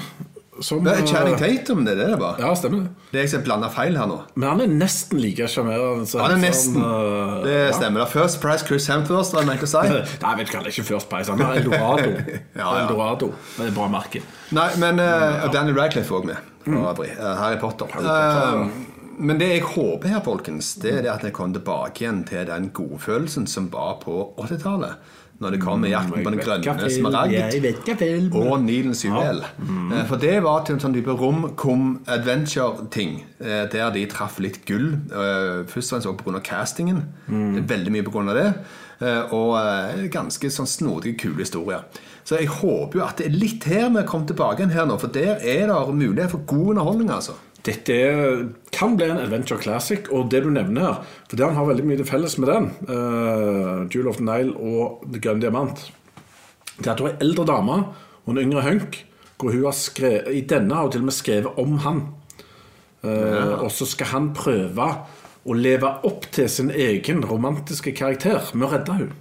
som 0.63 0.83
Det 0.83 0.93
er 0.93 1.05
Channing 1.05 1.37
Tatum, 1.37 1.83
det 1.85 1.93
er 1.93 1.99
det 2.01 2.07
det 2.13 2.19
var. 2.21 2.39
Ja, 2.41 2.49
stemmer 2.57 2.85
det. 2.85 3.05
Det 3.11 3.21
er 3.21 3.27
jeg 3.35 3.43
blanda 3.45 3.69
feil 3.73 3.97
her 3.97 4.09
nå. 4.09 4.17
Men 4.35 4.49
han 4.49 4.63
er 4.65 4.71
nesten 4.73 5.21
like 5.21 5.47
sjarmerende. 5.51 6.07
Han 6.17 6.33
er 6.33 6.41
nesten. 6.41 6.79
som, 6.79 6.83
uh, 6.83 7.45
Det 7.45 7.53
ja. 7.53 7.71
stemmer. 7.77 8.03
det. 8.03 8.09
First 8.13 8.41
Price 8.41 8.65
Chris 8.65 8.87
Hemsworth, 8.89 9.33
var 9.35 9.45
det 9.45 9.51
ment 9.51 9.65
å 9.67 9.69
si. 9.69 9.83
Nei, 10.25 10.33
vet 10.41 10.51
kaller 10.51 10.71
er 10.71 10.75
ikke 10.75 10.87
First 10.89 11.09
Price. 11.11 11.31
Han 11.31 11.45
er 11.45 11.61
Eldorado. 11.61 12.11
Ja, 12.57 12.73
ja. 12.73 12.83
Eldorado. 12.83 13.31
Det 13.53 13.69
er 13.69 13.73
bra 13.75 13.87
merke. 13.91 14.23
Nei, 14.57 14.69
men 14.81 15.01
uh, 15.03 15.45
og 15.45 15.53
Danny 15.53 15.75
Radcliffe 15.77 16.15
også 16.17 16.33
med. 16.33 16.53
Mm. 16.67 16.81
Harry 16.81 17.59
Potter. 17.61 17.87
Harry 17.93 18.07
Potter. 18.07 18.63
Eh, 18.65 18.96
men 19.17 19.37
det 19.39 19.47
jeg 19.49 19.61
håper 19.63 20.07
her, 20.09 20.21
folkens, 20.25 20.75
det 20.81 20.93
er 20.93 21.01
det 21.01 21.09
at 21.11 21.23
jeg 21.23 21.33
kommer 21.33 21.53
tilbake 21.59 22.01
igjen 22.03 22.23
til 22.27 22.45
den 22.45 22.69
godfølelsen 22.69 23.47
som 23.47 23.69
var 23.73 23.93
på 24.03 24.33
80-tallet. 24.37 24.93
Når 25.39 25.51
det 25.53 25.59
kom 25.61 25.83
i 25.85 25.89
'Jakten 25.91 26.23
på 26.25 26.29
den 26.33 26.39
grønne 26.39 26.89
smaragd' 26.89 28.33
og 28.33 28.59
'Nilens 28.63 29.03
juvel'. 29.05 29.43
Mm. 29.59 29.91
For 30.07 30.15
det 30.17 30.43
var 30.43 30.63
til 30.65 30.73
en 30.75 30.79
sånn 30.81 30.93
type 30.95 31.11
rom-com-adventure-ting. 31.13 33.23
eh, 33.39 33.65
Der 33.71 33.89
de 33.91 34.05
traff 34.05 34.39
litt 34.39 34.65
gull. 34.65 34.93
eh, 35.11 35.63
Først 35.67 35.93
og 35.93 36.03
fremst 36.03 36.23
pga. 36.25 36.39
castingen. 36.39 37.03
Mm. 37.29 37.67
veldig 37.69 37.91
mye 37.91 38.03
pga. 38.03 38.33
det. 38.33 38.53
eh, 39.01 39.33
Og 39.33 39.57
eh, 39.57 40.07
ganske 40.09 40.49
sånn 40.49 40.65
snodige, 40.67 41.17
kule 41.19 41.37
historier. 41.43 41.79
Så 42.25 42.35
jeg 42.39 42.47
håper 42.47 42.99
jo 42.99 43.05
at 43.05 43.17
det 43.17 43.25
er 43.27 43.31
litt 43.37 43.63
her 43.65 43.89
vi 43.89 44.03
kommer 44.07 44.27
tilbake 44.27 44.57
igjen 44.59 44.71
her 44.71 44.85
nå, 44.85 44.97
for 44.99 45.07
der 45.07 45.35
er 45.41 45.67
det 45.67 45.95
mulighet 45.95 46.31
for 46.31 46.39
god 46.47 46.67
underholdning, 46.69 47.09
altså. 47.11 47.31
Dette 47.65 47.95
er, 47.95 48.43
kan 48.71 48.93
bli 48.95 49.07
en 49.09 49.19
adventure 49.19 49.59
classic, 49.59 50.07
og 50.13 50.29
det 50.31 50.43
du 50.45 50.51
nevner 50.53 50.85
her 50.85 50.99
For 51.27 51.39
det 51.39 51.47
han 51.47 51.57
har 51.57 51.67
veldig 51.67 51.87
mye 51.89 52.05
felles 52.07 52.37
med 52.37 52.51
den, 52.51 52.69
uh, 52.87 53.87
Jewel 53.89 54.11
of 54.11 54.19
the 54.21 54.27
Nile 54.27 54.53
og 54.55 55.03
The 55.09 55.21
Gun 55.23 55.41
Diamant, 55.43 55.81
det 56.77 56.85
er 56.85 56.93
at 56.93 57.01
hun 57.01 57.09
er 57.09 57.21
eldre 57.25 57.47
dame 57.49 57.77
og 58.27 58.33
en 58.33 58.41
yngre 58.43 58.63
hunk, 58.67 58.99
hvor 59.37 59.53
hun 59.53 59.65
har 59.65 59.77
skrevet, 59.77 60.29
i 60.33 60.43
denne 60.45 60.75
har 60.75 60.87
hun 60.87 60.93
til 60.93 61.03
og 61.03 61.09
med 61.09 61.17
skrevet 61.17 61.61
om 61.61 61.77
han. 61.85 62.03
Uh, 63.05 63.63
Og 63.63 63.71
så 63.71 63.85
skal 63.89 64.11
han 64.11 64.31
prøve 64.35 64.87
å 65.47 65.55
leve 65.55 65.89
opp 66.07 66.27
til 66.33 66.49
sin 66.51 66.71
egen 66.73 67.23
romantiske 67.25 67.93
karakter 67.95 68.51
med 68.53 68.67
å 68.67 68.71
redde 68.73 68.95
hun 68.97 69.11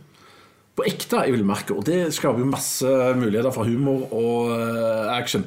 På 0.77 0.85
ekte 0.89 1.23
i 1.25 1.33
villmarka. 1.33 1.77
Og 1.77 1.87
det 1.89 2.11
skaper 2.13 2.43
jo 2.43 2.51
masse 2.51 2.89
muligheter 3.17 3.53
for 3.55 3.65
humor 3.65 4.09
og 4.13 4.51
uh, 4.53 5.13
action. 5.15 5.47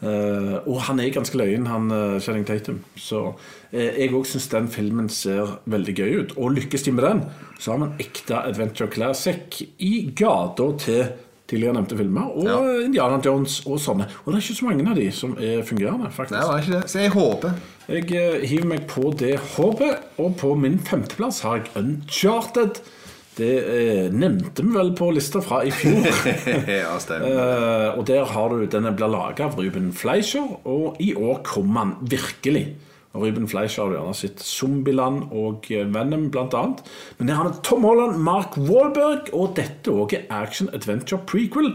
Uh, 0.00 0.64
og 0.64 0.78
han 0.86 1.00
er 1.02 1.10
ganske 1.12 1.36
løyen, 1.36 1.66
han 1.68 1.90
uh, 1.92 2.18
Channing 2.24 2.46
Tatum. 2.48 2.78
Så 2.96 3.34
uh, 3.34 3.76
jeg 3.76 4.12
òg 4.16 4.24
syns 4.28 4.48
den 4.52 4.68
filmen 4.72 5.10
ser 5.12 5.58
veldig 5.68 5.94
gøy 5.98 6.14
ut. 6.22 6.36
Og 6.40 6.54
lykkes 6.56 6.86
de 6.86 6.94
med 6.96 7.04
den, 7.04 7.24
så 7.60 7.74
har 7.74 7.82
man 7.82 7.98
ekte 8.00 8.38
adventure 8.40 8.88
classic 8.92 9.60
i 9.78 10.08
gata 10.16 10.70
til 10.80 11.02
tidligere 11.50 11.74
nevnte 11.74 11.98
filmer. 11.98 12.30
Og 12.30 12.46
Ja. 12.46 12.60
Indiana 12.86 13.18
Jones 13.24 13.60
og 13.66 13.80
sånne. 13.82 14.06
Og 14.24 14.32
det 14.32 14.38
er 14.38 14.44
ikke 14.46 14.60
så 14.60 14.68
mange 14.68 14.88
av 14.88 14.96
de 14.96 15.10
som 15.12 15.36
er 15.36 15.64
fungerende, 15.66 16.10
faktisk. 16.14 16.38
Det 16.38 16.48
var 16.48 16.62
ikke 16.62 16.76
det. 16.78 16.90
Så 16.90 16.98
jeg 17.02 17.10
håper. 17.10 17.60
Jeg 17.90 18.48
hiver 18.48 18.66
meg 18.70 18.86
på 18.86 19.10
det 19.18 19.34
håpet, 19.56 19.98
og 20.22 20.36
på 20.38 20.54
min 20.54 20.78
femteplass 20.78 21.40
har 21.42 21.56
jeg 21.58 21.72
Uncharted. 21.76 22.80
Det 23.40 23.54
eh, 23.72 24.06
nevnte 24.12 24.64
vi 24.66 24.74
vel 24.74 24.92
på 24.98 25.08
lista 25.16 25.40
fra 25.44 25.62
i 25.64 25.72
fjor. 25.72 26.04
ja, 26.82 26.92
stemmer. 27.00 27.32
Eh, 27.32 27.88
og 27.96 28.04
der 28.10 28.28
har 28.28 28.52
du 28.52 28.66
denne 28.68 28.92
blir 28.96 29.08
laga 29.10 29.48
av 29.48 29.56
Ruben 29.56 29.90
Fleischer, 29.96 30.58
og 30.68 31.00
i 31.00 31.14
år 31.16 31.40
kommer 31.46 31.86
han 31.86 31.94
virkelig. 32.12 32.66
Ruben 33.14 33.48
Fleischer 33.48 33.88
har 33.88 33.96
gjerne 33.96 34.14
sett 34.14 34.42
Zombieland 34.44 35.32
og 35.34 35.66
eh, 35.72 35.86
Venom, 35.88 36.28
annet. 36.36 36.84
Men 37.18 37.32
her 37.32 37.40
har 37.40 37.48
vi 37.48 37.62
Tom 37.66 37.86
Holland, 37.88 38.20
Mark 38.22 38.58
Wahlberg, 38.58 39.32
og 39.34 39.56
dette 39.58 39.90
òg 39.90 40.14
er 40.14 40.28
action 40.30 40.70
adventure 40.76 41.24
prequel, 41.26 41.72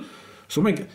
som 0.48 0.70
jeg 0.70 0.86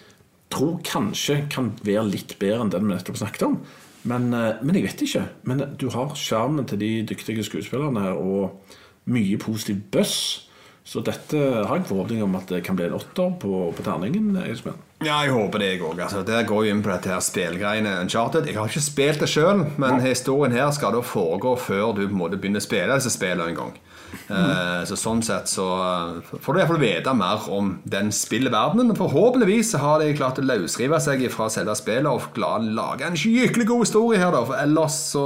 tror 0.51 0.79
kanskje 0.87 1.43
kan 1.53 1.75
være 1.85 2.09
litt 2.09 2.39
bedre 2.41 2.65
enn 2.65 2.73
den 2.73 2.89
vi 2.89 2.95
nettopp 2.95 3.21
snakket 3.21 3.49
om. 3.51 3.59
Men, 4.03 4.33
eh, 4.33 4.63
men 4.63 4.79
jeg 4.79 4.87
vet 4.89 5.03
ikke. 5.05 5.27
Men 5.45 5.65
du 5.77 5.91
har 5.93 6.15
sjarmen 6.17 6.65
til 6.65 6.81
de 6.81 6.93
dyktige 7.11 7.45
skuespillerne 7.45 8.15
og 8.17 8.63
mye 9.11 9.37
positiv 9.39 9.83
buzz. 9.93 10.47
Så 10.91 10.99
dette 11.07 11.39
har 11.39 11.77
jeg 11.79 11.87
forhåpning 11.87 12.25
om 12.25 12.33
at 12.35 12.49
det 12.51 12.65
kan 12.67 12.75
bli 12.75 12.89
en 12.89 12.97
åtter 12.97 13.37
på, 13.39 13.59
på 13.77 13.83
terningen. 13.87 14.33
Espen. 14.43 14.75
Ja, 14.99 15.21
jeg 15.23 15.37
håper 15.37 15.63
det, 15.63 15.69
jeg 15.77 15.85
òg. 15.87 16.01
Altså, 16.03 16.25
der 16.27 16.43
går 16.49 16.65
jo 16.67 16.73
inn 16.75 16.81
på 16.83 16.91
dette 16.91 17.13
her 17.13 17.23
spillgreiene 17.23 17.93
Uncharted. 18.03 18.49
Jeg 18.51 18.59
har 18.59 18.67
ikke 18.67 18.83
spilt 18.83 19.23
det 19.23 19.29
sjøl, 19.31 19.63
men 19.79 20.03
historien 20.03 20.57
her 20.57 20.73
skal 20.75 20.97
da 20.97 21.05
foregå 21.07 21.55
før 21.63 21.95
du 21.95 22.03
på 22.03 22.11
en 22.11 22.19
måte 22.25 22.41
begynner 22.43 22.59
å 22.59 22.67
spille 22.67 22.99
disse 22.99 23.15
spillene 23.15 23.53
en 23.53 23.61
gang. 23.61 23.79
Eh, 24.31 24.83
så 24.89 24.97
Sånn 24.99 25.23
sett 25.27 25.49
så 25.51 25.65
eh, 25.81 26.31
får 26.45 26.55
du 26.57 26.61
iallfall 26.61 26.81
vite 26.83 27.15
mer 27.17 27.47
om 27.53 27.73
den 27.91 28.11
spillverdenen. 28.15 28.95
Forhåpentligvis 28.99 29.73
har 29.83 30.03
de 30.03 30.13
klart 30.19 30.39
å 30.43 30.47
løsrive 30.47 31.01
seg 31.03 31.25
fra 31.35 31.49
selve 31.53 31.75
spillet 31.79 32.07
og 32.11 32.39
lage 32.71 33.07
en 33.09 33.19
skikkelig 33.19 33.67
god 33.71 33.85
historie 33.87 34.21
her, 34.23 34.33
da. 34.35 34.45
For 34.49 34.59
ellers 34.61 34.97
så 35.13 35.25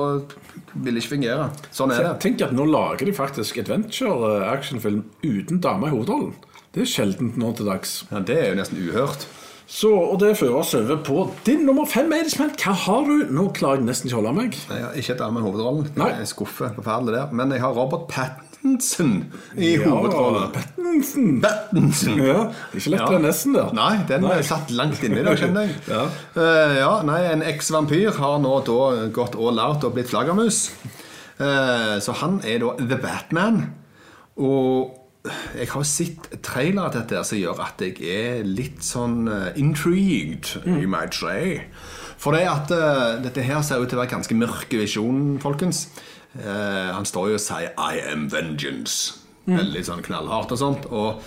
vil 0.75 0.95
det 0.97 1.03
ikke 1.05 1.15
fungere. 1.17 1.51
Sånn 1.75 1.93
er 1.95 2.03
det. 2.09 2.15
Tenk 2.25 2.43
at 2.49 2.53
nå 2.57 2.67
lager 2.71 3.07
de 3.09 3.15
faktisk 3.17 3.61
adventure-actionfilm 3.65 5.05
uten 5.23 5.61
dame 5.65 5.89
i 5.89 5.95
hovedrollen. 5.95 6.35
Det 6.75 6.83
er 6.83 6.91
sjeldent 6.91 7.37
nå 7.39 7.53
til 7.55 7.69
dags. 7.71 8.01
Ja, 8.11 8.21
det 8.27 8.37
er 8.41 8.49
jo 8.53 8.59
nesten 8.59 8.81
uhørt. 8.89 9.29
Så, 9.71 9.89
og 9.89 10.19
det 10.21 10.35
fører 10.37 10.59
oss 10.61 10.75
over 10.77 10.99
på 11.07 11.23
din 11.47 11.63
nummer 11.65 11.87
fem. 11.89 12.11
Edisman. 12.13 12.51
Hva 12.61 12.75
har 12.83 13.07
du? 13.09 13.23
Nå 13.33 13.47
klarer 13.57 13.81
jeg 13.81 13.87
nesten 13.89 14.11
ikke 14.11 14.19
å 14.19 14.21
holde 14.21 14.35
meg. 14.37 14.59
Jeg 14.69 14.83
har 14.85 14.99
ikke 15.01 15.17
dame 15.23 15.41
i 15.41 15.45
hovedrollen. 15.47 15.87
Jeg 15.97 16.19
Jeg 16.21 16.29
skuffet. 16.35 16.75
forferdelig 16.77 17.15
der. 17.17 17.33
Men 17.33 17.55
jeg 17.55 17.63
har 17.63 17.73
Robert 17.79 18.05
Pattinson 18.65 19.25
i 19.61 19.77
hovedrollen. 19.77 20.51
Pattinson. 20.53 21.41
Pattinson. 21.43 22.17
Ja, 22.17 22.47
ikke 22.73 22.91
lett 22.95 23.11
Ja. 23.13 23.19
nesten 23.19 23.53
der. 23.53 23.73
Nei, 23.77 23.99
den 24.09 24.25
er 24.25 24.41
satt 24.43 24.71
langt 24.71 25.03
inni 25.05 25.23
der, 25.23 25.37
kjenner 25.37 25.67
jeg. 25.67 25.75
Ja. 25.89 26.05
Uh, 26.35 26.77
ja, 26.79 27.03
nei, 27.05 27.21
En 27.29 27.43
eks-vampyr 27.45 28.17
har 28.17 28.39
nå 28.41 28.55
da 28.65 29.07
gått 29.13 29.37
all 29.37 29.61
out 29.61 29.85
og 29.85 29.93
blitt 29.99 30.09
flaggermus. 30.09 30.71
Uh, 31.39 32.01
så 32.01 32.13
han 32.23 32.41
er 32.43 32.59
da 32.65 32.73
The 32.81 32.97
Batman. 32.97 33.61
Og 34.41 34.97
jeg 35.59 35.69
har 35.69 35.85
sett 35.85 36.31
trailere 36.43 36.91
til 36.95 37.05
dette 37.05 37.23
som 37.29 37.39
gjør 37.39 37.61
at 37.67 37.85
jeg 37.85 38.01
er 38.01 38.43
litt 38.49 38.81
sånn 38.85 39.29
intrigued, 39.57 40.57
intrigued, 40.57 40.81
you 40.81 40.89
might 40.89 41.13
say. 41.13 41.61
For 42.17 42.33
det 42.33 42.49
at 42.49 42.73
uh, 42.73 43.21
dette 43.21 43.45
her 43.45 43.61
ser 43.61 43.85
ut 43.85 43.93
til 43.93 44.01
å 44.01 44.07
være 44.07 44.17
ganske 44.17 44.41
mørke 44.41 44.81
visjon, 44.81 45.37
folkens. 45.45 45.91
Eh, 46.41 46.91
han 46.95 47.07
står 47.07 47.31
jo 47.33 47.39
og 47.39 47.45
sier 47.45 47.73
'I 47.77 48.13
am 48.13 48.29
vengeance'. 48.31 49.21
Veldig 49.47 49.83
sånn 49.85 50.03
knallhardt 50.03 50.53
og 50.53 50.59
sånt. 50.59 50.87
Og 50.87 51.21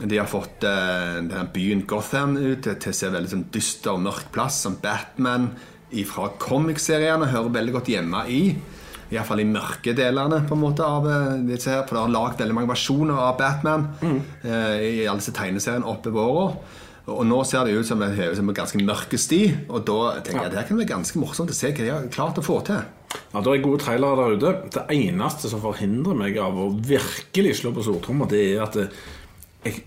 de 0.00 0.16
har 0.16 0.28
fått 0.30 0.64
eh, 0.64 1.20
denne 1.20 1.44
byen 1.52 1.84
Gotham 1.86 2.36
ut 2.38 2.64
til 2.64 2.92
å 2.92 2.96
se 2.96 3.10
veldig 3.12 3.32
sånn 3.34 3.48
dyster 3.52 3.92
og 3.92 4.04
mørk 4.06 4.30
plass, 4.32 4.62
som 4.64 4.78
Batman 4.80 5.50
fra 6.06 6.28
comicseriene 6.38 7.26
hører 7.32 7.50
veldig 7.56 7.72
godt 7.74 7.90
hjemme 7.90 8.24
i. 8.30 8.42
Iallfall 9.10 9.42
i 9.42 9.48
mørke 9.48 9.92
delene 9.98 10.38
på 10.46 10.54
en 10.54 10.62
måte 10.62 10.86
av 10.86 11.08
eh, 11.10 11.40
disse 11.48 11.72
her, 11.72 11.82
For 11.86 11.96
det 11.96 12.04
har 12.04 12.14
lagd 12.14 12.38
veldig 12.40 12.56
mange 12.56 12.70
versjoner 12.70 13.18
av 13.18 13.34
Batman 13.40 13.88
eh, 14.06 14.76
i 14.86 15.08
alle 15.08 15.18
disse 15.18 15.34
tegneseriene 15.34 15.88
oppover 15.90 16.30
åra. 16.30 16.54
Og 17.10 17.24
nå 17.26 17.40
ser 17.48 17.66
det 17.66 17.74
ut 17.74 17.88
som 17.88 18.02
en 18.04 18.54
ganske 18.54 18.78
mørk 18.86 19.16
sti, 19.18 19.40
og 19.66 19.82
da 19.88 20.20
tenker 20.22 20.44
jeg 20.44 20.46
at 20.46 20.52
det 20.52 20.60
her 20.60 20.68
kan 20.68 20.78
være 20.78 20.92
ganske 20.92 21.18
morsomt 21.18 21.50
å 21.50 21.56
se 21.56 21.72
hva 21.72 21.82
de 21.82 21.90
har 21.90 22.10
klart 22.12 22.38
å 22.38 22.44
få 22.44 22.60
til. 22.68 22.84
Ja, 23.32 23.40
Det 23.40 23.52
er 23.52 23.62
gode 23.62 23.82
trailere 23.82 24.16
der 24.18 24.36
ute. 24.36 24.52
Det 24.74 24.84
eneste 24.94 25.50
som 25.50 25.62
forhindrer 25.62 26.18
meg 26.18 26.38
av 26.38 26.58
å 26.58 26.70
virkelig 26.74 27.56
slå 27.60 27.72
på 27.74 27.84
stortromma, 27.86 28.28
det 28.30 28.42
er 28.42 28.64
at 28.64 28.78
eh, 28.78 28.96
jeg 29.66 29.84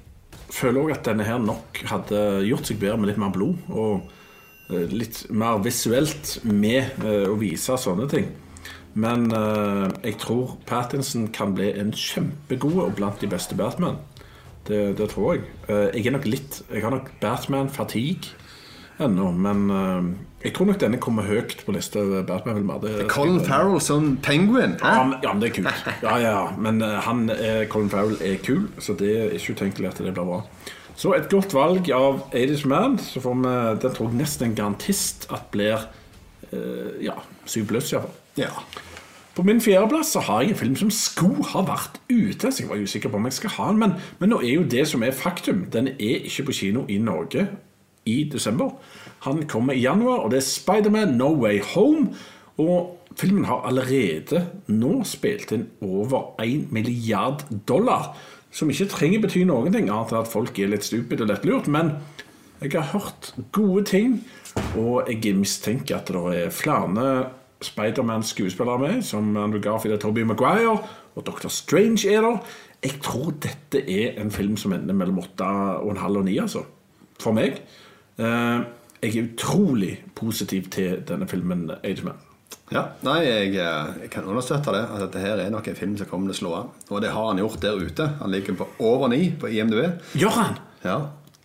føler 0.53 0.83
òg 0.83 0.93
at 0.95 1.07
denne 1.07 1.27
her 1.27 1.41
nok 1.43 1.81
hadde 1.89 2.21
gjort 2.47 2.69
seg 2.69 2.79
bedre 2.79 2.99
med 3.01 3.11
litt 3.11 3.19
mer 3.19 3.33
blod. 3.35 3.59
Og 3.71 4.07
eh, 4.71 4.87
litt 4.91 5.25
mer 5.31 5.59
visuelt 5.63 6.37
med 6.47 7.03
eh, 7.03 7.27
å 7.27 7.35
vise 7.39 7.77
sånne 7.79 8.07
ting. 8.11 8.31
Men 8.93 9.25
jeg 10.05 10.19
tror 10.21 10.51
Pattinson 10.69 11.23
kan 11.33 11.55
bli 11.57 11.71
en 11.81 11.87
kjempegod 11.97 12.75
og 12.83 12.91
blant 12.99 13.23
de 13.23 13.25
beste 13.31 13.55
Batman. 13.57 13.95
Det, 14.67 14.93
det 14.99 15.07
tror 15.09 15.31
jeg. 15.33 15.47
Jeg 15.65 16.03
er 16.05 16.13
nok 16.13 16.27
litt 16.29 16.59
Jeg 16.69 16.83
har 16.85 16.93
nok 16.93 17.09
Batman-fatigue 17.17 18.37
ennå, 19.01 19.31
men 19.33 19.65
jeg 20.43 20.53
tror 20.53 20.67
nok 20.67 20.79
denne 20.81 20.99
kommer 20.99 21.23
høyt 21.23 21.61
på 21.65 21.71
lista 21.75 22.01
over 22.03 22.25
Batman-filmer. 22.27 23.07
Colin 23.11 23.39
Farrell 23.45 23.79
som 23.81 24.17
penguin. 24.23 24.77
ja, 24.83 24.93
ja, 25.23 25.31
men 25.33 25.41
det 25.41 25.49
er 25.49 25.57
kult. 25.61 25.89
Ja, 26.03 26.17
ja, 26.19 26.37
Men 26.57 26.81
eh, 26.83 26.99
han, 27.07 27.29
Colin 27.71 27.89
Farrell 27.89 28.17
er 28.21 28.39
kul, 28.43 28.67
så 28.79 28.95
det 28.99 29.11
er 29.17 29.35
ikke 29.37 29.55
utenkelig 29.57 29.93
at 29.93 30.01
det 30.01 30.11
blir 30.11 30.19
bra. 30.19 30.41
Så 30.95 31.13
et 31.17 31.29
godt 31.31 31.53
valg 31.55 31.89
av 31.93 32.21
80's 32.33 32.65
Man. 32.69 32.97
Så 33.01 33.21
får 33.23 33.35
vi, 33.41 33.53
Den 33.81 33.95
tror 33.95 34.09
jeg 34.09 34.19
nesten 34.19 34.49
en 34.49 34.57
garantist 34.57 35.27
at 35.33 35.49
blir 35.53 35.87
eh, 36.51 36.97
ja, 37.01 37.17
syv 37.45 37.69
pluss, 37.71 37.93
iallfall. 37.93 38.13
Ja. 38.37 38.51
På 39.33 39.41
min 39.45 39.61
fjerdeplass 39.61 40.11
så 40.13 40.21
har 40.27 40.43
jeg 40.43 40.53
en 40.53 40.59
film 40.59 40.75
som 40.77 40.91
skulle 40.93 41.45
ha 41.53 41.63
vært 41.65 41.97
ute. 42.11 42.51
Så 42.51 42.63
jeg 42.63 42.69
var 42.69 42.81
usikker 42.81 43.09
på 43.09 43.17
om 43.17 43.29
jeg 43.29 43.39
skal 43.39 43.55
ha 43.57 43.69
den, 43.71 43.81
men, 43.81 43.95
men 44.19 44.29
nå 44.29 44.41
er 44.43 44.59
jo 44.59 44.67
det 44.69 44.85
som 44.89 45.05
er 45.05 45.15
faktum. 45.17 45.65
Den 45.73 45.95
er 45.95 46.27
ikke 46.27 46.51
på 46.51 46.59
kino 46.59 46.85
i 46.89 46.99
Norge 47.01 47.47
i 48.05 48.23
desember. 48.29 48.75
Han 49.23 49.45
kommer 49.47 49.73
i 49.73 49.83
januar, 49.83 50.25
og 50.25 50.33
det 50.33 50.41
er 50.41 50.47
Spiderman 50.47 51.15
No 51.17 51.31
Way 51.39 51.61
Home. 51.73 52.11
Og 52.59 52.99
filmen 53.17 53.45
har 53.47 53.63
allerede 53.67 54.43
nå 54.67 54.97
spilt 55.07 55.53
inn 55.55 55.69
over 55.81 56.33
1 56.43 56.73
milliard 56.75 57.45
dollar. 57.67 58.11
Som 58.53 58.69
ikke 58.69 58.89
trenger 58.91 59.23
bety 59.23 59.45
noen 59.47 59.73
ting, 59.73 59.87
annet 59.89 60.11
enn 60.11 60.21
at 60.21 60.29
folk 60.29 60.59
er 60.59 60.73
litt 60.73 60.85
stupid 60.85 61.23
og 61.23 61.31
lettlurt. 61.31 61.69
Men 61.71 61.95
jeg 62.61 62.75
har 62.75 62.91
hørt 62.91 63.31
gode 63.55 63.85
ting, 63.89 64.19
og 64.77 65.07
jeg 65.09 65.33
mistenker 65.39 66.01
at 66.01 66.11
det 66.11 66.43
er 66.43 66.53
flere 66.53 67.07
Spiderman-skuespillere 67.63 68.79
med, 68.81 69.01
som 69.07 69.31
Andrew 69.39 69.61
Garfield 69.63 69.95
og 69.95 70.03
Tobey 70.03 70.27
Maguire, 70.27 70.77
og 71.15 71.25
Dr. 71.25 71.47
Strange 71.47 72.11
er 72.11 72.21
der. 72.21 72.53
Jeg 72.83 72.99
tror 73.03 73.31
dette 73.39 73.79
er 73.87 74.19
en 74.19 74.31
film 74.31 74.57
som 74.59 74.73
ender 74.75 74.95
mellom 74.95 75.21
åtte 75.23 75.47
og 75.79 75.93
en 75.93 76.01
halv 76.03 76.19
og 76.19 76.25
ni, 76.27 76.37
altså. 76.43 76.65
For 77.23 77.31
meg. 77.31 77.61
Eh, 78.19 78.65
jeg 79.03 79.17
er 79.17 79.25
utrolig 79.27 79.95
positiv 80.15 80.69
til 80.71 81.01
denne 81.07 81.27
filmen, 81.27 81.67
Ageman. 81.83 82.21
Ja, 82.71 82.85
nei, 83.05 83.19
jeg, 83.25 83.49
eh, 83.59 83.89
jeg 84.05 84.11
kan 84.13 84.27
understøtte 84.29 84.73
det. 84.73 84.83
At 84.87 85.01
dette 85.05 85.21
her 85.21 85.41
er 85.41 85.51
nok 85.53 85.67
en 85.67 85.77
film 85.77 85.97
som 85.99 86.09
kommer 86.09 86.31
til 86.31 86.37
å 86.37 86.39
slå 86.39 86.53
an. 86.61 86.71
Og 86.89 87.03
det 87.03 87.11
har 87.13 87.27
han 87.27 87.41
gjort 87.41 87.59
der 87.61 87.81
ute. 87.81 88.07
Han 88.21 88.31
ligger 88.33 88.55
på 88.61 88.69
over 88.87 89.11
ni 89.11 89.27
på 89.39 89.51
IMDb. 89.51 89.99
Gjør 90.17 90.39
han? 90.39 90.55
Ja, 90.85 91.01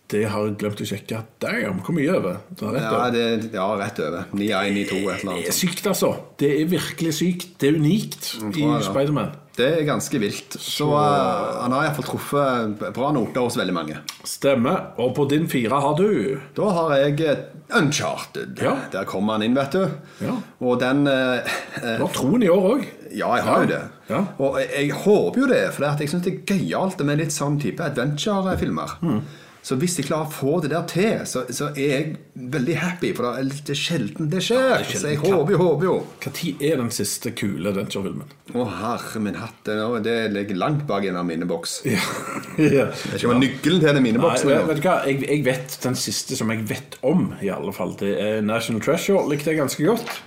Det 0.09 0.23
har 0.25 0.41
jeg 0.47 0.55
glemt 0.57 0.79
å 0.81 0.85
sjekke. 0.89 1.19
Damn, 1.37 1.83
hvor 1.85 1.93
mye 1.93 2.15
over? 2.15 2.39
Det 2.49 2.65
rett 2.73 2.81
ja, 2.81 2.93
over. 2.97 3.11
det, 3.13 3.51
ja 3.53 3.65
rett 3.77 3.99
over. 4.01 4.23
9-1, 4.33 4.39
9-2, 4.39 4.79
et 4.79 5.19
eller 5.19 5.33
annet. 5.35 5.43
Det 5.43 5.51
er 5.51 5.57
sykt, 5.59 5.89
altså. 5.91 6.09
Det 6.41 6.49
er 6.49 6.71
virkelig 6.71 7.13
sykt. 7.13 7.51
Det 7.61 7.69
er 7.69 7.77
unikt 7.77 8.31
i 8.55 8.63
ja. 8.63 8.79
Spiderman. 8.87 9.35
Det 9.59 9.67
er 9.67 9.87
ganske 9.87 10.19
vilt. 10.21 10.55
Så, 10.63 10.87
uh, 10.87 11.59
han 11.59 11.73
har 11.75 11.89
iallfall 11.89 12.07
truffet 12.07 12.83
bra 12.95 13.09
noter 13.15 13.43
hos 13.43 13.57
veldig 13.59 13.75
mange. 13.75 13.97
Stemmer. 14.27 14.93
Og 15.03 15.11
på 15.17 15.25
din 15.31 15.49
fire 15.51 15.81
har 15.83 15.97
du 15.99 16.39
Da 16.55 16.69
har 16.77 16.93
jeg 17.01 17.19
eh, 17.27 17.41
Uncharted. 17.75 18.59
Ja. 18.63 18.77
Der 18.93 19.07
kommer 19.09 19.35
han 19.35 19.43
inn, 19.43 19.57
vet 19.57 19.75
du. 19.75 19.83
Ja. 20.23 20.37
Og 20.63 20.79
den 20.81 21.03
uh, 21.07 21.43
eh, 21.81 21.97
Du 21.99 22.05
har 22.05 22.15
troen 22.15 22.45
i 22.45 22.49
år 22.51 22.69
òg. 22.71 22.87
Ja, 23.09 23.33
jeg 23.35 23.45
har 23.49 23.65
jo 23.65 23.69
det. 23.73 23.83
Ja. 24.09 24.23
Og 24.37 24.57
jeg, 24.61 24.71
jeg 24.77 25.03
håper 25.03 25.43
jo 25.43 25.51
det, 25.51 25.61
for 25.75 25.89
jeg 25.89 26.09
syns 26.13 26.25
det 26.25 26.33
er 26.37 26.55
gøyalt 26.55 27.03
med 27.05 27.19
litt 27.19 27.35
sånn 27.35 27.59
type 27.61 27.83
adventure-filmer. 27.83 28.97
Mm. 29.03 29.21
Så 29.61 29.75
hvis 29.79 29.97
de 29.97 30.05
klarer 30.07 30.29
å 30.29 30.33
få 30.33 30.59
det 30.63 30.71
der 30.71 30.85
til, 30.89 31.25
så, 31.27 31.43
så 31.51 31.69
er 31.73 31.89
jeg 31.91 32.05
veldig 32.53 32.75
happy. 32.79 33.11
For 33.15 33.27
det 33.27 33.31
er 33.41 33.47
litt 33.49 33.71
sjelden 33.75 34.29
det 34.31 34.41
skjer. 34.45 34.63
det 34.63 34.77
er 34.77 34.85
sjelden. 34.87 35.01
så 35.01 35.11
jeg 35.11 35.19
håper 35.23 35.55
jo, 35.55 35.59
håper 35.61 35.87
jo. 35.89 35.95
Når 36.25 36.63
er 36.69 36.79
den 36.79 36.91
siste 36.95 37.33
kule 37.37 37.73
Adventure-filmen? 37.73 38.31
Å, 38.55 38.65
herre 38.79 39.21
min 39.23 39.37
hatt. 39.39 39.59
Det, 39.67 39.75
det 40.07 40.15
ligger 40.33 40.61
langt 40.63 40.85
bak 40.89 41.05
en 41.09 41.19
av 41.19 41.27
mine 41.27 41.47
boks. 41.49 41.79
Ja. 41.89 41.99
ja. 42.79 42.87
Det 42.89 43.17
er 43.17 43.19
ikke 43.19 43.37
nøkkelen 43.43 43.83
til 43.83 43.99
den 43.99 44.05
minneboksen 44.05 44.49
Nei, 44.49 44.63
vet 44.71 44.81
du 44.81 44.87
hva? 44.87 44.97
Jeg, 45.09 45.21
jeg 45.27 45.45
vet 45.45 45.77
den 45.83 45.99
siste 45.99 46.39
som 46.39 46.51
jeg 46.55 46.65
vet 46.69 46.97
om, 47.05 47.29
i 47.43 47.51
alle 47.53 47.75
fall. 47.75 47.93
Det 47.99 48.15
er 48.15 48.43
National 48.45 48.83
Treasure. 48.85 49.27
Likte 49.29 49.51
jeg 49.51 49.59
ganske 49.61 49.85
godt. 49.91 50.19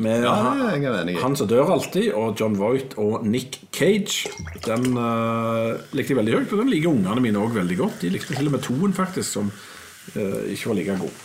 Med 0.00 0.22
Ja, 0.24 0.32
han, 0.32 0.60
er 0.64 1.02
enig 1.02 1.18
han 1.20 1.34
som 1.36 1.48
dør 1.50 1.74
alltid, 1.74 2.14
og 2.16 2.38
John 2.40 2.54
Voight 2.56 2.94
og 3.00 3.26
Nick 3.28 3.58
Cage. 3.76 4.30
Den 4.64 4.96
uh, 4.96 5.76
likte 5.92 6.14
jeg 6.14 6.20
veldig 6.22 6.38
høyt, 6.38 6.54
og 6.54 6.62
den 6.62 6.72
liker 6.72 6.94
ungene 6.94 7.24
mine 7.24 7.42
òg 7.42 7.58
veldig 7.58 7.76
godt. 7.76 7.98
De 8.00 8.12
likte 8.14 8.32
til 8.32 8.48
og 8.48 8.54
med 8.56 8.64
toen, 8.64 8.94
faktisk, 8.96 9.28
som 9.28 9.50
uh, 9.52 10.40
ikke 10.48 10.70
var 10.70 10.78
like 10.80 10.96
god. 11.02 11.18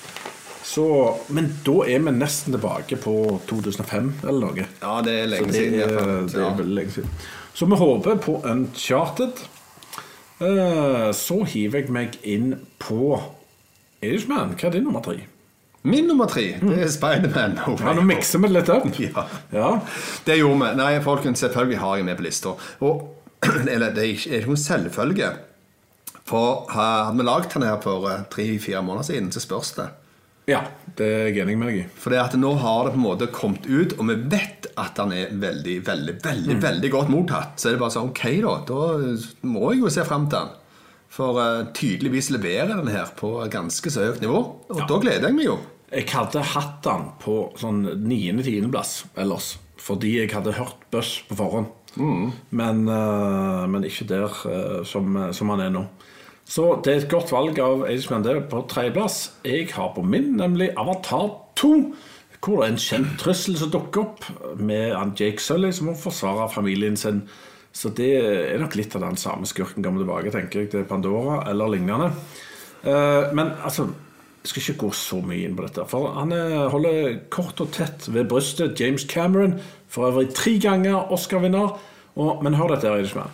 Så, 0.68 0.84
men 1.32 1.48
da 1.64 1.78
er 1.88 2.04
vi 2.04 2.12
nesten 2.12 2.58
tilbake 2.58 3.00
på 3.00 3.16
2005 3.48 4.12
eller 4.28 4.50
noe. 4.50 4.68
Ja, 4.82 4.98
det 5.06 5.16
er 5.22 5.32
lenge 5.32 5.48
det 5.48 5.62
siden. 5.62 5.78
i 5.78 5.86
er, 5.86 6.28
det 6.28 6.44
er 6.44 6.60
veldig 6.60 6.78
lenge 6.82 6.96
siden. 6.98 7.16
Så 7.56 7.70
vi 7.72 7.80
håper 7.80 8.20
på 8.22 8.42
Uncharted. 8.44 9.46
Uh, 10.44 11.08
Så 11.16 11.40
hiver 11.48 11.86
jeg 11.86 11.96
meg 11.96 12.20
inn 12.28 12.52
på 12.84 13.16
Irishman. 14.04 14.58
Hva 14.60 14.68
er 14.68 14.76
din 14.76 14.86
nummer 14.90 15.02
tre? 15.08 15.22
Min 15.84 16.08
nummer 16.10 16.26
tre 16.28 16.58
det 16.62 16.78
er 16.84 16.90
Spiderman. 16.92 17.54
No 17.62 17.76
Ja, 17.80 17.94
Nå 17.96 18.02
mikser 18.04 18.42
vi 18.44 18.50
det 18.50 18.56
litt 18.58 18.72
opp. 18.74 18.88
Ja. 19.00 19.26
Ja. 19.54 19.70
Det 20.26 20.40
gjorde 20.40 20.58
vi. 20.66 20.72
Nei, 20.82 20.90
folkens, 21.06 21.40
selvfølgelig 21.44 21.80
har 21.84 22.00
jeg 22.00 22.08
med 22.10 22.18
på 22.20 22.26
lista. 22.26 22.56
Eller, 23.74 23.92
det 23.94 24.04
er 24.04 24.16
ikke, 24.16 24.42
noen 24.50 24.60
selvfølge. 24.60 25.30
For 26.28 26.66
hadde 26.74 27.16
vi 27.22 27.24
lagd 27.28 27.54
den 27.54 27.64
her 27.64 27.78
for 27.84 28.10
eh, 28.12 28.26
tre-fire 28.34 28.82
måneder 28.84 29.08
siden, 29.14 29.32
så 29.32 29.40
spørs 29.44 29.72
det. 29.78 29.88
ja, 30.48 30.62
det 30.98 31.08
er 31.08 31.26
jeg 31.30 31.44
enig 31.46 31.58
med 31.60 31.70
deg 31.70 31.78
i. 31.84 31.88
For 32.02 32.12
det 32.12 32.20
at 32.24 32.36
nå 32.40 32.54
har 32.60 32.88
det 32.88 32.94
på 32.96 33.00
en 33.00 33.06
måte 33.06 33.28
kommet 33.32 33.68
ut, 33.70 33.94
og 34.00 34.08
vi 34.10 34.16
vet 34.34 34.68
at 34.80 34.96
den 34.98 35.14
er 35.16 35.32
veldig, 35.40 35.78
veldig, 35.88 36.16
veldig 36.24 36.58
veldig 36.64 36.92
godt 36.92 37.12
mottatt. 37.14 37.56
Så 37.60 37.70
er 37.70 37.76
det 37.78 37.82
bare 37.84 37.96
sånn 37.96 38.10
Ok, 38.12 38.24
da. 38.44 38.54
Da 38.68 39.48
må 39.48 39.72
jeg 39.72 39.84
jo 39.86 39.92
se 39.94 40.04
fram 40.08 40.28
til 40.32 40.40
den. 40.42 40.56
For 41.14 41.40
uh, 41.40 41.70
tydeligvis 41.78 42.32
leverer 42.34 42.76
den 42.76 42.92
her 42.92 43.10
på 43.18 43.32
ganske 43.52 43.92
så 43.94 44.10
høyt 44.10 44.22
nivå. 44.24 44.42
Og 44.74 44.84
da 44.90 45.00
gleder 45.02 45.30
jeg 45.30 45.38
meg 45.38 45.50
jo. 45.50 45.58
Jeg 45.88 46.10
hadde 46.12 46.44
hatt 46.54 46.82
den 46.84 47.08
på 47.24 47.38
sånn 47.60 47.86
9.-10.-plass 48.04 48.94
ellers. 49.24 49.56
Fordi 49.80 50.18
jeg 50.18 50.34
hadde 50.34 50.58
hørt 50.58 50.84
Buss 50.92 51.22
på 51.30 51.38
forhånd. 51.40 51.72
Men, 52.54 52.84
uh, 52.92 53.64
men 53.72 53.88
ikke 53.88 54.10
der 54.10 54.28
uh, 54.46 54.84
som, 54.86 55.16
som 55.34 55.56
han 55.56 55.64
er 55.64 55.74
nå. 55.74 55.88
Så 56.48 56.78
det 56.84 56.94
er 56.94 57.02
et 57.02 57.10
godt 57.12 57.32
valg 57.34 57.58
av 57.60 57.82
Ageman 57.90 58.24
D 58.24 58.38
på 58.48 58.62
tredjeplass. 58.72 59.18
Jeg 59.44 59.68
har 59.74 59.92
på 59.96 60.04
min 60.06 60.36
nemlig 60.40 60.70
Avatar 60.80 61.34
2. 61.60 61.74
Hvor 62.38 62.62
det 62.62 62.68
er 62.68 62.74
en 62.76 62.80
kjent 62.80 63.16
trussel 63.20 63.58
som 63.60 63.72
dukker 63.74 64.06
opp, 64.06 64.28
med 64.56 64.94
Jake 65.20 65.42
Sully 65.44 65.74
som 65.74 65.90
må 65.90 65.96
forsvare 66.00 66.48
familien 66.54 66.96
sin. 67.00 67.26
Så 67.74 67.90
det 67.94 68.10
er 68.54 68.58
nok 68.60 68.76
litt 68.76 68.96
av 68.96 69.02
den 69.02 69.16
samme 69.18 69.46
skurken 69.46 69.84
kommer 69.84 70.02
tilbake, 70.04 70.32
tenker 70.34 70.60
jeg, 70.64 70.72
til 70.72 70.84
Pandora 70.90 71.44
eller 71.50 71.68
lignende. 71.76 72.12
Eh, 72.84 73.34
Men 73.34 73.52
altså 73.64 73.88
jeg 74.44 74.50
skal 74.50 74.62
ikke 74.64 74.86
gå 74.86 74.94
så 74.96 75.18
mye 75.26 75.44
inn 75.46 75.56
på 75.58 75.64
dette. 75.66 75.84
For 75.90 76.14
han 76.16 76.32
er- 76.32 76.70
holder 76.70 77.20
kort 77.30 77.60
og 77.62 77.72
tett 77.72 78.08
ved 78.08 78.30
brystet. 78.30 78.80
James 78.80 79.04
Cameron, 79.04 79.60
for 79.90 80.10
øvrig 80.10 80.34
tre 80.34 80.58
ganger 80.60 81.12
Oscar-vinner. 81.12 81.78
Men 82.42 82.54
hør 82.56 82.70
dette, 82.76 82.88
Irishman. 82.88 83.28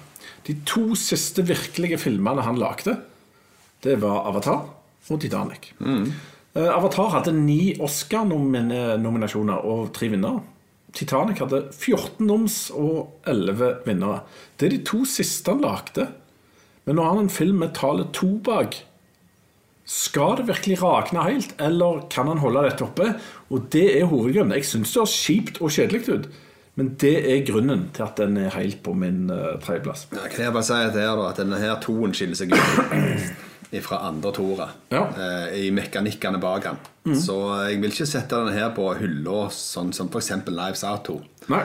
De 0.47 0.55
to 0.65 0.95
siste 0.95 1.43
virkelige 1.45 1.97
filmene 1.99 2.41
han 2.41 2.57
lagde, 2.57 2.97
det 3.83 4.01
var 4.01 4.25
Avatar 4.27 4.65
og 5.09 5.19
Titanic. 5.21 5.71
Mm. 5.79 6.11
Avatar 6.55 7.09
hadde 7.09 7.33
ni 7.33 7.75
Oscar-nominasjoner 7.79 9.63
og 9.65 9.93
tre 9.93 10.09
vinnere. 10.09 10.41
Titanic 10.93 11.41
hadde 11.41 11.65
14 11.73 12.25
noms 12.27 12.57
og 12.77 13.25
11 13.29 13.85
vinnere. 13.87 14.21
Det 14.57 14.67
er 14.67 14.75
de 14.75 14.83
to 14.85 15.03
siste 15.09 15.53
han 15.53 15.63
lagde. 15.63 16.07
Men 16.85 16.97
nå 16.97 17.05
har 17.05 17.15
han 17.15 17.25
en 17.25 17.33
film 17.33 17.61
med 17.63 17.73
tallet 17.77 18.11
to 18.15 18.35
bak. 18.45 18.77
Skal 19.89 20.37
det 20.39 20.47
virkelig 20.47 20.79
rakne 20.83 21.25
helt, 21.25 21.55
eller 21.59 22.05
kan 22.13 22.29
han 22.31 22.39
holde 22.39 22.63
dette 22.69 22.85
oppe? 22.85 23.09
Og 23.51 23.67
det 23.73 23.87
er 23.97 24.07
hovedgrunnen. 24.11 24.55
Jeg 24.55 24.69
syns 24.69 24.93
det 24.93 25.01
høres 25.01 25.15
kjipt 25.25 25.59
og 25.59 25.73
kjedelig 25.75 26.03
ut, 26.07 26.29
men 26.79 26.93
det 27.01 27.15
er 27.29 27.43
grunnen 27.47 27.87
til 27.93 28.05
at 28.05 28.21
den 28.21 28.37
er 28.39 28.53
helt 28.55 28.79
på 28.85 28.93
min 28.97 29.25
uh, 29.29 29.57
tredjeplass. 29.63 30.07
Ja, 30.13 30.27
kan 30.29 30.45
jeg 30.45 30.55
bare 30.55 30.67
si 30.69 30.77
at, 30.77 30.95
her, 30.95 31.17
da, 31.19 31.27
at 31.33 31.41
denne 31.41 31.59
her 31.61 31.75
toen 31.83 32.15
skiller 32.15 32.39
seg 32.39 32.55
ut 32.55 33.42
fra 33.81 34.01
andre 34.07 34.31
toere 34.35 34.67
Ja. 34.93 35.07
eh, 35.17 35.65
i 35.65 35.71
mekanikkene 35.71 36.37
bak 36.39 36.63
den. 36.67 37.15
Så 37.15 37.35
jeg 37.69 37.81
vil 37.81 37.91
ikke 37.91 38.05
sette 38.07 38.37
den 38.45 38.53
her 38.53 38.69
på 38.75 38.85
hylla 38.99 39.49
sånn 39.51 39.93
som 39.93 40.07
f.eks. 40.13 40.29
Lives 40.47 40.83
Out 40.83 41.05
2. 41.09 41.17
Nei. 41.49 41.63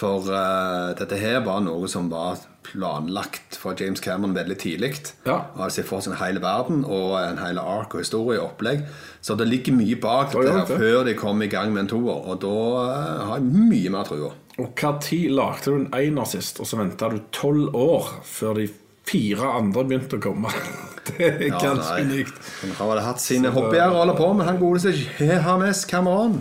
For 0.00 0.22
uh, 0.30 0.94
dette 0.96 1.16
her 1.18 1.40
var 1.44 1.60
noe 1.60 1.88
som 1.90 2.06
var 2.08 2.38
planlagt 2.64 3.56
fra 3.58 3.74
James 3.76 4.00
Cameron 4.00 4.32
veldig 4.36 4.56
tidlig. 4.62 4.92
Ja. 5.26 5.50
Hadde 5.56 5.74
sett 5.74 5.88
for 5.88 6.00
seg 6.00 6.14
en 6.14 6.20
hel 6.22 6.38
verden 6.40 6.84
og 6.86 7.16
en 7.18 7.40
hel 7.42 7.58
ark 7.60 7.96
og 7.96 8.00
historie 8.04 8.38
og 8.40 8.52
opplegg. 8.54 8.84
Så 9.20 9.34
det 9.36 9.48
ligger 9.50 9.76
mye 9.76 9.98
bak 10.00 10.32
det 10.32 10.46
dette 10.46 10.54
her 10.70 10.80
før 10.80 11.04
de 11.08 11.16
kom 11.18 11.42
i 11.44 11.50
gang 11.52 11.74
med 11.74 11.82
en 11.84 11.90
toer. 11.92 12.22
Og 12.30 12.40
da 12.40 12.54
uh, 12.54 13.26
har 13.32 13.40
jeg 13.42 13.50
mye 13.50 13.92
mer 13.92 14.08
trua. 14.08 14.30
Og 14.60 14.72
hva 14.78 14.94
tid 15.02 15.34
lagde 15.36 15.66
du 15.68 15.76
en 15.82 15.90
einer 15.96 16.28
sist, 16.28 16.60
og 16.62 16.68
så 16.68 16.78
venta 16.80 17.10
du 17.12 17.18
tolv 17.34 17.74
år 17.76 18.14
før 18.28 18.60
de 18.62 18.70
fire 19.10 19.52
andre 19.58 19.84
begynte 19.90 20.16
å 20.20 20.24
komme? 20.30 20.54
Det 21.18 21.48
er 21.48 21.56
ganske 21.56 21.96
nei. 21.96 22.06
unikt. 22.06 22.38
Han 22.62 22.76
har 22.78 22.92
vel 22.92 23.02
hatt 23.04 23.22
sine 23.22 23.52
hobbyer 23.54 23.92
å 23.92 24.02
holde 24.02 24.16
på 24.18 24.30
med, 24.36 24.46
han 24.48 24.60
godeste 24.60 24.94
Hermes 25.18 25.84
Cameron. 25.90 26.40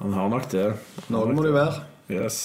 Han 0.00 0.12
har 0.16 0.30
nok 0.32 0.50
det. 0.52 0.68
Noe 1.12 1.32
må 1.32 1.44
det 1.44 1.52
jo 1.52 1.56
være. 1.56 1.82
Yes. 2.12 2.40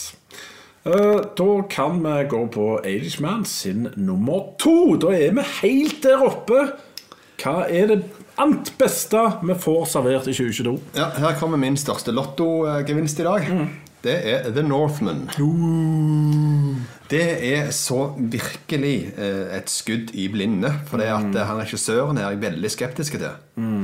Eh, 0.87 1.19
da 1.37 1.49
kan 1.69 1.99
vi 2.01 2.15
gå 2.31 2.39
på 2.55 2.67
Ageman 2.87 3.43
sin 3.45 3.89
nummer 3.99 4.53
to. 4.61 4.95
Da 5.01 5.11
er 5.13 5.35
vi 5.37 5.45
helt 5.59 6.01
der 6.05 6.23
oppe. 6.25 6.63
Hva 7.41 7.67
er 7.69 7.91
det 7.91 7.99
ant 8.41 8.71
beste 8.79 9.21
vi 9.45 9.55
får 9.61 9.85
servert 9.93 10.29
i 10.29 10.33
2022? 10.33 10.73
Ja, 10.97 11.11
her 11.21 11.37
kommer 11.37 11.61
min 11.61 11.77
største 11.77 12.13
lottogevinst 12.15 13.21
i 13.21 13.27
dag. 13.27 13.49
Det 14.01 14.15
er 14.31 14.47
The 14.49 14.63
Northman. 14.65 15.27
Det 17.11 17.25
er 17.53 17.69
så 17.75 18.13
virkelig 18.17 18.95
eh, 19.13 19.57
et 19.59 19.69
skudd 19.69 20.13
i 20.17 20.25
blinde. 20.31 20.71
For 20.89 21.01
det 21.01 21.11
at 21.11 21.35
eh, 21.35 21.45
han 21.45 21.59
regissøren 21.61 22.17
er 22.17 22.31
jeg 22.31 22.41
veldig 22.41 22.71
skeptisk 22.71 23.19
til. 23.19 23.29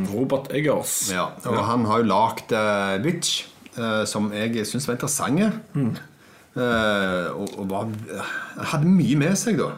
Robert 0.09 0.49
Eggers. 0.55 1.11
Ja, 1.13 1.29
og 1.45 1.59
han 1.69 1.85
har 1.85 2.01
jo 2.01 2.09
lagd 2.09 2.55
uh, 2.55 2.97
Witch, 3.03 3.43
eh, 3.77 4.05
som 4.09 4.31
jeg 4.33 4.65
syns 4.65 4.87
var 4.89 4.97
interessant. 4.97 5.43
Eh, 6.57 7.27
og, 7.37 7.51
og 7.59 7.67
var, 7.69 7.91
hadde 8.71 8.89
mye 8.89 9.19
med 9.19 9.37
seg, 9.37 9.59
da. 9.61 9.75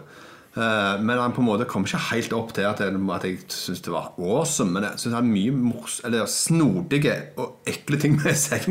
Eh, 0.55 0.95
men 1.03 1.19
han 1.19 1.33
på 1.35 1.43
en 1.43 1.49
måte 1.49 1.67
kom 1.69 1.83
ikke 1.85 1.99
helt 2.13 2.33
opp 2.37 2.53
til 2.55 2.67
at 2.69 2.79
jeg, 2.83 2.95
at 2.95 3.27
jeg 3.27 3.41
syntes 3.51 3.83
det 3.85 3.93
var 3.93 4.13
awesome. 4.15 4.71
Men 4.77 4.87
jeg 4.87 5.01
syns 5.03 5.11
han 5.13 5.19
hadde 5.19 5.35
mye 5.35 5.55
mors, 5.57 5.99
eller 6.07 6.29
snodige 6.31 7.17
og 7.35 7.59
ekle 7.69 7.99
ting 8.01 8.15
med 8.21 8.37
seg. 8.39 8.69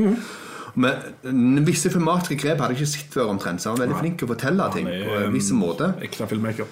Men 0.74 1.64
visse 1.66 1.90
filmatiske 1.92 2.38
grep 2.42 2.62
hadde 2.62 2.76
jeg 2.76 2.82
ikke 2.82 2.92
sett 2.92 3.16
før 3.16 3.32
omtrent. 3.34 3.62
Så 3.62 3.70
han 3.70 3.78
var 3.78 3.86
veldig 3.86 4.00
flink 4.02 4.18
til 4.20 4.28
å 4.28 4.32
fortelle 4.34 4.70
ting 4.74 4.88
på 4.88 5.18
en 5.22 5.34
viss 5.34 5.50
måte. 5.56 5.92
Ekte 6.04 6.28
filmmaker. 6.30 6.70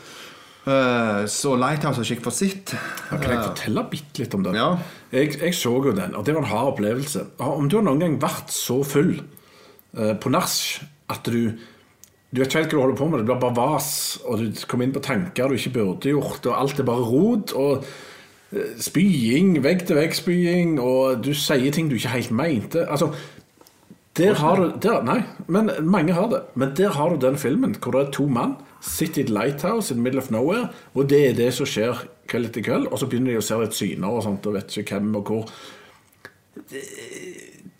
Uh, 0.67 1.23
så 1.31 1.53
Lighthouse 1.55 2.03
har 2.03 2.09
ikke 2.11 2.27
fått 2.27 2.41
sett. 2.41 2.75
Kan 3.13 3.31
jeg 3.31 3.45
fortelle 3.45 3.87
bitte 3.93 4.25
litt 4.25 4.35
om 4.35 4.43
den? 4.43 4.59
Ja. 4.59 4.73
Jeg, 5.15 5.37
jeg 5.39 5.55
så 5.55 5.77
jo 5.79 5.95
den, 5.95 6.17
og 6.19 6.27
det 6.27 6.35
var 6.35 6.43
en 6.43 6.51
hard 6.51 6.73
opplevelse. 6.73 7.23
Om 7.39 7.71
du 7.71 7.79
har 7.79 7.87
noen 7.87 8.03
gang 8.03 8.19
vært 8.25 8.51
så 8.51 8.81
full 8.87 9.15
uh, 9.21 10.15
på 10.19 10.33
nach 10.35 10.59
at 11.13 11.31
du 11.31 11.55
du 12.37 12.43
vet 12.43 12.51
ikke 12.51 12.59
helt 12.59 12.73
hva 12.75 12.77
du 12.77 12.83
holder 12.83 12.99
på 12.99 13.07
med, 13.09 13.21
det 13.23 13.29
blir 13.31 13.39
bare 13.41 13.57
vas, 13.57 13.91
og 14.27 14.43
du 14.43 14.65
kommer 14.69 14.85
inn 14.85 14.93
på 14.93 15.01
tanker 15.05 15.49
du 15.49 15.57
ikke 15.57 15.77
burde 15.79 16.11
gjort, 16.11 16.49
og 16.51 16.59
alt 16.59 16.83
er 16.83 16.89
bare 16.89 17.07
rot. 17.07 17.55
og 17.57 17.87
eh, 18.51 18.75
Spying, 18.83 19.55
vegg-til-vegg-spying, 19.65 20.75
og 20.83 21.23
du 21.25 21.31
sier 21.33 21.73
ting 21.73 21.89
du 21.89 21.95
ikke 21.97 22.13
helt 22.13 22.35
mente. 22.37 22.83
Altså, 22.91 23.13
der 24.17 24.39
har 24.41 24.61
du 24.61 24.71
der, 24.81 25.03
Nei, 25.05 25.21
men 25.47 25.71
mange 25.85 26.15
har 26.17 26.31
det. 26.33 26.43
Men 26.55 26.73
der 26.77 26.95
har 26.97 27.13
du 27.13 27.21
den 27.21 27.37
filmen 27.41 27.77
hvor 27.77 27.93
det 27.93 28.07
er 28.07 28.15
to 28.17 28.27
mann 28.27 28.57
sitter 28.87 29.23
i 29.23 29.25
et 29.25 29.33
lighthouse 29.33 29.91
in 29.91 29.99
the 29.99 30.03
middle 30.05 30.21
of 30.21 30.31
nowhere, 30.31 30.69
og 30.95 31.09
det 31.11 31.23
er 31.31 31.37
det 31.37 31.49
som 31.57 31.69
skjer 31.69 32.05
kveld 32.31 32.51
etter 32.51 32.65
kveld. 32.67 32.89
Og 32.91 33.01
så 33.01 33.09
begynner 33.11 33.35
de 33.35 33.41
å 33.41 33.45
se 33.45 33.59
litt 33.61 33.77
syner 33.77 34.15
og 34.15 34.25
sånt, 34.27 34.47
og 34.47 34.57
vet 34.59 34.77
ikke 34.83 35.01
hvem 35.01 35.17
og 35.21 35.33
hvor. 35.33 35.51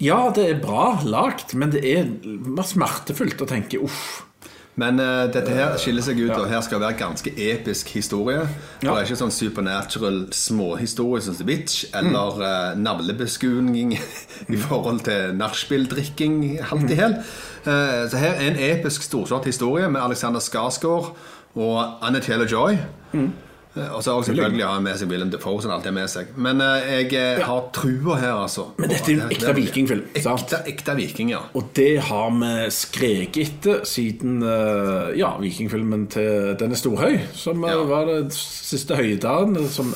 Ja, 0.03 0.19
det 0.37 0.49
er 0.51 0.63
bra 0.63 0.89
lagt, 1.07 1.55
men 1.57 1.73
det 1.73 1.85
er 1.89 2.11
mer 2.27 2.67
smertefullt 2.67 3.41
å 3.41 3.49
tenke 3.49 3.81
uff. 3.85 4.25
Men 4.77 5.01
uh, 5.01 5.25
dette 5.33 5.55
her 5.57 5.79
skiller 5.81 6.05
seg 6.05 6.19
ut, 6.21 6.35
og 6.37 6.51
her 6.51 6.61
skal 6.65 6.83
være 6.83 6.99
ganske 7.01 7.33
episk 7.33 7.95
historie. 7.97 8.43
Det 8.83 8.91
er 8.93 9.07
ikke 9.07 9.19
sånn 9.23 9.33
supernatural 9.33 10.27
småhistorie 10.37 11.25
som 11.25 11.39
The 11.39 11.47
Witch, 11.49 11.87
eller 11.97 12.37
mm. 12.43 12.83
navlebeskuing 12.85 13.95
i 14.55 14.61
forhold 14.61 15.07
til 15.09 15.33
nachspieldrikking, 15.39 16.43
halvt 16.69 16.93
i 16.93 17.01
hæl. 17.01 17.17
Uh, 17.65 18.05
så 18.13 18.21
her 18.21 18.37
er 18.37 18.51
en 18.51 18.61
episk 18.69 19.07
storslått 19.09 19.49
historie 19.49 19.89
med 19.89 20.05
Alexander 20.05 20.45
Skarsgård 20.45 21.15
og 21.57 22.05
Anne 22.05 22.21
Taylor-Joy. 22.21 22.77
Eh, 23.17 23.29
Og 23.77 24.03
så 24.05 24.15
også 24.17 24.31
selvfølgelig 24.33 24.65
har 24.65 24.75
han 24.79 24.83
med 24.87 24.97
seg 25.01 25.11
William 25.11 25.31
Defoe. 25.31 25.61
som 25.63 25.71
alt 25.75 25.87
er 25.87 25.93
med 25.93 26.09
seg. 26.09 26.31
Men 26.37 26.61
eh, 26.65 26.87
jeg 26.95 27.13
eh, 27.21 27.43
har 27.45 27.67
trua 27.77 28.17
her, 28.21 28.33
altså. 28.47 28.69
Men 28.79 28.89
dette 28.93 29.13
er 29.13 29.17
jo 29.19 29.23
en 29.27 29.35
ekte 29.37 29.55
vikingfilm? 29.59 30.05
Ekte, 30.17 30.63
ekte 30.73 30.97
viking, 30.97 31.31
ja. 31.35 31.43
Og 31.55 31.69
det 31.77 31.91
har 32.09 32.31
vi 32.41 32.53
skreket 32.73 33.43
etter 33.47 33.85
siden 33.89 34.41
eh, 34.43 35.13
ja, 35.21 35.35
vikingfilmen 35.43 36.07
til 36.17 36.55
Denne 36.61 36.77
Storhøy, 36.79 37.19
som 37.37 37.65
eh, 37.65 37.75
Ja. 37.77 37.83
var 37.85 38.09
det 38.09 38.33
siste 38.37 38.97
høydagen. 38.97 39.69
som 39.69 39.93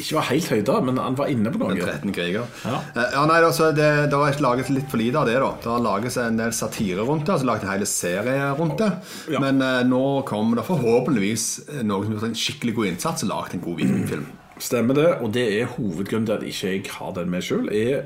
ikke 0.00 0.16
var 0.16 0.26
helt 0.30 0.48
høyde, 0.52 0.76
men 0.86 0.98
han 1.00 1.16
var 1.18 1.30
inne 1.32 1.52
på 1.52 1.60
noe. 1.60 1.74
13 1.76 2.14
kriger. 2.14 2.46
Ja. 2.64 2.78
Eh, 2.94 3.14
ja, 3.14 3.24
nei, 3.28 3.38
altså, 3.44 3.70
det, 3.76 3.88
det 4.12 4.20
var 4.20 4.38
laget 4.44 4.70
litt 4.72 4.88
for 4.90 5.00
lite 5.00 5.20
av 5.20 5.28
det. 5.28 5.36
da 5.42 5.50
Det 5.62 5.70
har 5.72 5.84
laget 5.84 6.14
seg 6.14 6.30
en 6.30 6.40
del 6.40 6.54
satire 6.56 7.06
rundt 7.08 7.26
det. 7.26 7.34
Altså 7.36 7.48
laget 7.48 7.66
en 7.66 7.72
hel 7.74 7.86
serie 7.90 8.50
rundt 8.58 8.80
det. 8.80 8.90
Ja. 9.34 9.42
Men 9.44 9.60
uh, 9.64 9.82
nå 9.88 10.02
kommer 10.28 10.60
det 10.60 10.66
forhåpentligvis 10.68 11.46
eh, 11.68 11.84
noen 11.84 12.06
som 12.06 12.14
har 12.14 12.18
gjort 12.18 12.30
en 12.30 12.40
skikkelig 12.44 12.76
god 12.78 12.90
innsats 12.92 13.26
og 13.26 13.32
laget 13.32 13.56
en 13.58 13.64
god 13.66 13.80
vikingfilm. 13.82 14.26
Stemmer 14.62 14.98
det, 14.98 15.08
og 15.20 15.32
det 15.34 15.46
er 15.58 15.72
hovedgrunnen 15.76 16.28
til 16.28 16.36
at 16.38 16.44
ikke 16.46 16.74
jeg 16.74 16.84
har 16.96 17.16
den 17.16 17.32
med 17.32 17.44
sjøl, 17.44 17.66
er 17.72 18.04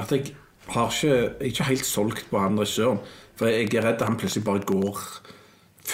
at 0.00 0.14
jeg 0.14 0.32
har 0.70 0.88
ikke, 0.88 1.10
jeg 1.10 1.26
er 1.28 1.50
ikke 1.50 1.68
helt 1.68 1.86
solgt 1.86 2.30
på 2.30 2.40
han 2.40 2.58
regissøren. 2.58 3.02
For 3.38 3.50
jeg 3.50 3.72
er 3.74 3.86
redd 3.86 4.02
han 4.04 4.18
plutselig 4.20 4.46
bare 4.46 4.64
går 4.68 5.00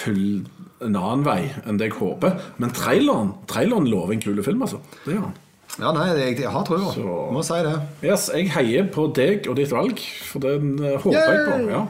full 0.03 0.45
en 0.83 0.95
annen 0.95 1.25
vei 1.25 1.41
enn 1.65 1.79
det 1.79 1.89
jeg 1.89 1.97
håper. 1.99 2.37
Men 2.61 2.73
traileren, 2.75 3.33
traileren 3.49 3.89
lover 3.89 4.15
en 4.15 4.23
kul 4.23 4.41
film, 4.45 4.63
altså. 4.65 4.81
Det 5.03 5.15
gjør 5.15 5.27
han. 5.29 5.37
Ja, 5.77 5.91
nei, 5.93 6.07
jeg, 6.17 6.39
jeg 6.41 6.49
har 6.49 6.65
trua. 6.65 6.91
Må 7.33 7.43
si 7.45 7.57
det. 7.65 7.75
Yes, 8.05 8.31
jeg 8.33 8.49
heier 8.55 8.87
på 8.93 9.07
deg 9.13 9.45
og 9.49 9.59
ditt 9.59 9.73
valg, 9.73 10.01
for 10.25 10.41
den 10.41 10.77
uh, 10.81 10.95
håper 11.03 11.17
jeg 11.19 11.43
på. 11.45 11.57
Ja. 11.69 11.83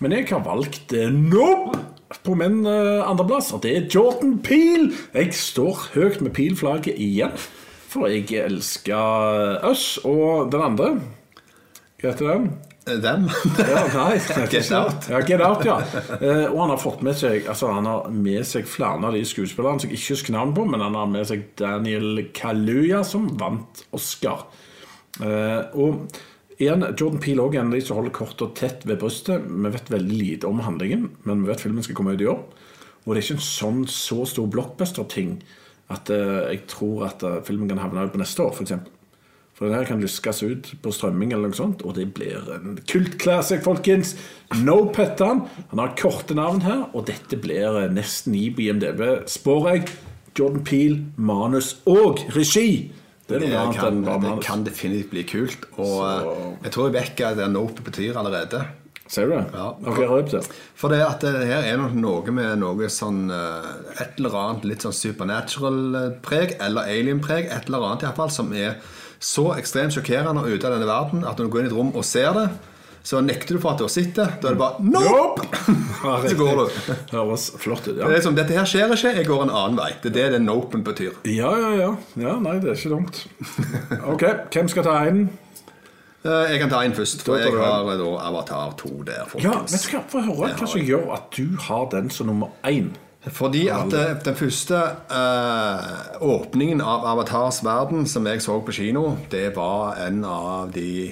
Men 0.00 0.14
jeg 0.16 0.28
har 0.30 0.44
valgt 0.46 0.94
uh, 0.96 1.08
Nope 1.12 1.82
på 2.24 2.36
min 2.40 2.62
uh, 2.64 3.04
andreplass, 3.04 3.50
og 3.52 3.60
det 3.66 3.74
er 3.74 3.88
Jordan 3.92 4.38
Peel. 4.44 4.88
Jeg 5.12 5.36
står 5.36 5.90
høyt 5.96 6.22
med 6.24 6.32
Peel-flagget 6.38 6.96
igjen, 6.96 7.36
for 7.88 8.08
jeg 8.08 8.32
elsker 8.46 9.60
Us. 9.68 9.98
Og 10.08 10.48
den 10.52 10.64
andre 10.64 10.94
Hva 11.98 12.14
heter 12.14 12.32
den? 12.32 12.50
Dem? 13.02 13.26
Ja, 13.58 13.82
nei, 13.92 14.18
Get. 14.52 14.70
Out. 14.72 15.08
Ja, 15.10 15.20
Get 15.26 15.42
Out, 15.44 15.64
ja. 15.68 15.76
Eh, 16.18 16.46
og 16.48 16.62
han 16.62 16.72
har 16.72 16.80
fått 16.80 17.04
med 17.06 17.16
seg 17.18 17.48
Altså 17.50 17.70
han 17.72 17.86
har 17.88 18.08
med 18.12 18.46
seg 18.48 18.68
flere 18.68 19.10
av 19.10 19.16
de 19.16 19.24
skuespillerne 19.28 19.82
som 19.82 19.90
jeg 19.90 20.00
ikke 20.00 20.16
husker 20.16 20.36
navn 20.36 20.54
på, 20.56 20.64
men 20.68 20.84
han 20.84 20.96
har 20.98 21.10
med 21.10 21.28
seg 21.28 21.44
Daniel 21.60 22.24
Kaluya, 22.36 23.04
som 23.06 23.28
vant 23.40 23.84
Oscar. 23.96 24.46
Eh, 25.20 25.60
og 25.78 26.08
igjen, 26.58 26.86
Jordan 26.94 27.22
Peele 27.22 27.44
også 27.44 27.60
en 27.60 27.72
av 27.72 27.78
de 27.78 27.84
som 27.84 28.00
holder 28.00 28.16
kort 28.18 28.44
og 28.44 28.56
tett 28.58 28.84
ved 28.88 29.00
brystet. 29.02 29.46
Vi 29.46 29.74
vet 29.76 29.92
veldig 29.94 30.18
lite 30.18 30.50
om 30.50 30.64
handlingen, 30.64 31.10
men 31.28 31.44
vi 31.44 31.52
vet 31.52 31.64
filmen 31.64 31.86
skal 31.86 31.98
komme 31.98 32.16
ut 32.16 32.24
i 32.24 32.30
år. 32.30 32.42
Og 33.04 33.14
det 33.14 33.20
er 33.20 33.24
ikke 33.26 33.38
en 33.38 33.48
sånn 33.48 33.82
så 33.92 34.24
stor 34.28 34.48
blockbuster-ting 34.52 35.38
at 35.94 36.10
eh, 36.12 36.52
jeg 36.52 36.64
tror 36.68 37.06
at 37.08 37.24
eh, 37.24 37.40
filmen 37.46 37.70
kan 37.70 37.80
havne 37.80 38.04
ut 38.04 38.14
på 38.14 38.20
neste 38.20 38.44
år, 38.44 38.52
f.eks. 38.52 38.74
For 39.58 39.66
den 39.66 39.74
her 39.74 39.88
kan 39.88 39.98
lyskes 39.98 40.38
ut 40.46 40.68
på 40.84 40.92
strømming 40.94 41.32
eller 41.34 41.50
noe 41.50 41.58
sånt, 41.58 41.80
og 41.82 41.96
det 41.98 42.04
blir 42.14 42.46
en 42.54 42.76
kultklassisk, 42.86 43.64
folkens. 43.66 44.12
No 44.62 44.84
Pettan. 44.94 45.40
Han 45.72 45.82
har 45.82 45.96
korte 45.98 46.36
navn 46.38 46.62
her, 46.62 46.84
og 46.94 47.08
dette 47.10 47.40
blir 47.42 47.74
nesten 47.90 47.96
nesten 47.98 48.36
i 48.38 48.44
IMDb, 48.68 49.02
spår 49.26 49.66
jeg. 49.72 49.88
Jordan 50.38 50.62
Peel, 50.62 50.94
manus 51.16 51.72
og 51.90 52.22
regi. 52.36 52.92
Det 53.26 53.36
er 53.36 53.40
Det 53.42 53.76
kan, 53.76 54.04
det 54.04 54.44
kan 54.46 54.62
definitivt 54.64 55.10
bli 55.10 55.22
kult. 55.24 55.66
Og 55.76 55.86
Så- 55.86 56.30
eh, 56.30 56.54
jeg 56.62 56.72
tror 56.72 56.84
jeg 56.86 56.92
vet 56.94 57.16
hva 57.16 57.34
det 57.36 57.50
Nope 57.52 57.82
betyr 57.82 58.14
allerede. 58.16 58.64
Ser 59.08 59.26
du 59.26 59.32
det? 59.32 59.46
Ja. 59.54 59.72
Okay. 59.86 60.40
For 60.76 60.88
det 60.88 61.00
at 61.00 61.20
det 61.20 61.46
her 61.48 61.62
er 61.64 61.76
noe 61.76 62.30
med 62.30 62.58
noe 62.58 62.88
sånn 62.88 63.30
eh, 63.30 64.02
Et 64.02 64.18
eller 64.18 64.30
annet 64.36 64.64
litt 64.64 64.78
sånn 64.84 64.92
supernatural-preg, 64.92 66.56
eller 66.60 66.82
alien-preg, 66.82 67.46
et 67.50 67.66
eller 67.68 67.78
annet 67.88 68.02
iallfall, 68.02 68.30
som 68.30 68.52
er 68.52 68.76
så 69.20 69.48
ekstremt 69.58 69.92
sjokkerende 69.96 70.42
og 70.44 70.50
ute 70.54 70.66
av 70.68 70.76
denne 70.76 70.86
verden 70.88 71.24
at 71.26 71.38
når 71.38 71.48
du 71.48 71.50
går 71.54 71.60
inn 71.64 71.66
i 71.66 71.72
et 71.72 71.76
rom 71.78 71.94
og 71.98 72.04
ser 72.06 72.32
det, 72.36 72.48
så 73.08 73.22
nekter 73.24 73.56
du 73.56 73.60
for 73.62 73.72
at 73.72 73.78
du 73.80 73.84
har 73.86 73.90
sett 73.94 74.10
det. 74.18 74.26
Da 74.42 74.50
er 74.50 74.56
det 74.56 74.60
bare 74.60 74.82
Nope! 74.84 75.46
Så 76.28 76.36
går 76.36 76.58
du. 76.58 76.92
Høres 77.16 77.46
flott 77.58 77.86
ut. 77.88 77.96
Det 77.96 78.04
er 78.18 78.20
som, 78.22 78.34
Dette 78.36 78.52
her 78.54 78.66
skjer 78.68 78.92
ikke, 78.94 79.14
jeg 79.16 79.26
går 79.26 79.42
en 79.46 79.50
annen 79.54 79.78
vei. 79.80 79.88
Det 80.02 80.10
er 80.12 80.16
det 80.18 80.26
den 80.36 80.44
nopen 80.46 80.84
betyr. 80.84 81.16
ja, 81.24 81.50
ja, 81.56 81.70
ja. 81.78 81.88
Ja, 82.20 82.34
Nei, 82.42 82.58
det 82.62 82.74
er 82.74 82.76
ikke 82.78 82.92
dumt. 82.92 83.22
Ok, 84.12 84.24
hvem 84.52 84.68
skal 84.70 84.84
ta 84.86 84.98
en? 85.08 85.24
Eh, 86.26 86.50
Jeg 86.52 86.60
kan 86.60 86.70
ta 86.74 86.82
en 86.84 86.92
først, 86.98 87.22
for 87.24 87.38
jeg 87.40 87.54
har 87.54 87.88
eh, 87.94 87.98
da 88.02 88.08
Avatar 88.28 88.74
2 88.82 88.90
der, 89.06 89.22
Ja, 89.22 89.24
folkens. 89.32 89.72
vet 89.72 89.88
du 89.88 89.96
hva? 89.96 90.04
Få 90.12 90.24
høre 90.28 90.52
hva 90.58 90.68
som 90.74 90.80
gjør 90.92 91.12
at 91.16 91.30
du 91.38 91.56
har 91.68 91.88
den 91.94 92.10
som 92.10 92.26
nummer 92.30 92.50
én. 92.66 92.90
Fordi 93.26 93.64
at 93.68 93.92
eh, 93.98 94.12
den 94.24 94.36
første 94.38 94.78
eh, 94.78 95.88
åpningen 96.22 96.80
av 96.80 97.04
Avatars 97.10 97.58
verden 97.66 98.06
som 98.08 98.26
jeg 98.30 98.40
så 98.44 98.60
på 98.64 98.72
kino, 98.72 99.16
det 99.32 99.50
var 99.56 99.98
en 100.06 100.22
av 100.24 100.70
de 100.72 101.10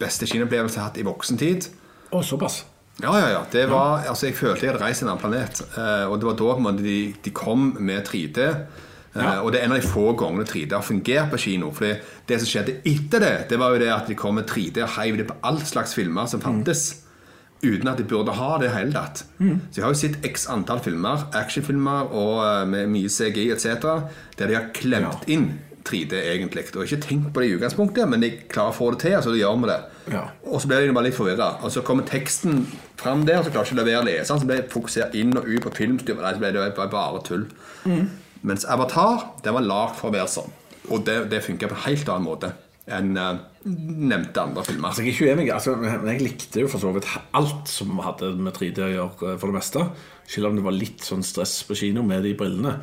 beste 0.00 0.26
kinoopplevelsene 0.26 0.74
jeg 0.76 0.82
har 0.82 0.90
hatt 0.90 1.00
i 1.00 1.06
voksen 1.06 1.38
tid. 1.40 1.68
Å, 2.10 2.20
såpass. 2.26 2.64
Ja, 3.00 3.14
ja, 3.16 3.28
ja. 3.36 3.42
Det 3.52 3.62
var, 3.70 4.02
altså, 4.10 4.26
jeg 4.28 4.36
følte 4.36 4.66
jeg 4.66 4.74
hadde 4.74 4.82
reist 4.82 5.00
til 5.00 5.06
en 5.08 5.14
annen 5.14 5.22
planet. 5.22 5.62
eh, 5.78 6.06
og 6.10 6.18
det 6.20 6.26
var 6.28 6.38
da 6.42 6.56
måte, 6.66 6.84
de, 6.84 6.98
de 7.24 7.30
kom 7.32 7.70
med 7.78 8.02
3D. 8.10 8.48
eh, 8.50 8.88
Ja. 9.14 9.40
Og 9.42 9.50
det 9.52 9.60
er 9.60 9.64
en 9.66 9.72
av 9.74 9.80
de 9.80 9.88
få 9.90 10.12
gangene 10.14 10.44
3D 10.46 10.74
har 10.76 10.82
fungert 10.86 11.30
på 11.32 11.38
kino. 11.42 11.70
For 11.74 11.96
det 12.28 12.36
som 12.42 12.46
skjedde 12.50 12.76
etter 12.86 13.22
det, 13.24 13.32
det 13.50 13.58
var 13.58 13.72
jo 13.74 13.80
det 13.82 13.88
at 13.94 14.06
de 14.10 14.14
kom 14.18 14.36
med 14.38 14.46
3D 14.50 14.82
og 14.84 14.92
heiv 14.98 15.16
det 15.18 15.26
på 15.30 15.34
all 15.42 15.58
slags 15.66 15.94
filmer 15.98 16.26
som 16.30 16.42
fantes. 16.42 16.84
Uten 17.60 17.88
at 17.90 17.98
de 18.00 18.06
burde 18.08 18.32
ha 18.32 18.52
det 18.60 18.70
i 18.70 18.74
hele 18.74 18.92
tatt. 18.94 19.24
Så 19.36 19.80
jeg 19.80 19.84
har 19.84 19.92
jo 19.92 20.00
sett 20.00 20.24
x 20.24 20.46
antall 20.48 20.80
filmer, 20.84 21.26
actionfilmer 21.36 22.12
og 22.16 22.38
eh, 22.44 22.62
med 22.68 22.88
mye 22.92 23.10
CGI 23.12 23.50
etc., 23.52 23.84
der 24.38 24.48
de 24.48 24.56
har 24.56 24.70
klemt 24.76 25.28
inn 25.28 25.50
3D 25.84 26.16
egentlig. 26.16 26.64
Og 26.76 26.84
ikke 26.84 27.00
tenkt 27.04 27.34
på 27.34 27.42
det 27.42 27.50
i 27.50 27.56
utgangspunktet, 27.58 28.08
men 28.08 28.24
de 28.24 28.30
klarer 28.52 28.72
å 28.72 28.76
få 28.76 28.90
det 28.94 29.02
til, 29.04 29.16
så 29.20 29.32
de 29.34 29.42
gjør 29.42 29.60
vi 29.60 29.70
det. 29.72 29.78
Ja. 30.14 30.22
Og 30.48 30.62
så 30.62 30.70
blir 30.70 30.86
de 30.86 30.96
bare 30.96 31.08
litt 31.08 31.18
forvirra. 31.18 31.50
Og 31.64 31.72
så 31.74 31.84
kommer 31.84 32.08
teksten 32.08 32.64
fram 33.00 33.26
der, 33.28 33.42
så 33.44 33.52
klarer 33.52 33.68
ikke 33.68 33.78
å 33.78 33.82
levere 33.82 34.06
leseren. 34.08 34.40
Så 34.40 34.48
blir 34.48 34.62
det 34.62 34.72
fokusert 34.72 35.16
inn 35.20 35.36
og 35.36 35.48
ut 35.48 35.66
på 35.66 35.74
filmstyret. 35.82 36.24
Så 36.36 36.42
ble 36.42 36.54
det 36.56 36.72
bare, 36.78 37.22
tull. 37.26 37.46
tull. 37.84 38.08
Mens 38.46 38.64
Avatar 38.64 39.34
den 39.44 39.56
var 39.56 39.68
lagd 39.68 40.00
for 40.00 40.08
å 40.08 40.16
være 40.16 40.32
sånn. 40.32 40.52
Og 40.90 41.04
det, 41.04 41.18
det 41.32 41.44
funker 41.44 41.68
på 41.68 41.76
en 41.76 41.86
helt 41.90 42.08
annen 42.08 42.28
måte 42.28 42.54
enn 42.92 43.16
uh, 43.18 43.38
nevnte 43.64 44.42
andre 44.42 44.64
filmer. 44.66 44.90
Altså, 44.90 45.04
jeg 45.04 45.12
er 45.12 45.16
ikke 45.16 45.30
uenig. 45.30 45.50
Altså, 45.54 45.74
men 45.80 46.08
jeg 46.12 46.24
likte 46.24 46.64
jo 46.64 46.70
for 46.70 46.82
så 46.82 46.92
vidt 46.94 47.08
alt 47.36 47.70
som 47.70 48.00
hadde 48.04 48.32
med 48.40 48.56
3D 48.56 48.82
å 48.86 48.90
gjøre, 48.94 49.32
eh, 49.32 49.38
for 49.40 49.50
det 49.50 49.58
meste. 49.58 49.84
Selv 50.30 50.50
om 50.50 50.58
det 50.58 50.64
var 50.64 50.76
litt 50.76 51.04
sånn 51.04 51.24
stress 51.26 51.60
på 51.68 51.76
kino 51.78 52.04
med 52.06 52.24
de 52.26 52.34
brillene. 52.38 52.78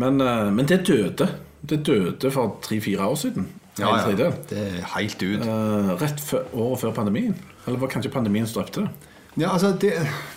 Men, 0.00 0.20
uh, 0.22 0.48
men 0.54 0.68
det 0.68 0.82
døde. 0.88 1.28
Det 1.66 1.82
døde 1.86 2.32
for 2.32 2.58
tre-fire 2.64 3.10
år 3.10 3.18
siden. 3.20 3.48
Ja, 3.76 3.92
ja. 4.08 4.30
Det 4.48 4.56
er 4.56 4.84
helt 4.94 5.20
ut. 5.20 5.44
Uh, 5.44 5.92
rett 6.00 6.22
før, 6.22 6.46
året 6.54 6.84
før 6.84 6.96
pandemien. 6.96 7.36
Eller 7.66 7.82
var 7.82 7.92
kanskje 7.92 8.14
pandemien 8.14 8.48
som 8.48 8.62
drepte 8.62 8.86
det? 8.86 9.12
Ja, 9.36 9.52
altså, 9.52 9.74
det, 9.76 9.92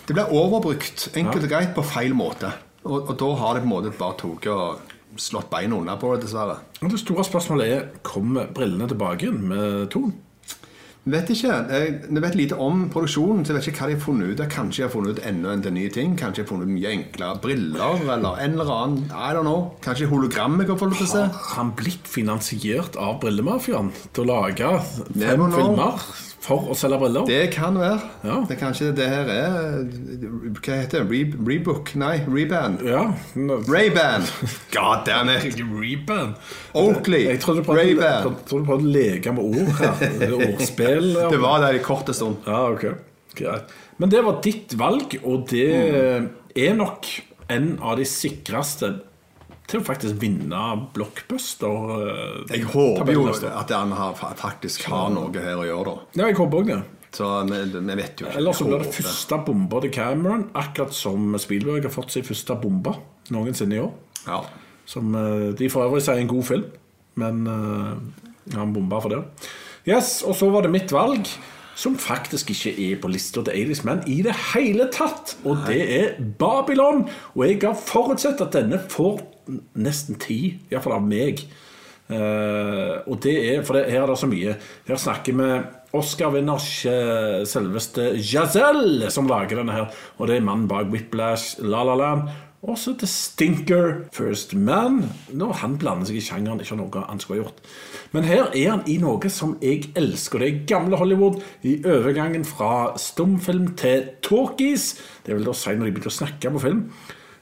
det 0.08 0.16
ble 0.16 0.26
overbrukt 0.28 1.08
enkelt 1.16 1.46
og 1.46 1.52
greit 1.52 1.72
på 1.76 1.84
feil 1.88 2.12
måte. 2.16 2.52
Og, 2.84 3.08
og 3.08 3.14
da 3.20 3.28
har 3.40 3.56
det 3.56 3.62
på 3.64 3.68
en 3.68 3.72
måte 3.72 3.92
bare 3.96 4.16
tatt 4.20 4.50
og 4.52 4.96
slått 5.18 5.50
beina 5.50 5.78
unna 5.80 5.96
på 6.00 6.14
det, 6.14 6.24
dessverre. 6.26 6.60
Og 6.82 6.90
det 6.92 7.00
store 7.02 7.24
spørsmålet 7.26 7.76
er 7.76 7.86
kommer 8.06 8.50
brillene 8.54 8.88
tilbake 8.90 9.26
igjen 9.26 9.46
med 9.50 9.88
ton. 9.94 10.12
Vet 11.10 11.30
ikke. 11.32 11.48
Jeg, 11.48 11.92
jeg 12.12 12.22
vet 12.22 12.34
lite 12.36 12.56
om 12.60 12.82
produksjonen, 12.92 13.40
så 13.42 13.54
jeg 13.54 13.58
vet 13.58 13.68
ikke 13.70 13.80
hva 13.80 13.88
de 13.88 13.94
har 13.96 14.02
funnet 14.04 14.32
ut. 14.34 14.42
Kanskje 14.52 14.82
de 14.82 14.84
har 14.84 14.92
funnet 14.92 15.16
ut 15.16 15.22
enda 15.30 15.54
en 15.56 15.74
ny 15.74 15.86
ting. 15.92 16.12
Kanskje 16.20 16.42
de 16.42 16.44
har 16.44 16.50
funnet 16.50 16.68
ut 16.68 16.74
mye 16.74 16.92
enklere 16.92 17.40
briller, 17.40 18.04
eller 18.04 18.42
en 18.44 18.58
eller 18.58 18.72
annen 18.74 19.06
I 19.08 19.30
don't 19.32 19.48
know. 19.48 19.70
Kanskje 19.84 20.10
hologram 20.10 20.60
jeg 20.60 20.68
kan 20.68 20.80
få 20.82 20.90
lov 20.90 21.00
til 21.00 21.08
å 21.08 21.12
se. 21.14 21.24
Har 21.32 21.54
han 21.56 21.72
blitt 21.78 22.10
finansiert 22.10 23.00
av 23.00 23.16
brillemafiaen 23.24 23.88
til 24.12 24.26
å 24.26 24.30
lage 24.34 24.74
fem 25.08 25.46
filmer 25.56 26.04
for 26.40 26.70
å 26.72 26.74
selge 26.78 26.96
briller? 27.02 27.26
Det 27.28 27.50
kan 27.52 27.76
være. 27.76 27.98
Ja. 28.24 28.38
Det 28.48 28.56
kan 28.60 28.72
ikke 28.72 28.94
det 28.96 29.08
her 29.10 29.28
er 29.34 29.58
Hva 30.56 30.78
heter 30.80 31.04
det? 31.04 31.10
Re, 31.10 31.20
rebook? 31.50 31.92
Nei, 32.00 32.14
reband. 32.24 32.80
Ja. 32.86 33.02
Ray-Ban! 33.68 34.24
God 34.76 35.04
damn 35.08 35.28
it! 35.34 35.60
Reband. 35.60 36.38
Oakley. 36.72 37.26
Jeg 37.28 37.42
trodde 37.44 37.64
du 37.64 37.68
prøvde, 37.68 38.72
å 38.72 38.80
leke 38.80 39.34
med 39.36 39.60
ord 39.60 39.74
her. 39.82 40.04
Er 40.24 40.34
Ordspill. 40.38 41.12
ja. 41.18 41.28
Det 41.32 41.40
var 41.42 41.60
der 41.66 41.76
i 41.76 41.84
korte 41.84 42.16
stund. 42.16 42.40
Ja, 42.48 42.64
ok. 42.72 42.88
Greit. 43.36 43.76
Men 44.00 44.12
det 44.12 44.24
var 44.24 44.40
ditt 44.44 44.72
valg, 44.80 45.18
og 45.28 45.44
det 45.52 45.68
er 46.56 46.74
nok 46.78 47.08
en 47.52 47.74
av 47.84 47.98
de 48.00 48.06
sikreste 48.08 48.94
til 49.70 49.80
å 49.80 49.86
faktisk 49.86 50.18
vinne 50.20 50.62
blockbuster. 50.94 51.92
eh, 51.96 52.56
Jeg 52.56 52.66
håper 52.72 53.12
jo 53.14 53.26
at 53.30 53.70
han 53.74 53.92
har, 53.96 54.16
faktisk 54.18 54.88
har 54.90 55.12
noe 55.14 55.44
her 55.44 55.60
å 55.60 55.66
gjøre, 55.68 55.84
da. 55.94 56.22
Ja, 56.22 56.26
jeg 56.30 56.38
håper 56.40 56.62
òg 56.64 56.72
det. 56.72 56.80
Så 57.14 57.26
vi, 57.48 57.60
vi 57.74 57.94
vet 57.98 58.20
jo 58.22 58.28
ikke. 58.28 58.36
Eller 58.38 58.54
så 58.54 58.66
blir 58.68 58.82
det 58.84 58.92
første 58.94 59.38
bomba 59.46 59.80
til 59.82 59.90
Cameron, 59.94 60.44
akkurat 60.54 60.94
som 60.94 61.32
Spielberg 61.42 61.88
har 61.88 61.94
fått 61.94 62.12
sin 62.14 62.26
første 62.26 62.54
bombe 62.62 62.92
noensinne 63.34 63.78
i 63.78 63.80
år. 63.82 63.90
Ja. 64.26 64.42
Som 64.90 65.14
eh, 65.18 65.48
de 65.58 65.70
for 65.72 65.86
øvrig 65.88 66.04
sier 66.06 66.18
er 66.18 66.24
en 66.24 66.30
god 66.30 66.46
film, 66.46 66.68
men 67.18 67.40
uh, 67.50 67.96
han 68.54 68.70
bomba 68.74 69.00
for 69.02 69.12
det. 69.12 69.18
Yes, 69.88 70.20
Og 70.22 70.36
så 70.38 70.46
var 70.52 70.62
det 70.62 70.70
mitt 70.72 70.92
valg, 70.94 71.26
som 71.78 71.96
faktisk 72.00 72.50
ikke 72.52 72.72
er 72.90 73.00
på 73.00 73.08
lista 73.12 73.42
til 73.46 73.56
80's 73.70 73.84
Men 73.88 74.02
i 74.10 74.20
det 74.26 74.34
hele 74.54 74.88
tatt. 74.92 75.36
Og 75.44 75.62
det 75.68 75.80
er 75.96 76.20
Babylon. 76.38 77.06
Og 77.34 77.46
jeg 77.46 77.60
har 77.62 77.74
forutsett 77.78 78.40
at 78.44 78.52
denne 78.56 78.80
får 78.90 79.20
nesten 79.80 80.18
ti, 80.20 80.58
iallfall 80.70 80.98
av 80.98 81.06
meg. 81.06 81.44
Uh, 82.10 83.06
og 83.06 83.20
det 83.22 83.36
er, 83.52 83.60
for 83.62 83.78
det, 83.78 83.84
her 83.92 84.02
er 84.02 84.10
det 84.10 84.18
så 84.18 84.26
mye. 84.30 84.56
Her 84.88 84.98
snakker 84.98 85.36
vi 85.38 85.48
Oscar-vinner 85.94 86.58
sj- 86.62 87.46
selveste 87.50 88.10
Jazelle 88.18 89.10
som 89.14 89.30
lager 89.30 89.60
denne 89.62 89.74
her. 89.76 89.90
Og 90.18 90.26
det 90.30 90.38
er 90.38 90.46
mannen 90.46 90.68
bak 90.70 90.90
Whiplash, 90.90 91.60
La 91.62 91.84
La 91.86 91.94
Land. 91.98 92.28
Og 92.60 92.76
så 92.78 92.92
The 92.92 93.06
Stinker, 93.08 93.94
First 94.12 94.54
Man. 94.54 95.04
Når 95.32 95.52
han 95.62 95.78
blander 95.80 96.04
seg 96.08 96.18
i 96.18 96.24
sjangeren, 96.24 96.60
ikke 96.60 96.76
noe 96.76 97.04
han 97.08 97.20
skulle 97.22 97.38
ha 97.38 97.46
gjort. 97.46 97.62
Men 98.12 98.26
her 98.28 98.50
er 98.50 98.66
han 98.74 98.82
i 98.84 98.98
noe 99.00 99.30
som 99.32 99.54
jeg 99.64 99.94
elsker. 99.96 100.42
Det 100.42 100.50
er 100.50 100.66
gamle 100.68 100.98
Hollywood 101.00 101.40
i 101.64 101.78
overgangen 101.88 102.44
fra 102.44 102.98
stumfilm 103.00 103.72
til 103.80 104.10
talkies. 104.26 104.92
Det 105.24 105.38
vil 105.38 105.48
da 105.48 105.56
si 105.56 105.72
når 105.72 105.88
de 105.88 105.94
begynner 105.96 106.12
å 106.12 106.18
snakke 106.18 106.52
på 106.52 106.62
film. 106.66 106.84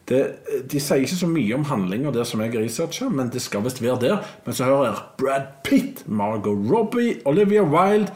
Det, 0.08 0.22
de 0.70 0.80
sier 0.80 1.02
ikke 1.02 1.18
så 1.18 1.28
mye 1.28 1.56
om 1.58 1.66
handlinger 1.68 2.14
der 2.14 2.24
som 2.24 2.40
jeg 2.40 2.54
researcher, 2.54 3.10
men 3.12 3.28
det 3.34 3.42
skal 3.44 3.66
visst 3.66 3.82
være 3.82 4.00
der. 4.06 4.22
Men 4.46 4.56
så 4.56 4.70
hører 4.70 4.86
jeg 4.86 5.06
Brad 5.18 5.50
Pitt, 5.66 6.06
Margot 6.06 6.62
Robbie, 6.70 7.18
Olivia 7.28 7.66
Wilde, 7.66 8.14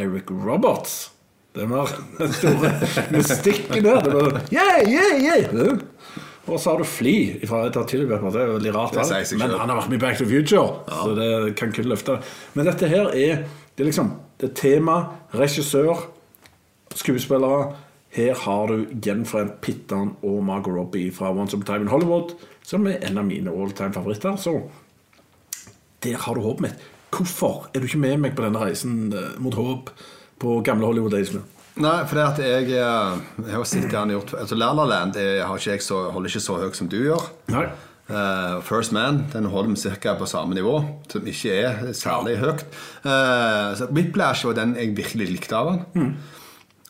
Eric 0.00 0.32
Roberts. 0.32 1.12
Det 1.52 1.66
var 1.68 1.90
den 2.18 2.32
store 2.32 2.70
mystikken 3.12 3.84
der. 3.84 4.00
Det 4.00 4.14
var, 4.14 4.30
bare, 4.30 4.42
yeah, 4.52 4.80
yeah, 4.88 5.18
yeah. 5.20 5.78
Og 6.46 6.60
så 6.60 6.70
har 6.70 6.78
du 6.78 6.84
Fly 6.84 7.46
fra 7.46 7.68
Tilbøker. 7.70 8.30
Det 8.34 8.40
er 8.40 8.54
veldig 8.56 8.72
rart, 8.74 8.96
seg 9.06 9.38
men 9.38 9.52
han 9.54 9.70
har 9.70 9.78
vært 9.78 9.92
med 9.92 10.00
i 10.00 10.02
Back 10.02 10.18
to 10.18 10.24
the 10.24 10.30
Future, 10.32 10.80
så 10.88 11.12
det 11.14 11.54
kan 11.60 11.74
kun 11.74 11.86
løfte 11.92 12.16
det. 12.16 12.32
Men 12.54 12.66
dette 12.66 12.88
her 12.90 13.12
er 13.12 13.44
det 13.72 13.84
er 13.84 13.88
liksom 13.88 14.10
det 14.40 14.50
er 14.50 14.54
tema, 14.58 14.96
regissør, 15.38 16.08
skuespillere. 16.98 17.76
Her 18.12 18.34
har 18.44 18.72
du 18.72 18.88
gjenforent 19.00 19.60
Pittan 19.64 20.16
og 20.20 20.42
Margot 20.44 20.74
Robbie 20.74 21.12
fra 21.14 21.30
Once 21.30 21.56
Upon 21.56 21.62
a 21.62 21.70
Time 21.70 21.86
in 21.86 21.92
Hollywood, 21.92 22.34
som 22.66 22.86
er 22.86 22.98
en 23.06 23.22
av 23.22 23.28
mine 23.28 23.54
all 23.54 23.70
time 23.72 23.94
favoritter. 23.94 24.36
Så 24.36 24.58
der 26.02 26.18
har 26.18 26.34
du 26.34 26.42
håpet 26.44 26.66
mitt. 26.66 26.90
Hvorfor 27.12 27.70
er 27.72 27.80
du 27.80 27.86
ikke 27.86 28.02
med 28.02 28.18
meg 28.18 28.36
på 28.36 28.44
denne 28.44 28.60
reisen 28.60 29.12
eh, 29.12 29.38
mot 29.40 29.54
håp 29.54 29.92
på 30.42 30.58
gamle 30.66 30.90
Hollywood 30.90 31.14
Days? 31.14 31.32
Nei, 31.80 31.94
for 32.04 32.18
det 32.18 32.24
at 32.26 32.42
jeg, 32.44 32.66
eh, 32.76 33.22
jeg 33.46 33.54
har 33.56 33.64
sittet 33.68 33.94
han 33.96 34.10
har 34.12 34.18
gjort 34.18 34.34
altså 34.42 34.58
La 34.60 34.72
La 34.76 34.84
Land 34.90 35.16
jeg 35.16 35.40
har 35.48 35.56
ikke 35.62 35.78
jeg 35.78 35.86
så, 35.86 36.02
holder 36.12 36.28
ikke 36.34 36.44
så 36.44 36.58
høyt 36.60 36.76
som 36.76 36.90
du 36.92 36.98
gjør. 37.00 37.30
Nei. 37.54 37.64
Uh, 38.12 38.58
First 38.66 38.92
Man 38.92 39.22
den 39.32 39.46
holder 39.48 39.72
vi 39.72 39.92
ca. 40.02 40.12
på 40.18 40.26
samme 40.28 40.52
nivå, 40.58 40.74
som 41.08 41.24
ikke 41.30 41.54
er 41.64 41.92
særlig 41.96 42.34
høyt. 42.42 42.66
Uh, 43.06 43.72
så 43.78 43.86
Whiplash 43.94 44.44
var 44.44 44.58
den 44.58 44.74
jeg 44.76 44.92
virkelig 44.98 45.30
likte 45.30 45.56
av 45.56 45.70
han. 45.70 46.10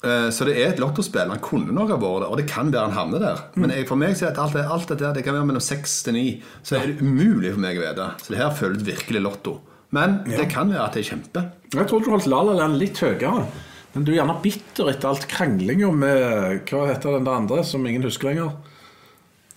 Eh, 0.03 0.29
så 0.35 0.47
det 0.49 0.57
er 0.59 0.73
et 0.73 0.81
lottospill. 0.83 1.31
Han 1.31 1.39
kunne 1.45 1.71
nok 1.75 1.93
ha 1.95 1.99
vært 2.01 2.25
det, 2.25 2.31
og 2.33 2.41
det 2.41 2.47
kan 2.51 2.73
være 2.75 2.89
han 2.89 2.97
havner 2.97 3.23
der. 3.23 3.43
Men 3.55 3.71
jeg, 3.71 3.87
for 3.87 4.01
meg 4.01 4.17
så 4.19 4.27
er 4.27 4.35
det 4.35 4.43
alt, 4.43 4.57
det- 4.59 4.65
alt 4.67 4.89
dette 4.89 5.05
der, 5.05 5.13
det 5.15 5.23
kan 5.25 5.37
være 5.37 5.47
mellom 5.47 5.63
seks 5.63 6.03
til 6.03 6.17
ni. 6.17 6.43
Så 6.67 6.75
er 6.81 6.89
det 6.91 7.03
umulig 7.07 7.53
for 7.55 7.61
meg 7.63 7.79
å 7.79 7.85
vite. 7.87 8.09
Så 8.25 8.35
det 8.35 8.41
her 8.43 8.51
føles 8.51 8.83
virkelig 8.83 9.23
lotto. 9.23 9.61
Men 9.93 10.23
det 10.25 10.49
kan 10.53 10.73
være 10.73 10.87
at 10.87 10.97
det 10.97 11.03
er 11.05 11.11
kjempe. 11.13 11.45
Jeg 11.75 11.89
tror 11.89 12.01
du 12.01 12.11
holdt 12.13 12.29
La 12.33 12.41
La 12.49 12.57
Land 12.63 12.79
litt 12.81 13.01
høyere. 13.03 13.47
Men 13.93 14.07
du 14.07 14.13
er 14.15 14.23
gjerne 14.23 14.39
bitter 14.41 14.89
etter 14.89 15.11
alt 15.11 15.27
kranglinga 15.29 15.91
med 15.93 16.63
Hva 16.71 16.87
heter 16.89 17.19
den 17.19 17.27
der 17.29 17.41
andre 17.43 17.59
som 17.69 17.85
ingen 17.85 18.07
husker 18.07 18.31
lenger? 18.31 18.55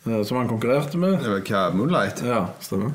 Eh, 0.06 0.24
Som 0.28 0.42
han 0.42 0.50
konkurrerte 0.52 1.00
med? 1.00 1.24
Hva, 1.48 1.70
Moonlight? 1.76 2.20
Ja, 2.28 2.42
stemmer. 2.60 2.92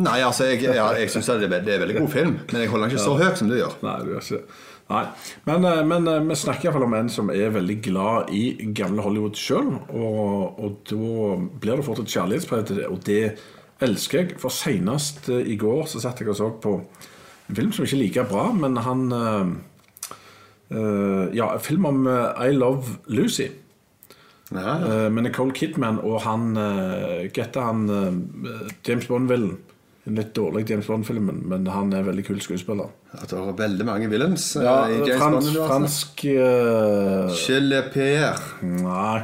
Nei, 0.00 0.18
altså, 0.24 0.46
jeg, 0.48 0.64
ja, 0.64 0.88
jeg 0.96 1.12
syns 1.12 1.28
det, 1.28 1.50
er 1.50 1.60
en 1.60 1.84
veldig 1.84 1.96
god 1.98 2.10
film, 2.10 2.34
men 2.50 2.62
jeg 2.62 2.70
holder 2.72 2.88
den 2.88 2.94
ikke 2.94 3.04
så 3.04 3.16
høyt 3.20 3.38
som 3.40 3.50
du 3.50 3.56
gjør. 3.58 3.74
Nei, 3.84 3.96
du 4.00 4.12
gjør 4.14 4.22
ikke 4.24 4.38
det. 4.38 4.58
Nei. 4.90 5.02
Men, 5.46 5.66
eh, 5.68 5.80
men 5.86 6.10
eh, 6.10 6.20
vi 6.26 6.38
snakker 6.40 6.68
iallfall 6.68 6.86
om 6.88 6.96
en 6.98 7.10
som 7.12 7.30
er 7.34 7.52
veldig 7.54 7.76
glad 7.84 8.32
i 8.34 8.44
gamle 8.74 9.04
Hollywood 9.04 9.38
sjøl. 9.38 9.70
Og, 9.94 10.58
og 10.58 10.80
da 10.90 11.36
blir 11.62 11.78
det 11.78 11.86
fort 11.86 12.02
et 12.02 12.14
kjærlighetsbrev 12.16 12.64
til 12.66 12.80
det, 12.82 12.88
og 12.90 13.02
det 13.06 13.22
elsker 13.82 14.22
jeg. 14.22 14.36
For 14.40 14.52
senest 14.54 15.28
i 15.32 15.56
går 15.60 15.86
så 15.90 16.02
satt 16.02 16.20
jeg 16.20 16.30
og 16.32 16.38
så 16.38 16.50
på 16.62 16.76
en 17.50 17.56
film 17.58 17.72
som 17.74 17.84
ikke 17.86 17.96
er 17.96 18.02
like 18.04 18.26
bra, 18.30 18.44
men 18.54 18.76
han 18.84 19.06
eh, 19.16 19.48
eh, 20.76 21.24
Ja, 21.36 21.52
en 21.54 21.64
film 21.64 21.88
om 21.88 22.06
eh, 22.06 22.44
I 22.46 22.52
Love 22.54 23.00
Lucy. 23.10 23.48
Ja, 24.50 24.76
eh, 24.82 25.08
med 25.10 25.24
Nicole 25.28 25.54
Kidman 25.54 26.00
og 26.02 26.22
han 26.24 26.56
uh, 26.58 27.26
Hva 27.30 27.66
han 27.68 27.84
eh, 27.86 28.72
James 28.86 29.06
Bond-villen? 29.06 29.58
En 30.08 30.16
litt 30.16 30.32
dårlig 30.34 30.64
James 30.70 30.86
Bond-filmen, 30.88 31.42
men 31.46 31.66
han 31.70 31.92
er 31.94 32.06
veldig 32.06 32.24
kul 32.26 32.38
skuespiller. 32.42 32.88
At 33.12 33.30
det 33.30 33.36
var 33.38 33.52
veldig 33.58 33.84
mange 33.86 34.08
villains 34.10 34.46
eh, 34.56 34.64
Ja, 34.64 34.76
i 34.88 34.96
James 35.04 35.20
Bond-universet. 35.20 35.68
fransk 35.70 36.24
uh, 36.34 37.34
Chile 37.36 37.82
Pierre. 37.92 38.40
Nei. 38.62 39.20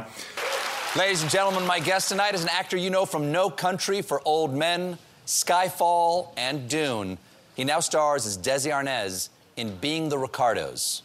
Ladies 0.97 1.21
and 1.21 1.29
gentlemen, 1.29 1.63
my 1.67 1.79
guest 1.79 2.09
tonight 2.09 2.33
is 2.33 2.41
an 2.41 2.49
actor 2.49 2.75
you 2.75 2.89
know 2.89 3.05
from 3.05 3.31
No 3.31 3.51
Country 3.51 4.01
for 4.01 4.19
Old 4.25 4.51
Men, 4.51 4.97
Skyfall, 5.27 6.29
and 6.37 6.67
Dune. 6.67 7.19
He 7.53 7.63
now 7.63 7.81
stars 7.81 8.25
as 8.25 8.35
Desi 8.35 8.71
Arnaz 8.71 9.29
in 9.57 9.75
Being 9.75 10.09
the 10.09 10.17
Ricardos. 10.17 11.03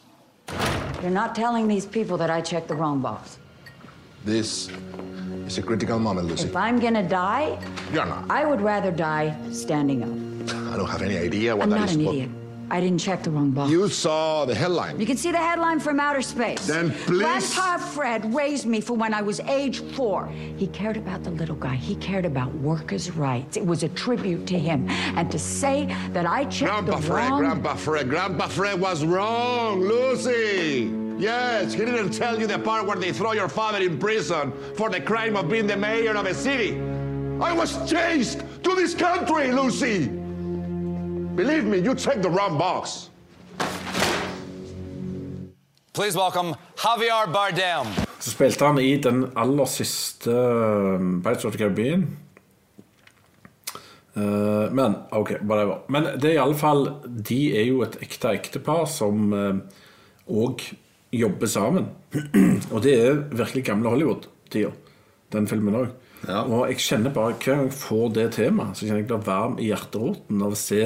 You're 1.03 1.11
not 1.11 1.35
telling 1.35 1.69
these 1.69 1.85
people 1.85 2.17
that 2.17 2.31
I 2.31 2.41
checked 2.41 2.69
the 2.69 2.75
wrong 2.75 3.03
box. 3.03 3.37
This 4.25 4.71
is 5.47 5.59
a 5.59 5.63
critical 5.63 5.99
moment, 5.99 6.27
Lucy. 6.27 6.49
If 6.49 6.57
I'm 6.57 6.81
gonna 6.81 7.07
die, 7.07 7.59
You're 7.93 8.07
not. 8.07 8.31
I 8.31 8.47
would 8.47 8.63
rather 8.63 8.91
die 8.91 9.37
standing 9.51 10.05
up. 10.05 10.73
I 10.73 10.79
don't 10.79 10.89
have 10.89 11.03
any 11.03 11.19
idea 11.19 11.55
what 11.55 11.65
I'm 11.65 11.71
that 11.71 11.81
not 11.81 11.89
is. 11.91 11.97
an 11.97 12.05
but 12.07 12.15
idiot. 12.15 12.31
I 12.71 12.81
didn't 12.81 12.99
check 12.99 13.23
the 13.23 13.31
wrong 13.31 13.51
box. 13.51 13.71
You 13.71 13.87
saw 13.89 14.45
the 14.45 14.55
headline. 14.55 14.99
You 14.99 15.07
can 15.07 15.17
see 15.17 15.31
the 15.31 15.39
headline 15.39 15.79
from 15.79 16.01
outer 16.01 16.23
space. 16.23 16.67
Then 16.67 16.91
please- 17.07 17.21
Grandpa 17.21 17.77
Fred 17.79 18.35
raised 18.35 18.67
me 18.67 18.81
for 18.81 18.95
when 18.95 19.13
I 19.13 19.21
was 19.21 19.41
age 19.41 19.81
four. 19.93 20.29
He 20.57 20.67
cared 20.69 20.97
about 20.97 21.23
the 21.23 21.31
little 21.31 21.57
guy. 21.57 21.75
He 21.75 21.97
cared 21.97 22.25
about 22.25 22.55
workers' 22.55 23.11
rights. 23.11 23.57
It 23.57 23.67
was 23.67 23.83
a 23.83 23.89
tribute 23.91 24.47
to 24.47 24.59
him. 24.59 24.89
And 24.89 25.31
to 25.31 25.39
say 25.39 25.95
that 26.13 26.25
I 26.27 26.45
checked 26.45 26.73
Grandpa 26.73 26.97
the 26.97 27.03
Fred, 27.03 27.31
wrong... 27.31 27.41
Grandpa 27.41 27.75
Fred, 27.75 28.09
Grandpa 28.09 28.47
Fred 28.49 28.81
was 28.81 29.05
wrong, 29.05 29.81
Lucy. 29.81 30.91
Yes, 31.19 31.75
he 31.75 31.85
didn't 31.85 32.11
tell 32.11 32.41
you 32.41 32.47
the 32.47 32.59
part 32.59 32.87
where 32.87 32.97
they 32.97 33.13
throw 33.13 33.33
your 33.33 33.49
father 33.49 33.79
in 33.79 33.99
prison 33.99 34.53
for 34.77 34.89
the 34.89 35.01
crime 35.01 35.37
of 35.37 35.49
being 35.49 35.67
the 35.67 35.77
mayor 35.77 36.17
of 36.17 36.27
a 36.27 36.35
city. 36.35 36.81
I 37.41 37.53
was 37.53 37.89
chased 37.91 38.41
to 38.63 38.75
this 38.75 38.95
country, 38.95 39.53
Lucy. 39.53 40.22
Believe 41.37 41.65
me, 41.65 41.79
you 41.79 41.95
checked 41.95 42.23
the 42.23 42.29
wrong 42.29 42.59
box. 42.59 43.09
Please 45.95 46.15
welcome 46.15 46.55
Javier 46.77 47.33
Bardem. 47.33 47.87
Så 48.19 48.31
spilte 48.31 48.65
han 48.65 48.79
i 48.79 48.97
den 48.97 49.25
aller 49.37 49.65
siste 49.65 50.31
um, 50.31 51.23
Bites 51.23 51.45
of 51.45 51.53
the 51.53 51.59
Caribbean. 51.59 52.05
Eh, 54.15 54.69
men 54.73 54.95
ok, 55.11 55.31
whatever. 55.41 55.79
Men 55.89 56.11
det 56.21 56.35
er 56.35 56.43
iallfall 56.43 56.85
De 57.09 57.41
er 57.57 57.65
jo 57.65 57.81
et 57.87 57.97
ekte 58.05 58.35
ektepar 58.37 58.85
som 58.93 59.33
òg 60.29 60.67
jobber 61.17 61.49
sammen. 61.49 61.89
Og 62.75 62.83
det 62.85 62.99
er 62.99 63.23
virkelig 63.33 63.65
gamle 63.71 63.89
Hollywood-tida, 63.89 64.75
den 65.33 65.49
filmen 65.49 65.81
òg. 65.81 65.89
Ja. 66.29 66.45
Og 66.45 66.69
jeg 66.71 66.85
kjenner 66.85 67.15
bare 67.15 67.33
hver 67.33 67.41
gang 67.47 67.65
jeg 67.67 67.79
får 67.81 68.13
det 68.19 68.29
temaet, 68.37 68.77
så 68.77 68.85
kjenner 68.87 69.03
jeg 69.03 69.09
blir 69.11 69.25
varm 69.27 69.57
i 69.59 69.71
hjerteroten 69.73 70.45
av 70.45 70.55
å 70.55 70.61
se 70.61 70.85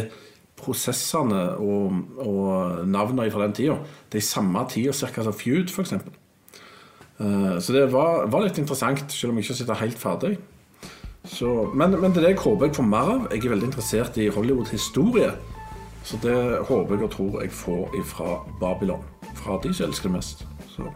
prosessene 0.56 1.42
og, 1.60 1.98
og 2.22 2.86
navnene 2.88 3.30
fra 3.32 3.44
den 3.44 3.56
tida. 3.56 3.78
Det 4.12 4.22
i 4.22 4.26
samme 4.26 4.62
tida 4.72 4.94
ca. 4.96 5.24
som 5.26 5.36
Feud, 5.36 5.70
f.eks. 5.72 5.96
Uh, 7.16 7.56
så 7.60 7.72
det 7.72 7.86
var, 7.92 8.26
var 8.32 8.44
litt 8.44 8.58
interessant, 8.60 9.06
selv 9.12 9.32
om 9.32 9.40
jeg 9.40 9.48
ikke 9.48 9.58
sitter 9.60 9.82
helt 9.82 10.00
ferdig. 10.00 10.36
Så, 11.26 11.48
men, 11.74 11.96
men 12.00 12.12
det 12.14 12.20
er 12.22 12.28
det 12.28 12.34
jeg 12.36 12.42
håper 12.44 12.68
jeg 12.68 12.76
får 12.76 12.88
mer 12.88 13.12
av. 13.16 13.28
Jeg 13.32 13.44
er 13.44 13.54
veldig 13.56 13.70
interessert 13.72 14.18
i 14.22 14.28
Hollywood-historie. 14.30 15.32
Så 16.06 16.20
det 16.22 16.36
håper 16.68 16.94
jeg 16.94 17.02
og 17.08 17.10
tror 17.10 17.40
jeg 17.42 17.50
får 17.50 17.96
fra 18.06 18.36
Babylon. 18.60 19.02
Fra 19.40 19.58
de 19.62 19.72
som 19.74 19.88
elsker 19.88 20.06
det 20.08 20.18
mest. 20.20 20.44
Så. 20.70 20.86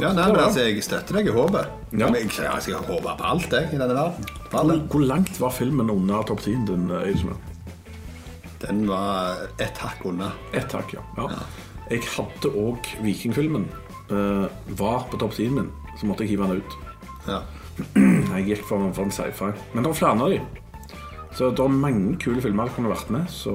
Ja, 0.00 0.10
nei, 0.14 0.26
men 0.30 0.40
altså, 0.40 0.64
Jeg 0.66 0.82
støtter 0.82 1.18
deg 1.18 1.30
i 1.30 1.34
håpet. 1.34 1.70
Ja. 1.92 2.08
Men 2.08 2.16
Jeg, 2.22 2.32
ja, 2.38 2.54
jeg 2.56 2.66
skal 2.66 2.82
håpe 2.88 3.14
på 3.18 3.28
alt 3.30 3.54
jeg, 3.54 3.68
i 3.70 3.78
denne 3.78 3.94
verden. 3.94 4.26
Hvor, 4.50 4.74
hvor 4.90 5.04
langt 5.04 5.40
var 5.40 5.54
filmen 5.54 5.90
under 5.90 6.26
topp 6.26 6.42
10 6.42 6.66
din? 6.66 6.90
eh, 6.90 7.06
Eidesmann? 7.06 7.38
Den 8.60 8.86
var 8.88 9.46
ett 9.62 9.78
hakk 9.78 10.04
unna. 10.08 10.32
Ett 10.52 10.72
hakk, 10.72 10.94
ja. 10.96 11.02
ja. 11.16 11.28
Jeg 11.88 12.02
hadde 12.16 12.50
òg 12.58 12.88
Vikingfilmen. 13.04 13.68
Uh, 14.10 14.48
var 14.78 15.04
på 15.10 15.20
topp 15.20 15.36
10 15.36 15.52
min, 15.52 15.68
så 16.00 16.08
måtte 16.08 16.24
jeg 16.24 16.34
hive 16.34 16.48
den 16.48 16.62
ut. 16.62 16.76
Ja. 17.28 17.42
Jeg 18.34 18.46
gikk 18.48 18.64
for, 18.66 18.88
for 18.90 19.06
en 19.06 19.12
sci-fi. 19.14 19.52
Men 19.70 19.84
det 19.84 19.90
er 19.92 19.98
flere 20.00 20.24
av 20.24 20.32
dem. 20.32 20.46
Så 21.36 21.52
det 21.54 21.62
er 21.62 21.70
mange 21.70 22.16
kule 22.18 22.42
filmer 22.42 22.66
jeg 22.66 22.74
kunne 22.74 22.90
vært 22.90 23.12
med. 23.14 23.28
Så 23.30 23.52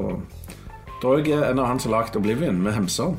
det 1.01 1.09
er 1.09 1.09
òg 1.09 1.27
en 1.35 1.59
av 1.59 1.67
han 1.67 1.81
som 1.83 1.91
har 1.91 2.05
lagd 2.05 2.15
Oblivion, 2.15 2.61
med 2.63 2.77
Hemseren. 2.77 3.17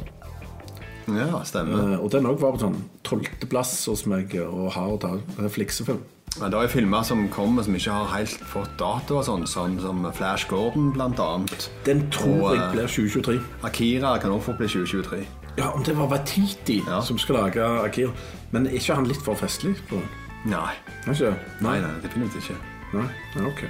Ja, 1.13 1.43
stemmer. 1.45 1.93
Uh, 1.93 1.99
Og 2.01 2.09
den 2.15 2.31
òg 2.31 2.41
var 2.41 2.55
på 2.57 2.63
sånn 2.63 2.79
tolvteplass 3.05 3.75
hos 3.91 4.07
meg 4.09 4.33
og 4.47 4.71
har 4.79 4.95
og 4.95 5.05
en 5.37 5.53
fliksefilm. 5.53 6.01
Men 6.41 6.51
det 6.51 6.59
er 6.59 6.71
filmer 6.73 7.03
som 7.07 7.29
kommer 7.31 7.63
som 7.63 7.77
ikke 7.79 7.95
har 7.95 8.09
helt 8.17 8.41
fått 8.51 8.73
dato, 8.81 9.21
og 9.21 9.27
sånn, 9.27 9.45
sånn 9.47 9.77
som 9.79 10.03
Flash 10.17 10.49
Gordon 10.51 10.91
annet. 10.99 11.69
Den 11.87 12.03
tror 12.11 12.41
Og, 12.41 12.57
jeg 12.57 12.63
eh, 12.65 12.73
blir 12.73 12.91
2023. 12.91 13.39
Akira 13.63 14.17
kan 14.19 14.35
også 14.35 14.57
bli 14.59 14.67
2023. 14.67 15.21
Ja, 15.61 15.69
om 15.71 15.85
det 15.87 15.95
var 15.95 16.11
Watiti 16.11 16.81
Ja. 16.89 17.01
som 17.01 17.19
skal 17.19 17.37
lage 17.39 17.63
Akira. 17.63 18.11
Men 18.51 18.67
er 18.67 18.75
ikke 18.81 18.95
han 18.99 19.07
litt 19.07 19.23
for 19.23 19.39
festlig? 19.39 19.77
på 19.89 20.01
den? 20.01 20.11
Nei. 20.51 20.75
Ikke 21.07 21.31
det? 21.31 21.37
Nei, 21.63 21.79
nei, 21.81 21.95
definitivt 22.03 22.43
ikke. 22.51 22.59
Nei? 22.95 23.07
Nei, 23.37 23.47
ok. 23.47 23.63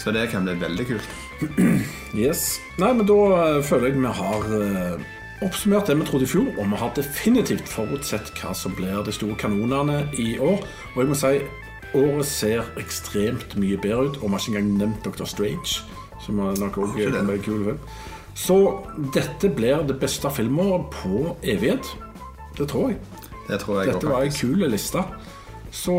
Så 0.00 0.10
det 0.12 0.26
kan 0.32 0.44
bli 0.44 0.58
veldig 0.58 0.86
kult. 0.86 1.08
Yes. 2.14 2.58
Nei, 2.78 2.90
men 2.92 3.06
da 3.06 3.16
eh, 3.38 3.62
føler 3.62 3.92
jeg 3.92 4.00
vi 4.02 4.10
har 4.18 4.54
eh, 4.58 5.08
oppsummert 5.46 5.86
det 5.86 5.94
vi 6.00 6.06
trodde 6.08 6.26
i 6.26 6.28
fjor, 6.28 6.48
og 6.58 6.66
vi 6.72 6.78
har 6.82 6.90
definitivt 6.96 7.68
forutsett 7.70 8.32
hva 8.40 8.50
som 8.56 8.74
blir 8.74 8.98
de 9.06 9.14
store 9.14 9.36
kanonene 9.38 10.02
i 10.18 10.32
år. 10.42 10.58
Og 10.96 10.98
jeg 11.04 11.08
må 11.12 11.14
si 11.14 11.36
året 11.94 12.26
ser 12.26 12.68
ekstremt 12.80 13.56
mye 13.60 13.78
bedre 13.80 14.10
ut, 14.10 14.20
og 14.20 14.28
vi 14.28 14.32
har 14.34 14.44
ikke 14.44 14.52
engang 14.54 14.70
nevnt 14.78 15.06
Dr. 15.06 15.26
Strange, 15.28 15.82
som 16.24 16.38
er 16.44 16.58
nok 16.60 16.78
òg 16.84 17.00
er 17.00 17.18
en 17.20 17.32
kul 17.42 17.64
film. 17.70 17.80
Så 18.34 18.56
dette 19.14 19.50
blir 19.52 19.82
det 19.88 19.98
beste 20.00 20.30
filmåret 20.32 20.86
på 20.94 21.34
evighet. 21.42 21.86
Det 22.58 22.68
tror 22.70 22.92
jeg. 22.92 23.00
Det 23.48 23.58
tror 23.60 23.80
jeg 23.80 23.92
Dette 23.92 24.08
var 24.08 24.24
ei 24.24 24.30
kul 24.32 24.64
liste. 24.70 25.02
Så 25.70 25.94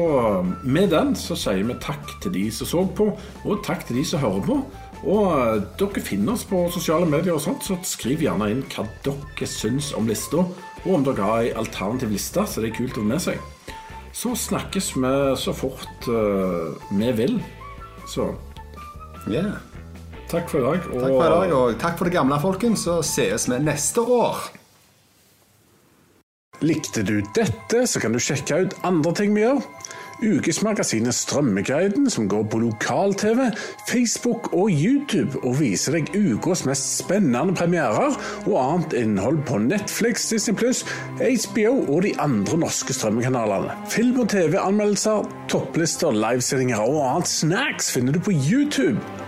med 0.64 0.92
den 0.92 1.14
så 1.16 1.36
sier 1.40 1.64
vi 1.64 1.76
takk 1.80 2.18
til 2.24 2.34
de 2.36 2.46
som 2.52 2.68
så 2.68 2.86
på, 2.96 3.12
og 3.46 3.62
takk 3.66 3.86
til 3.88 4.02
de 4.02 4.06
som 4.08 4.24
hører 4.24 4.44
på. 4.48 4.58
Og 5.02 5.30
eh, 5.34 5.64
dere 5.80 6.04
finner 6.06 6.36
oss 6.36 6.44
på 6.46 6.66
sosiale 6.74 7.08
medier, 7.10 7.34
og 7.34 7.42
sånt, 7.42 7.66
så 7.66 7.78
skriv 7.88 8.22
gjerne 8.22 8.52
inn 8.54 8.66
hva 8.74 8.86
dere 9.06 9.48
syns 9.50 9.94
om 9.98 10.10
lista. 10.10 10.44
Og 10.84 10.92
om 10.98 11.06
dere 11.06 11.26
har 11.26 11.46
ei 11.46 11.56
alternativ 11.58 12.14
liste, 12.14 12.46
så 12.46 12.62
det 12.62 12.72
er 12.72 12.78
kult 12.82 13.00
å 13.00 13.06
ha 13.06 13.14
med 13.14 13.24
seg. 13.24 13.42
Så 14.14 14.36
snakkes 14.36 14.92
vi 14.98 15.12
så 15.40 15.54
fort 15.56 16.08
uh, 16.12 16.76
vi 16.92 17.12
vil. 17.16 17.38
Så 18.10 18.34
Yeah. 19.30 19.60
takk 20.32 20.50
for 20.50 20.58
i 20.60 20.64
dag. 20.66 20.88
Og 20.90 21.02
Takk 21.04 21.12
for 21.14 21.26
i 21.26 21.30
dag, 21.30 21.52
og 21.54 21.76
takk 21.80 21.98
for 22.00 22.10
det 22.10 22.14
gamle, 22.16 22.40
folkens. 22.42 22.86
Så 22.88 23.02
sees 23.06 23.46
vi 23.50 23.60
neste 23.62 24.02
år. 24.02 24.40
Likte 26.62 27.04
du 27.06 27.20
dette, 27.36 27.86
så 27.90 28.02
kan 28.02 28.14
du 28.14 28.20
sjekke 28.22 28.64
ut 28.66 28.74
andre 28.86 29.14
ting 29.18 29.34
vi 29.38 29.44
gjør. 29.46 29.62
Ukesmagasinet 30.22 31.16
Strømmeguiden, 31.16 32.10
som 32.10 32.28
går 32.30 32.44
på 32.52 32.60
lokal-TV, 32.62 33.50
Facebook 33.90 34.54
og 34.54 34.70
YouTube, 34.70 35.40
og 35.44 35.60
viser 35.60 35.98
deg 35.98 36.12
ukas 36.14 36.66
mest 36.70 37.00
spennende 37.00 37.56
premierer 37.58 38.18
og 38.46 38.54
annet 38.62 38.94
innhold 39.02 39.42
på 39.50 39.58
Netflix, 39.66 40.28
Disney 40.30 40.58
Pluss, 40.62 40.84
HBO 41.18 41.74
og 41.88 42.04
de 42.06 42.14
andre 42.22 42.62
norske 42.66 42.94
strømmekanalene. 42.94 43.74
Film- 43.90 44.22
og 44.22 44.30
TV-anmeldelser, 44.30 45.26
topplister, 45.50 46.14
livesendinger 46.14 46.86
og 46.86 47.02
annet 47.08 47.32
snacks 47.32 47.92
finner 47.96 48.14
du 48.16 48.22
på 48.22 48.36
YouTube. 48.36 49.21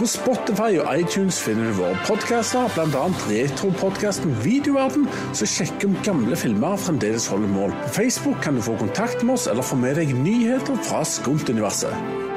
På 0.00 0.06
Spotify 0.08 0.78
og 0.80 0.86
iTunes 0.96 1.36
finner 1.44 1.66
du 1.68 1.74
våre 1.76 1.98
podcaster, 2.06 2.70
bl.a. 2.72 3.02
retropodkasten 3.28 4.32
Videoverden, 4.40 5.04
som 5.36 5.50
sjekker 5.52 5.90
om 5.90 5.98
gamle 6.06 6.38
filmer 6.40 6.80
fremdeles 6.80 7.28
holder 7.28 7.52
mål. 7.52 7.76
På 7.82 7.92
Facebook 7.98 8.40
kan 8.40 8.56
du 8.56 8.64
få 8.64 8.78
kontakt 8.80 9.20
med 9.20 9.36
oss 9.36 9.44
eller 9.52 9.66
få 9.66 9.76
med 9.76 10.00
deg 10.00 10.16
nyheter 10.16 10.80
fra 10.88 11.04
Skumt-universet. 11.04 12.29